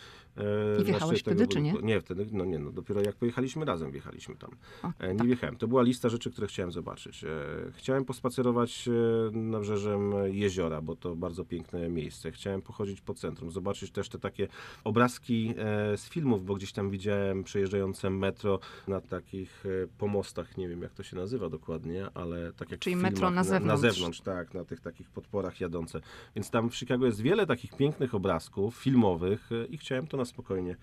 I 0.76 0.78
na 0.78 0.84
wjechałeś 0.84 1.20
wtedy, 1.20 1.48
czy 1.48 1.62
nie? 1.62 1.74
Nie, 1.74 2.02
wtedy, 2.02 2.28
no 2.32 2.46
nie, 2.46 2.60
no 2.60 2.72
dopiero 2.72 3.02
jak 3.02 3.16
pojechaliśmy 3.16 3.66
razem, 3.66 3.92
wjechaliśmy 3.92 4.36
tam. 4.36 4.52
O, 4.84 4.92
E, 5.00 5.12
nie 5.12 5.18
tak. 5.18 5.28
wjechałem. 5.28 5.56
To 5.56 5.68
była 5.68 5.82
lista 5.82 6.10
rzeczy, 6.10 6.32
które 6.32 6.48
chciałem 6.48 6.72
zobaczyć. 6.72 7.24
E, 7.24 7.28
chciałem 7.72 8.06
pospacerować 8.06 8.88
e, 8.88 8.92
nabrzeżem 9.38 10.12
jeziora, 10.26 10.82
bo 10.82 10.96
to 10.96 11.16
bardzo 11.16 11.46
piękne 11.46 11.90
miejsce. 11.90 12.32
Chciałem 12.32 12.62
pochodzić 12.62 13.02
po 13.02 13.14
centrum, 13.14 13.52
zobaczyć 13.52 13.92
też 13.92 14.10
te 14.10 14.20
takie 14.20 14.48
obrazki 14.84 15.54
e, 15.58 15.98
z 15.98 16.10
filmów, 16.10 16.46
bo 16.46 16.56
gdzieś 16.56 16.72
tam 16.72 16.90
widziałem 16.90 17.44
przejeżdżające 17.44 17.75
metro 18.10 18.60
na 18.88 19.02
takich 19.02 19.64
e, 19.66 19.88
pomostach, 19.98 20.58
nie 20.58 20.68
wiem 20.70 20.82
jak 20.82 20.94
to 20.94 21.04
się 21.04 21.16
nazywa 21.16 21.50
dokładnie, 21.50 22.08
ale 22.14 22.54
tak 22.54 22.72
jak 22.72 22.80
Czyli 22.80 22.96
metro 22.96 23.28
filmach, 23.28 23.34
na 23.34 23.36
Na 23.36 23.44
zewnątrz. 23.44 23.82
zewnątrz, 23.82 24.22
tak, 24.22 24.54
na 24.54 24.66
tych 24.66 24.80
takich 24.82 25.10
podporach 25.10 25.60
jadące. 25.62 26.02
Więc 26.36 26.50
tam 26.50 26.70
w 26.70 26.76
Chicago 26.76 27.06
jest 27.06 27.22
wiele 27.22 27.46
takich 27.46 27.74
pięknych 27.78 28.16
obrazków 28.16 28.76
filmowych 28.76 29.50
e, 29.52 29.66
i 29.66 29.78
chciałem 29.78 30.08
to 30.08 30.18
na 30.18 30.26
spokojnie 30.26 30.76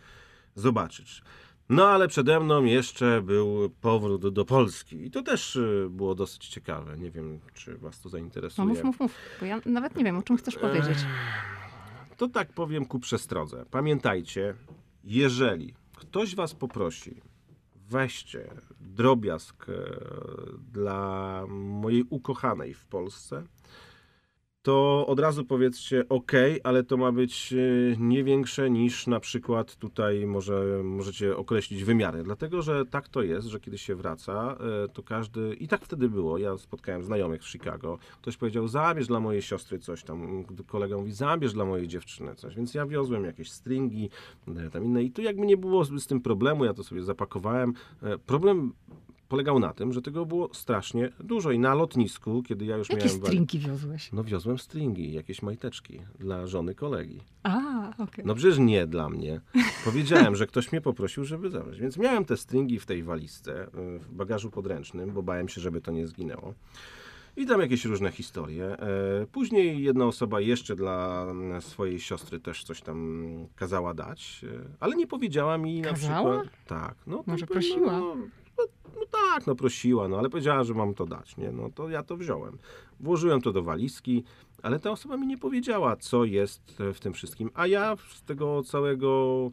zobaczyć. 0.55 1.22
No 1.68 1.88
ale 1.88 2.09
przede 2.09 2.40
mną 2.40 2.64
jeszcze 2.64 3.22
był 3.22 3.70
powrót 3.81 4.28
do 4.35 4.44
Polski 4.44 5.07
i 5.07 5.11
to 5.11 5.22
też 5.22 5.57
e, 5.57 5.88
było 5.90 6.14
dosyć 6.14 6.48
ciekawe. 6.48 6.98
Nie 6.98 7.11
wiem, 7.11 7.40
czy 7.55 7.78
was 7.78 8.00
to 8.00 8.09
No 8.09 8.11
zainteresuje. 8.11 8.68
mów, 8.68 8.85
mów, 8.85 9.00
mów, 9.00 9.14
bo 9.40 9.46
ja 9.46 9.61
nawet 9.66 9.96
nie 9.96 10.05
wiem, 10.05 10.16
o 10.18 10.22
czym 10.22 10.37
chcesz 10.37 10.57
powiedzieć. 10.57 10.98
To 12.16 12.28
tak 12.28 12.52
powiem 12.52 12.85
ku 12.85 12.98
przestrodze. 13.00 13.64
Pamiętajcie, 13.70 14.55
jeżeli 15.05 15.74
ktoś 16.03 16.35
was 16.35 16.55
poprosi, 16.55 17.21
weźcie 17.77 18.51
drobiazg 18.81 19.69
e, 19.69 19.73
dla 20.73 21.45
mojej 21.49 22.05
ukochanej 22.11 22.75
w 22.75 22.85
Polsce, 22.85 23.43
to 24.62 25.07
od 25.07 25.20
razu 25.20 25.44
powiedzcie 25.44 26.09
ok, 26.09 26.33
ale 26.64 26.85
to 26.85 26.96
ma 26.96 27.12
być 27.12 27.53
e, 27.53 27.57
nie 27.98 28.25
większe 28.25 28.70
niż 28.70 29.07
na 29.07 29.20
przykład 29.20 29.77
tutaj 29.77 30.27
może 30.27 30.81
możecie 30.85 31.37
określić 31.37 31.85
wymiary. 31.85 32.22
Dlatego, 32.22 32.62
że 32.62 32.87
tak 32.87 33.09
to 33.09 33.22
jest, 33.22 33.46
że 33.46 33.61
kiedy 33.61 33.79
się 33.79 33.94
wraca, 33.94 34.57
e, 34.85 34.88
to 34.88 35.03
każdy, 35.03 35.55
i 35.55 35.68
tak 35.68 35.85
wtedy 35.85 36.09
było, 36.09 36.38
ja 36.38 36.59
spotkałem 36.59 37.05
znajomych 37.05 37.42
w 37.42 37.48
Chicago, 37.48 37.98
ktoś 38.20 38.37
powiedział 38.37 38.68
zabierz 38.68 39.07
dla 39.07 39.20
mojej 39.20 39.42
siostry 39.42 39.79
coś 39.79 40.05
tam, 40.05 40.44
kolega 40.66 40.96
mówi 40.96 41.12
zabierz 41.12 41.53
dla 41.53 41.64
mojej 41.64 41.88
dziewczyny 41.88 42.35
coś, 42.35 42.55
więc 42.55 42.75
ja 42.75 42.87
wiozłem 42.87 43.25
jakieś 43.25 43.51
stringi, 43.51 44.11
e, 44.48 44.70
tam 44.70 44.85
inne 44.85 45.03
i 45.03 45.11
tu 45.11 45.22
jakby 45.22 45.46
nie 45.46 45.57
było 45.57 45.85
z, 45.85 46.07
tym 46.07 46.20
problemu, 46.20 46.64
ja 46.64 46.75
to 46.75 46.85
sobie 46.85 47.03
zapakowałem. 47.03 47.72
Problem 48.27 48.72
polegał 49.33 49.59
na 49.59 49.73
tym, 49.73 49.92
że 49.92 50.03
tego 50.03 50.27
było 50.27 50.55
strasznie 50.55 51.12
dużo 51.21 51.51
i 51.51 51.59
na 51.59 51.75
lotnisku, 51.75 52.42
kiedy 52.42 52.64
ja 52.64 52.77
już 52.77 52.90
Jakie 52.90 53.05
miałem... 53.05 53.21
wali- 53.21 53.27
stringi 53.27 53.59
wiozłeś? 53.59 54.12
no 54.12 54.25
wiozłem 54.25 54.59
stringi, 54.59 55.12
jakieś 55.12 55.42
majteczki 55.42 56.01
dla 56.18 56.47
żony 56.47 56.75
kolegi. 56.75 57.21
A, 57.42 57.90
okej. 57.99 58.25
No 58.25 58.35
przecież 58.35 58.59
nie 58.59 58.87
dla 58.87 59.09
mnie. 59.09 59.40
Powiedziałem, 59.85 60.37
że 60.37 60.47
ktoś 60.47 60.73
mnie 60.73 60.81
poprosił, 60.81 61.25
żeby 61.25 61.51
zabrać. 61.51 61.81
Więc 61.81 61.97
miałem 61.97 62.25
te 62.25 62.37
stringi 62.37 62.79
w 62.79 62.87
tej 62.87 63.03
walizce, 63.03 63.66
y, 63.66 63.99
w 63.99 64.12
bagażu 64.12 64.51
podręcznym, 64.51 65.11
bo 65.12 65.23
bałem 65.23 65.49
się, 65.49 65.61
żeby 65.61 65.81
to 65.81 65.92
nie 65.92 66.07
zginęło. 66.07 66.55
I 67.37 67.47
tam 67.47 67.61
jakieś 67.61 67.85
różne 67.85 68.11
historie. 68.12 68.79
E, 68.79 69.27
Później 69.33 69.83
jedna 69.83 70.05
osoba 70.07 70.40
jeszcze 70.40 70.77
dla 70.77 71.27
mm, 71.31 71.62
swojej 71.62 72.01
siostry 72.01 72.40
też 72.40 72.64
coś 72.64 72.81
tam 72.83 73.25
kazała 73.57 73.95
dać, 73.95 74.45
e, 74.45 74.77
ale 74.81 74.97
nie 74.97 75.07
powiedziała 75.07 75.59
mi 75.59 75.81
na 75.81 75.88
Kazała? 75.90 76.40
przykład. 76.40 76.66
Tak. 76.66 76.95
No, 77.07 77.25
Może 77.27 77.47
no, 77.49 77.53
prosiła? 77.53 77.92
No, 77.99 78.16
no, 78.59 78.65
no 78.95 79.07
tak, 79.11 79.47
no 79.47 79.55
prosiła, 79.55 80.09
no 80.09 80.19
ale 80.19 80.31
powiedziała, 80.31 80.65
że 80.65 80.75
mam 80.75 80.95
to 80.95 81.07
dać, 81.07 81.37
nie? 81.37 81.53
No 81.53 81.71
to 81.75 81.88
ja 81.88 82.03
to 82.03 82.17
wziąłem. 82.17 82.59
Włożyłem 83.01 83.41
to 83.41 83.53
do 83.53 83.62
walizki, 83.62 84.25
ale 84.62 84.81
ta 84.81 84.91
osoba 84.91 85.17
mi 85.17 85.27
nie 85.27 85.38
powiedziała, 85.38 85.97
co 85.97 86.25
jest 86.25 86.81
e, 86.81 86.93
w 86.93 87.01
tym 87.01 87.12
wszystkim. 87.12 87.51
A 87.55 87.67
ja 87.67 87.97
z 88.15 88.23
tego 88.23 88.62
całego 88.62 89.51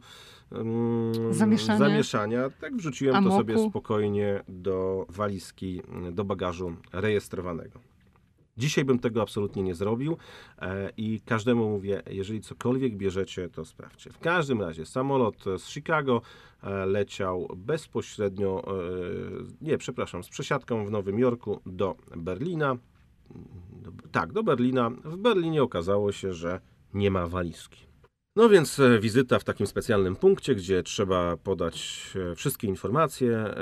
mm, 0.52 1.34
Zamieszania. 1.34 1.78
zamieszania 1.78 2.50
tak 2.60 2.76
wrzuciłem 2.76 3.12
to 3.14 3.18
Amoku. 3.18 3.36
sobie 3.36 3.68
spokojnie 3.68 4.42
do 4.48 5.06
walizki, 5.08 5.82
mm, 5.88 6.14
do 6.14 6.24
bagażu 6.24 6.76
rejestrowanego. 6.92 7.89
Dzisiaj 8.60 8.84
bym 8.84 8.98
tego 8.98 9.22
absolutnie 9.22 9.62
nie 9.62 9.74
zrobił 9.74 10.16
e, 10.58 10.90
i 10.96 11.20
każdemu 11.20 11.68
mówię, 11.68 12.02
jeżeli 12.10 12.40
cokolwiek 12.40 12.96
bierzecie, 12.96 13.48
to 13.48 13.64
sprawdźcie. 13.64 14.10
W 14.10 14.18
każdym 14.18 14.60
razie 14.60 14.86
samolot 14.86 15.44
z 15.58 15.68
Chicago 15.68 16.22
e, 16.62 16.86
leciał 16.86 17.48
bezpośrednio, 17.56 18.64
e, 18.66 18.72
nie, 19.60 19.78
przepraszam, 19.78 20.24
z 20.24 20.28
przesiadką 20.28 20.86
w 20.86 20.90
Nowym 20.90 21.18
Jorku 21.18 21.60
do 21.66 21.96
Berlina. 22.16 22.76
Do, 23.82 23.92
tak, 24.12 24.32
do 24.32 24.42
Berlina. 24.42 24.90
W 24.90 25.16
Berlinie 25.16 25.62
okazało 25.62 26.12
się, 26.12 26.32
że 26.32 26.60
nie 26.94 27.10
ma 27.10 27.26
walizki. 27.26 27.89
No 28.36 28.48
więc 28.48 28.80
e, 28.80 28.98
wizyta 29.00 29.38
w 29.38 29.44
takim 29.44 29.66
specjalnym 29.66 30.16
punkcie, 30.16 30.54
gdzie 30.54 30.82
trzeba 30.82 31.36
podać 31.36 32.02
e, 32.32 32.34
wszystkie 32.34 32.66
informacje. 32.66 33.36
E, 33.38 33.54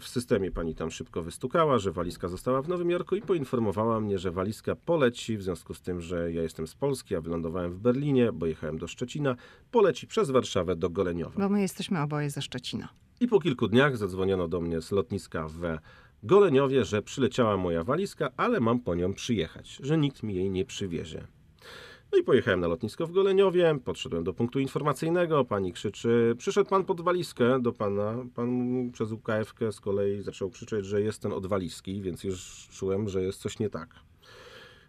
W 0.00 0.04
systemie 0.08 0.50
pani 0.50 0.74
tam 0.74 0.90
szybko 0.90 1.22
wystukała, 1.22 1.78
że 1.78 1.92
walizka 1.92 2.28
została 2.28 2.62
w 2.62 2.68
Nowym 2.68 2.90
Jorku 2.90 3.16
i 3.16 3.22
poinformowała 3.22 4.00
mnie, 4.00 4.18
że 4.18 4.30
walizka 4.30 4.76
poleci, 4.76 5.36
w 5.36 5.42
związku 5.42 5.74
z 5.74 5.80
tym, 5.80 6.00
że 6.00 6.32
ja 6.32 6.42
jestem 6.42 6.66
z 6.66 6.74
Polski, 6.74 7.16
a 7.16 7.20
wylądowałem 7.20 7.72
w 7.72 7.78
Berlinie, 7.78 8.32
bo 8.32 8.46
jechałem 8.46 8.78
do 8.78 8.88
Szczecina, 8.88 9.36
poleci 9.70 10.06
przez 10.06 10.30
Warszawę 10.30 10.76
do 10.76 10.90
Goleniowa. 10.90 11.40
Bo 11.40 11.48
my 11.48 11.60
jesteśmy 11.62 12.00
oboje 12.02 12.30
ze 12.30 12.42
Szczecina. 12.42 12.88
I 13.20 13.28
po 13.28 13.40
kilku 13.40 13.68
dniach 13.68 13.96
zadzwoniono 13.96 14.48
do 14.48 14.60
mnie 14.60 14.80
z 14.80 14.90
lotniska 14.92 15.48
w 15.48 15.78
Goleniowie, 16.22 16.84
że 16.84 17.02
przyleciała 17.02 17.56
moja 17.56 17.84
walizka, 17.84 18.30
ale 18.36 18.60
mam 18.60 18.80
po 18.80 18.94
nią 18.94 19.14
przyjechać, 19.14 19.78
że 19.82 19.98
nikt 19.98 20.22
mi 20.22 20.34
jej 20.34 20.50
nie 20.50 20.64
przywiezie. 20.64 21.26
No 22.12 22.18
i 22.18 22.22
pojechałem 22.24 22.60
na 22.60 22.68
lotnisko 22.68 23.06
w 23.06 23.12
Goleniowie, 23.12 23.78
podszedłem 23.84 24.24
do 24.24 24.32
punktu 24.32 24.58
informacyjnego, 24.60 25.44
pani 25.44 25.72
krzyczy, 25.72 26.34
przyszedł 26.38 26.70
pan 26.70 26.84
pod 26.84 27.00
walizkę 27.00 27.62
do 27.62 27.72
pana, 27.72 28.24
pan 28.34 28.90
przez 28.92 29.12
UKF 29.12 29.54
z 29.70 29.80
kolei 29.80 30.22
zaczął 30.22 30.50
krzyczeć, 30.50 30.86
że 30.86 31.02
jest 31.02 31.22
ten 31.22 31.32
od 31.32 31.46
walizki, 31.46 32.02
więc 32.02 32.24
już 32.24 32.68
czułem, 32.72 33.08
że 33.08 33.22
jest 33.22 33.40
coś 33.40 33.58
nie 33.58 33.70
tak. 33.70 33.94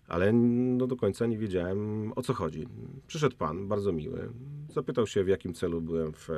Ale 0.07 0.33
no, 0.33 0.87
do 0.87 0.95
końca 0.95 1.25
nie 1.25 1.37
wiedziałem 1.37 2.11
o 2.15 2.21
co 2.21 2.33
chodzi. 2.33 2.67
Przyszedł 3.07 3.35
pan, 3.35 3.67
bardzo 3.67 3.91
miły. 3.91 4.29
Zapytał 4.69 5.07
się, 5.07 5.23
w 5.23 5.27
jakim 5.27 5.53
celu 5.53 5.81
byłem 5.81 6.13
w 6.13 6.29
e, 6.29 6.33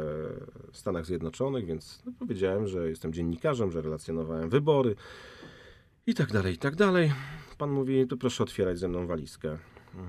Stanach 0.72 1.06
Zjednoczonych, 1.06 1.66
więc 1.66 2.04
no, 2.06 2.12
powiedziałem, 2.20 2.68
że 2.68 2.90
jestem 2.90 3.14
dziennikarzem, 3.14 3.72
że 3.72 3.82
relacjonowałem 3.82 4.50
wybory 4.50 4.96
i 6.08 6.14
tak 6.14 6.32
dalej, 6.32 6.54
i 6.54 6.58
tak 6.58 6.76
dalej. 6.76 7.12
Pan 7.58 7.72
mówi, 7.72 8.08
to 8.08 8.18
proszę 8.18 8.44
otwierać 8.44 8.80
ze 8.80 8.88
mną 8.88 9.08
walizkę. 9.08 9.58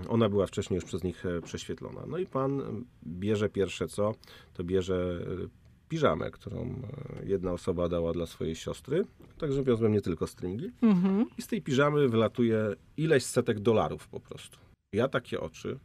Ona 0.08 0.28
była 0.28 0.46
wcześniej 0.46 0.74
już 0.74 0.84
przez 0.84 1.04
nich 1.04 1.26
e, 1.26 1.40
prześwietlona. 1.40 2.00
No 2.06 2.18
i 2.18 2.26
pan 2.26 2.60
m, 2.60 2.84
bierze 3.06 3.48
pierwsze 3.48 3.88
co, 3.88 4.14
to 4.54 4.64
bierze 4.64 5.26
e, 5.44 5.64
piżamę, 5.88 6.30
którą 6.30 6.60
e, 6.60 7.26
jedna 7.26 7.52
osoba 7.52 7.88
dała 7.88 8.12
dla 8.12 8.26
swojej 8.26 8.54
siostry. 8.54 9.04
Także 9.38 9.62
wiozłem 9.62 9.92
nie 9.92 10.00
tylko 10.00 10.26
stringi. 10.26 10.70
Mhm. 10.82 11.26
I 11.38 11.42
z 11.42 11.46
tej 11.46 11.62
piżamy 11.62 12.08
wylatuje 12.08 12.76
ileś 12.96 13.24
setek 13.24 13.60
dolarów 13.60 14.08
po 14.08 14.20
prostu. 14.20 14.58
Ja 14.92 15.08
takie 15.08 15.40
oczy. 15.40 15.78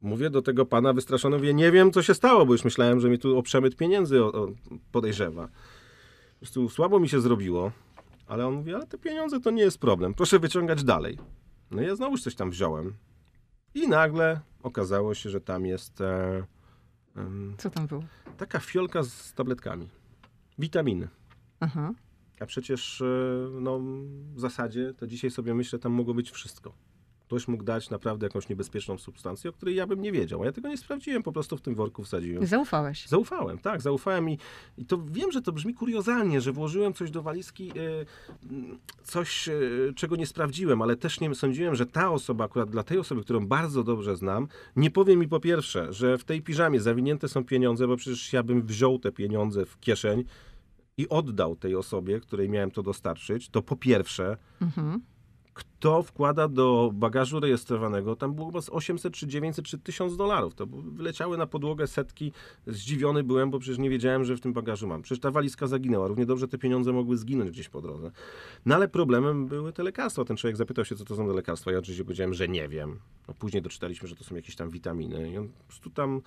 Mówię 0.00 0.30
do 0.30 0.42
tego 0.42 0.66
pana 0.66 0.92
wystraszony, 0.92 1.36
mówię, 1.36 1.54
nie 1.54 1.72
wiem 1.72 1.92
co 1.92 2.02
się 2.02 2.14
stało, 2.14 2.46
bo 2.46 2.52
już 2.52 2.64
myślałem, 2.64 3.00
że 3.00 3.10
mi 3.10 3.18
tu 3.18 3.38
o 3.38 3.42
przemyt 3.42 3.76
pieniędzy 3.76 4.24
o, 4.24 4.32
o, 4.32 4.48
podejrzewa. 4.92 5.46
Po 5.46 6.38
prostu 6.38 6.68
słabo 6.68 7.00
mi 7.00 7.08
się 7.08 7.20
zrobiło, 7.20 7.72
ale 8.26 8.46
on 8.46 8.54
mówi, 8.54 8.74
ale 8.74 8.86
te 8.86 8.98
pieniądze 8.98 9.40
to 9.40 9.50
nie 9.50 9.62
jest 9.62 9.78
problem, 9.78 10.14
proszę 10.14 10.38
wyciągać 10.38 10.84
dalej. 10.84 11.18
No 11.70 11.82
ja 11.82 11.96
znowuż 11.96 12.22
coś 12.22 12.34
tam 12.34 12.50
wziąłem. 12.50 12.92
I 13.74 13.88
nagle 13.88 14.40
okazało 14.62 15.14
się, 15.14 15.30
że 15.30 15.40
tam 15.40 15.66
jest 15.66 16.00
e, 16.00 16.44
em, 17.16 17.54
Co 17.58 17.70
tam 17.70 17.86
było? 17.86 18.04
taka 18.36 18.58
fiolka 18.60 19.02
z 19.02 19.34
tabletkami. 19.34 19.88
Witaminy. 20.58 21.08
Aha. 21.60 21.92
A 22.40 22.46
przecież 22.46 23.00
e, 23.00 23.04
no, 23.60 23.78
w 24.34 24.40
zasadzie 24.40 24.94
to 24.94 25.06
dzisiaj 25.06 25.30
sobie 25.30 25.54
myślę, 25.54 25.78
tam 25.78 25.92
mogło 25.92 26.14
być 26.14 26.30
wszystko. 26.30 26.72
Ktoś 27.32 27.48
mógł 27.48 27.64
dać 27.64 27.90
naprawdę 27.90 28.26
jakąś 28.26 28.48
niebezpieczną 28.48 28.98
substancję, 28.98 29.50
o 29.50 29.52
której 29.52 29.74
ja 29.74 29.86
bym 29.86 30.02
nie 30.02 30.12
wiedział. 30.12 30.42
A 30.42 30.44
ja 30.44 30.52
tego 30.52 30.68
nie 30.68 30.76
sprawdziłem, 30.76 31.22
po 31.22 31.32
prostu 31.32 31.56
w 31.56 31.60
tym 31.60 31.74
worku 31.74 32.02
wsadziłem. 32.02 32.46
Zaufałeś. 32.46 33.06
Zaufałem, 33.06 33.58
tak, 33.58 33.80
zaufałem 33.80 34.30
i, 34.30 34.38
i 34.78 34.84
to 34.84 35.02
wiem, 35.10 35.32
że 35.32 35.42
to 35.42 35.52
brzmi 35.52 35.74
kuriozalnie, 35.74 36.40
że 36.40 36.52
włożyłem 36.52 36.94
coś 36.94 37.10
do 37.10 37.22
walizki, 37.22 37.70
e, 37.70 37.74
coś, 39.04 39.48
e, 39.48 39.52
czego 39.96 40.16
nie 40.16 40.26
sprawdziłem, 40.26 40.82
ale 40.82 40.96
też 40.96 41.20
nie 41.20 41.34
sądziłem, 41.34 41.74
że 41.74 41.86
ta 41.86 42.10
osoba, 42.10 42.44
akurat 42.44 42.70
dla 42.70 42.82
tej 42.82 42.98
osoby, 42.98 43.22
którą 43.22 43.46
bardzo 43.46 43.84
dobrze 43.84 44.16
znam, 44.16 44.48
nie 44.76 44.90
powie 44.90 45.16
mi 45.16 45.28
po 45.28 45.40
pierwsze, 45.40 45.92
że 45.92 46.18
w 46.18 46.24
tej 46.24 46.42
piżamie 46.42 46.80
zawinięte 46.80 47.28
są 47.28 47.44
pieniądze, 47.44 47.88
bo 47.88 47.96
przecież 47.96 48.32
ja 48.32 48.42
bym 48.42 48.62
wziął 48.62 48.98
te 48.98 49.12
pieniądze 49.12 49.66
w 49.66 49.80
kieszeń 49.80 50.24
i 50.96 51.08
oddał 51.08 51.56
tej 51.56 51.76
osobie, 51.76 52.20
której 52.20 52.48
miałem 52.48 52.70
to 52.70 52.82
dostarczyć, 52.82 53.48
to 53.48 53.62
po 53.62 53.76
pierwsze, 53.76 54.36
Mhm. 54.60 55.00
Kto 55.54 56.02
wkłada 56.02 56.48
do 56.48 56.90
bagażu 56.94 57.40
rejestrowanego, 57.40 58.16
tam 58.16 58.34
było 58.34 58.46
chyba 58.46 58.60
z 58.60 58.70
800 58.70 59.14
czy 59.14 59.26
900 59.26 59.64
czy 59.64 59.78
1000 59.78 60.16
dolarów. 60.16 60.54
To 60.54 60.66
wyleciały 60.66 61.38
na 61.38 61.46
podłogę 61.46 61.86
setki. 61.86 62.32
Zdziwiony 62.66 63.24
byłem, 63.24 63.50
bo 63.50 63.58
przecież 63.58 63.78
nie 63.78 63.90
wiedziałem, 63.90 64.24
że 64.24 64.36
w 64.36 64.40
tym 64.40 64.52
bagażu 64.52 64.86
mam. 64.86 65.02
Przecież 65.02 65.20
ta 65.20 65.30
walizka 65.30 65.66
zaginęła. 65.66 66.08
Równie 66.08 66.26
dobrze 66.26 66.48
te 66.48 66.58
pieniądze 66.58 66.92
mogły 66.92 67.16
zginąć 67.16 67.50
gdzieś 67.50 67.68
po 67.68 67.80
drodze. 67.80 68.10
No 68.66 68.74
ale 68.74 68.88
problemem 68.88 69.46
były 69.46 69.72
te 69.72 69.82
lekarstwa. 69.82 70.24
Ten 70.24 70.36
człowiek 70.36 70.56
zapytał 70.56 70.84
się, 70.84 70.96
co 70.96 71.04
to 71.04 71.16
są 71.16 71.26
te 71.28 71.34
lekarstwa. 71.34 71.72
Ja 71.72 71.78
oczywiście 71.78 72.04
powiedziałem, 72.04 72.34
że 72.34 72.48
nie 72.48 72.68
wiem. 72.68 72.98
No, 73.28 73.34
później 73.34 73.62
doczytaliśmy, 73.62 74.08
że 74.08 74.16
to 74.16 74.24
są 74.24 74.34
jakieś 74.36 74.56
tam 74.56 74.70
witaminy. 74.70 75.30
I 75.30 75.38
on 75.38 75.48
po 75.48 75.64
prostu 75.64 75.90
tam 75.90 76.20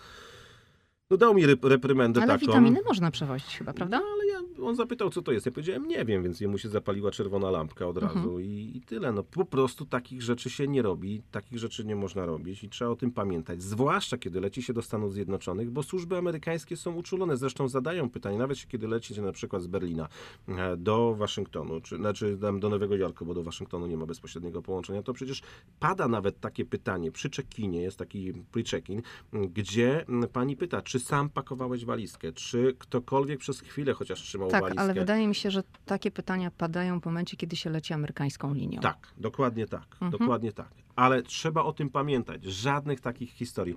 no, 1.09 1.17
dał 1.17 1.33
mi 1.33 1.47
rep- 1.47 1.67
reprymendę 1.69 2.21
Ale 2.21 2.33
taką. 2.33 2.45
witaminy 2.45 2.79
można 2.85 3.11
przewozić 3.11 3.57
chyba, 3.57 3.73
prawda? 3.73 3.99
No, 3.99 4.05
ale 4.13 4.25
ja, 4.25 4.39
on 4.61 4.75
zapytał, 4.75 5.09
co 5.09 5.21
to 5.21 5.31
jest. 5.31 5.45
Ja 5.45 5.51
powiedziałem, 5.51 5.87
nie 5.87 6.05
wiem, 6.05 6.23
więc 6.23 6.41
jemu 6.41 6.57
się 6.57 6.69
zapaliła 6.69 7.11
czerwona 7.11 7.51
lampka 7.51 7.87
od 7.87 7.97
Mhm. 7.97 8.15
razu 8.17 8.39
i, 8.39 8.71
i 8.75 8.81
tyle. 8.81 9.11
No, 9.11 9.23
po 9.23 9.45
prostu 9.45 9.85
takich 9.85 10.21
rzeczy 10.21 10.49
się 10.49 10.67
nie 10.67 10.81
robi, 10.81 11.21
takich 11.31 11.59
rzeczy 11.59 11.85
nie 11.85 11.95
można 11.95 12.25
robić 12.25 12.63
i 12.63 12.69
trzeba 12.69 12.91
o 12.91 12.95
tym 12.95 13.11
pamiętać. 13.11 13.63
Zwłaszcza, 13.63 14.17
kiedy 14.17 14.39
leci 14.41 14.63
się 14.63 14.73
do 14.73 14.81
Stanów 14.81 15.13
Zjednoczonych, 15.13 15.69
bo 15.71 15.83
służby 15.83 16.17
amerykańskie 16.17 16.77
są 16.77 16.95
uczulone. 16.95 17.37
Zresztą 17.37 17.67
zadają 17.67 18.09
pytanie, 18.09 18.37
nawet 18.37 18.67
kiedy 18.67 18.87
lecicie 18.87 19.21
na 19.21 19.31
przykład 19.31 19.61
z 19.61 19.67
Berlina 19.67 20.07
e, 20.47 20.77
do 20.77 21.15
Waszyngtonu, 21.15 21.81
czy 21.81 21.97
znaczy 21.97 22.37
tam 22.41 22.59
do 22.59 22.69
Nowego 22.69 22.95
Jorku, 22.95 23.25
bo 23.25 23.33
do 23.33 23.43
Waszyngtonu 23.43 23.87
nie 23.87 23.97
ma 23.97 24.05
bezpośredniego 24.05 24.61
połączenia, 24.61 25.03
to 25.03 25.13
przecież 25.13 25.41
pada 25.79 26.07
nawet 26.07 26.39
takie 26.39 26.65
pytanie 26.65 27.11
przy 27.11 27.29
check-inie, 27.29 27.81
jest 27.81 27.97
taki 27.97 28.33
pre-check-in, 28.33 29.01
gdzie 29.33 30.05
pani 30.33 30.57
pyta, 30.57 30.81
czy 30.81 30.99
sam 30.99 31.29
pakowałeś 31.29 31.85
walizkę, 31.85 32.31
czy 32.31 32.75
ktokolwiek 32.79 33.39
przez 33.39 33.59
chwilę 33.59 33.93
chociaż 33.93 34.21
trzymał 34.21 34.44
Tak, 34.51 34.61
walizkę. 34.61 34.81
ale 34.81 34.93
wydaje 34.93 35.27
mi 35.27 35.35
się, 35.35 35.51
że 35.51 35.63
takie 35.85 36.11
pytania 36.11 36.51
padają 36.51 36.99
w 37.01 37.05
momencie, 37.05 37.37
kiedy 37.37 37.55
się 37.55 37.69
leci 37.69 37.93
amerykańską 37.93 38.53
linią. 38.53 38.79
Tak, 38.81 39.07
dokładnie 39.17 39.67
tak, 39.67 39.85
Mhm. 39.93 40.11
dokładnie 40.11 40.51
tak. 40.51 40.67
Ale 40.95 41.23
trzeba 41.23 41.63
o 41.63 41.73
tym 41.73 41.89
pamiętać. 41.89 42.43
Żadnych 42.43 43.01
takich 43.01 43.31
historii. 43.31 43.75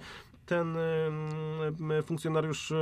Ten 0.48 0.76
funkcjonariusz 2.02 2.70
y, 2.70 2.74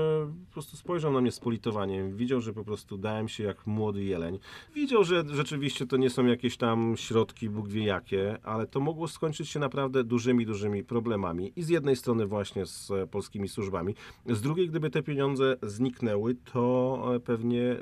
po 0.46 0.52
prostu 0.52 0.76
spojrzał 0.76 1.12
na 1.12 1.20
mnie 1.20 1.32
z 1.32 1.40
politowaniem. 1.40 2.16
Widział, 2.16 2.40
że 2.40 2.52
po 2.52 2.64
prostu 2.64 2.98
dałem 2.98 3.28
się 3.28 3.44
jak 3.44 3.66
młody 3.66 4.04
jeleń. 4.04 4.38
Widział, 4.74 5.04
że 5.04 5.24
rzeczywiście 5.28 5.86
to 5.86 5.96
nie 5.96 6.10
są 6.10 6.26
jakieś 6.26 6.56
tam 6.56 6.96
środki, 6.96 7.50
Bóg 7.50 7.68
wie 7.68 7.84
jakie, 7.84 8.38
ale 8.42 8.66
to 8.66 8.80
mogło 8.80 9.08
skończyć 9.08 9.48
się 9.48 9.60
naprawdę 9.60 10.04
dużymi, 10.04 10.46
dużymi 10.46 10.84
problemami. 10.84 11.52
I 11.56 11.62
z 11.62 11.68
jednej 11.68 11.96
strony 11.96 12.26
właśnie 12.26 12.66
z 12.66 12.90
e, 12.90 13.06
polskimi 13.06 13.48
służbami, 13.48 13.94
z 14.26 14.40
drugiej, 14.40 14.68
gdyby 14.68 14.90
te 14.90 15.02
pieniądze 15.02 15.56
zniknęły, 15.62 16.34
to 16.52 17.02
e, 17.14 17.20
pewnie 17.20 17.62
e, 17.62 17.76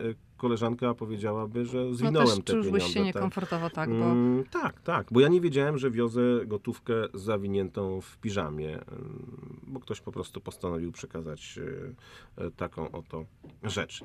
koleżanka 0.49 0.95
powiedziałaby, 0.95 1.67
że 1.67 1.79
No 1.85 1.95
zwinąłem 1.95 2.43
też 2.43 2.57
te 2.57 2.63
pieniądze. 2.63 2.81
się 2.89 2.95
tak. 2.95 3.05
niekomfortowo, 3.05 3.71
tak, 3.71 3.89
bo 3.91 4.05
Mm, 4.05 4.45
tak, 4.45 4.81
tak, 4.81 5.07
bo 5.11 5.21
ja 5.21 5.29
nie 5.29 5.41
wiedziałem, 5.41 5.79
że 5.79 5.91
wiozę 5.91 6.21
gotówkę 6.47 6.95
zawiniętą 7.15 8.01
w 8.01 8.19
piżamie, 8.19 8.77
ym, 8.93 9.61
bo 9.67 9.81
ktoś 9.81 10.01
po 10.01 10.13
prostu 10.13 10.41
postanowił 10.41 10.93
przekazać 10.93 11.59
y, 11.59 12.45
y, 12.45 12.51
taką 12.51 12.91
oto 12.93 13.25
rzecz. 13.63 14.05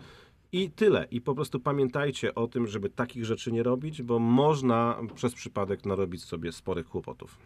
I 0.52 0.72
tyle. 0.72 1.08
I 1.12 1.22
po 1.22 1.36
prostu 1.36 1.60
pamiętajcie 1.60 2.36
o 2.36 2.48
tym, 2.48 2.68
żeby 2.68 2.90
takich 2.90 3.26
rzeczy 3.26 3.52
nie 3.52 3.64
robić, 3.64 4.02
bo 4.02 4.20
można 4.20 5.00
przez 5.16 5.34
przypadek 5.34 5.86
narobić 5.86 6.24
sobie 6.24 6.52
sporych 6.52 6.88
kłopotów. 6.90 7.38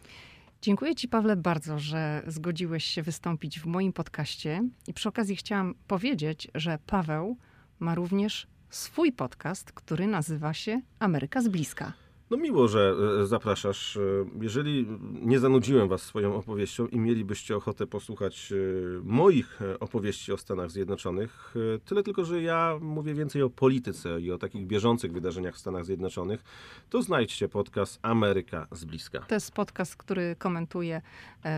Dziękuję 0.62 0.96
Ci, 0.96 1.08
Pawle, 1.08 1.36
bardzo, 1.36 1.80
że 1.80 2.24
zgodziłeś 2.28 2.84
się 2.84 3.04
wystąpić 3.04 3.60
w 3.60 3.66
moim 3.66 3.94
podcaście. 3.94 4.70
I 4.88 4.94
przy 4.94 5.10
okazji 5.10 5.36
chciałam 5.36 5.76
powiedzieć, 5.88 6.48
że 6.56 6.78
Paweł 6.86 7.38
ma 7.80 7.96
również 7.96 8.48
swój 8.74 9.11
podcast, 9.11 9.71
który 9.71 10.07
nazywa 10.07 10.53
się 10.53 10.82
Ameryka 10.99 11.41
z 11.41 11.47
bliska. 11.47 11.93
No 12.30 12.38
miło, 12.38 12.67
że 12.67 12.95
e, 13.21 13.26
zapraszasz. 13.26 13.97
E, 13.97 14.01
Jeżeli 14.41 14.88
nie 15.21 15.39
zanudziłem 15.39 15.88
was 15.88 16.01
swoją 16.01 16.36
opowieścią 16.36 16.88
i 16.88 16.99
mielibyście 16.99 17.55
ochotę 17.55 17.88
posłuchać 17.88 18.51
e, 18.51 18.55
moich 19.03 19.59
opowieści 19.80 20.34
o 20.34 20.38
Stanach 20.38 20.71
Zjednoczonych, 20.71 21.53
tyle 21.86 22.03
tylko, 22.03 22.26
że 22.26 22.41
ja 22.41 22.78
mówię 22.82 23.13
więcej 23.13 23.41
o 23.41 23.49
polityce 23.49 24.21
i 24.21 24.32
o 24.32 24.38
takich 24.38 24.67
bieżących 24.67 25.11
wydarzeniach 25.11 25.55
w 25.55 25.57
Stanach 25.57 25.86
Zjednoczonych, 25.86 26.43
to 26.89 27.01
znajdźcie 27.01 27.49
podcast 27.49 27.99
Ameryka 28.01 28.67
z 28.71 28.86
bliska. 28.86 29.19
To 29.19 29.36
jest 29.36 29.51
podcast, 29.51 29.95
który 29.95 30.36
komentuje 30.39 31.01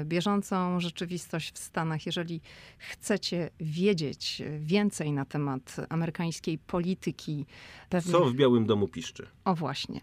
bieżącą 0.05 0.79
rzeczywistość 0.79 1.53
w 1.53 1.57
Stanach. 1.57 2.05
Jeżeli 2.05 2.41
chcecie 2.77 3.49
wiedzieć 3.59 4.43
więcej 4.59 5.11
na 5.11 5.25
temat 5.25 5.75
amerykańskiej 5.89 6.57
polityki, 6.57 7.45
pewnie... 7.89 8.11
Co 8.11 8.25
w 8.25 8.33
Białym 8.33 8.65
Domu 8.65 8.87
piszczy? 8.87 9.27
O 9.45 9.55
właśnie. 9.55 10.01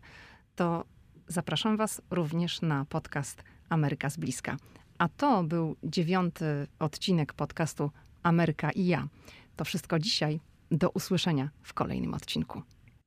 To 0.57 0.85
zapraszam 1.29 1.77
Was 1.77 2.03
również 2.11 2.63
na 2.63 2.85
podcast 2.85 3.43
Ameryka 3.69 4.11
z 4.11 4.17
bliska. 4.17 4.57
A 4.99 5.09
to 5.09 5.43
był 5.45 5.77
dziewiąty 5.85 6.67
odcinek 6.79 7.33
podcastu 7.33 7.91
Ameryka 8.23 8.71
i 8.71 8.87
ja. 8.87 9.09
To 9.57 9.65
wszystko 9.65 9.99
dzisiaj. 9.99 10.41
Do 10.71 10.91
usłyszenia 10.91 11.51
w 11.63 11.75
kolejnym 11.75 12.15
odcinku. 12.15 12.63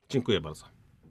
Dziękuję 0.09 0.41
bardzo. 0.41 0.74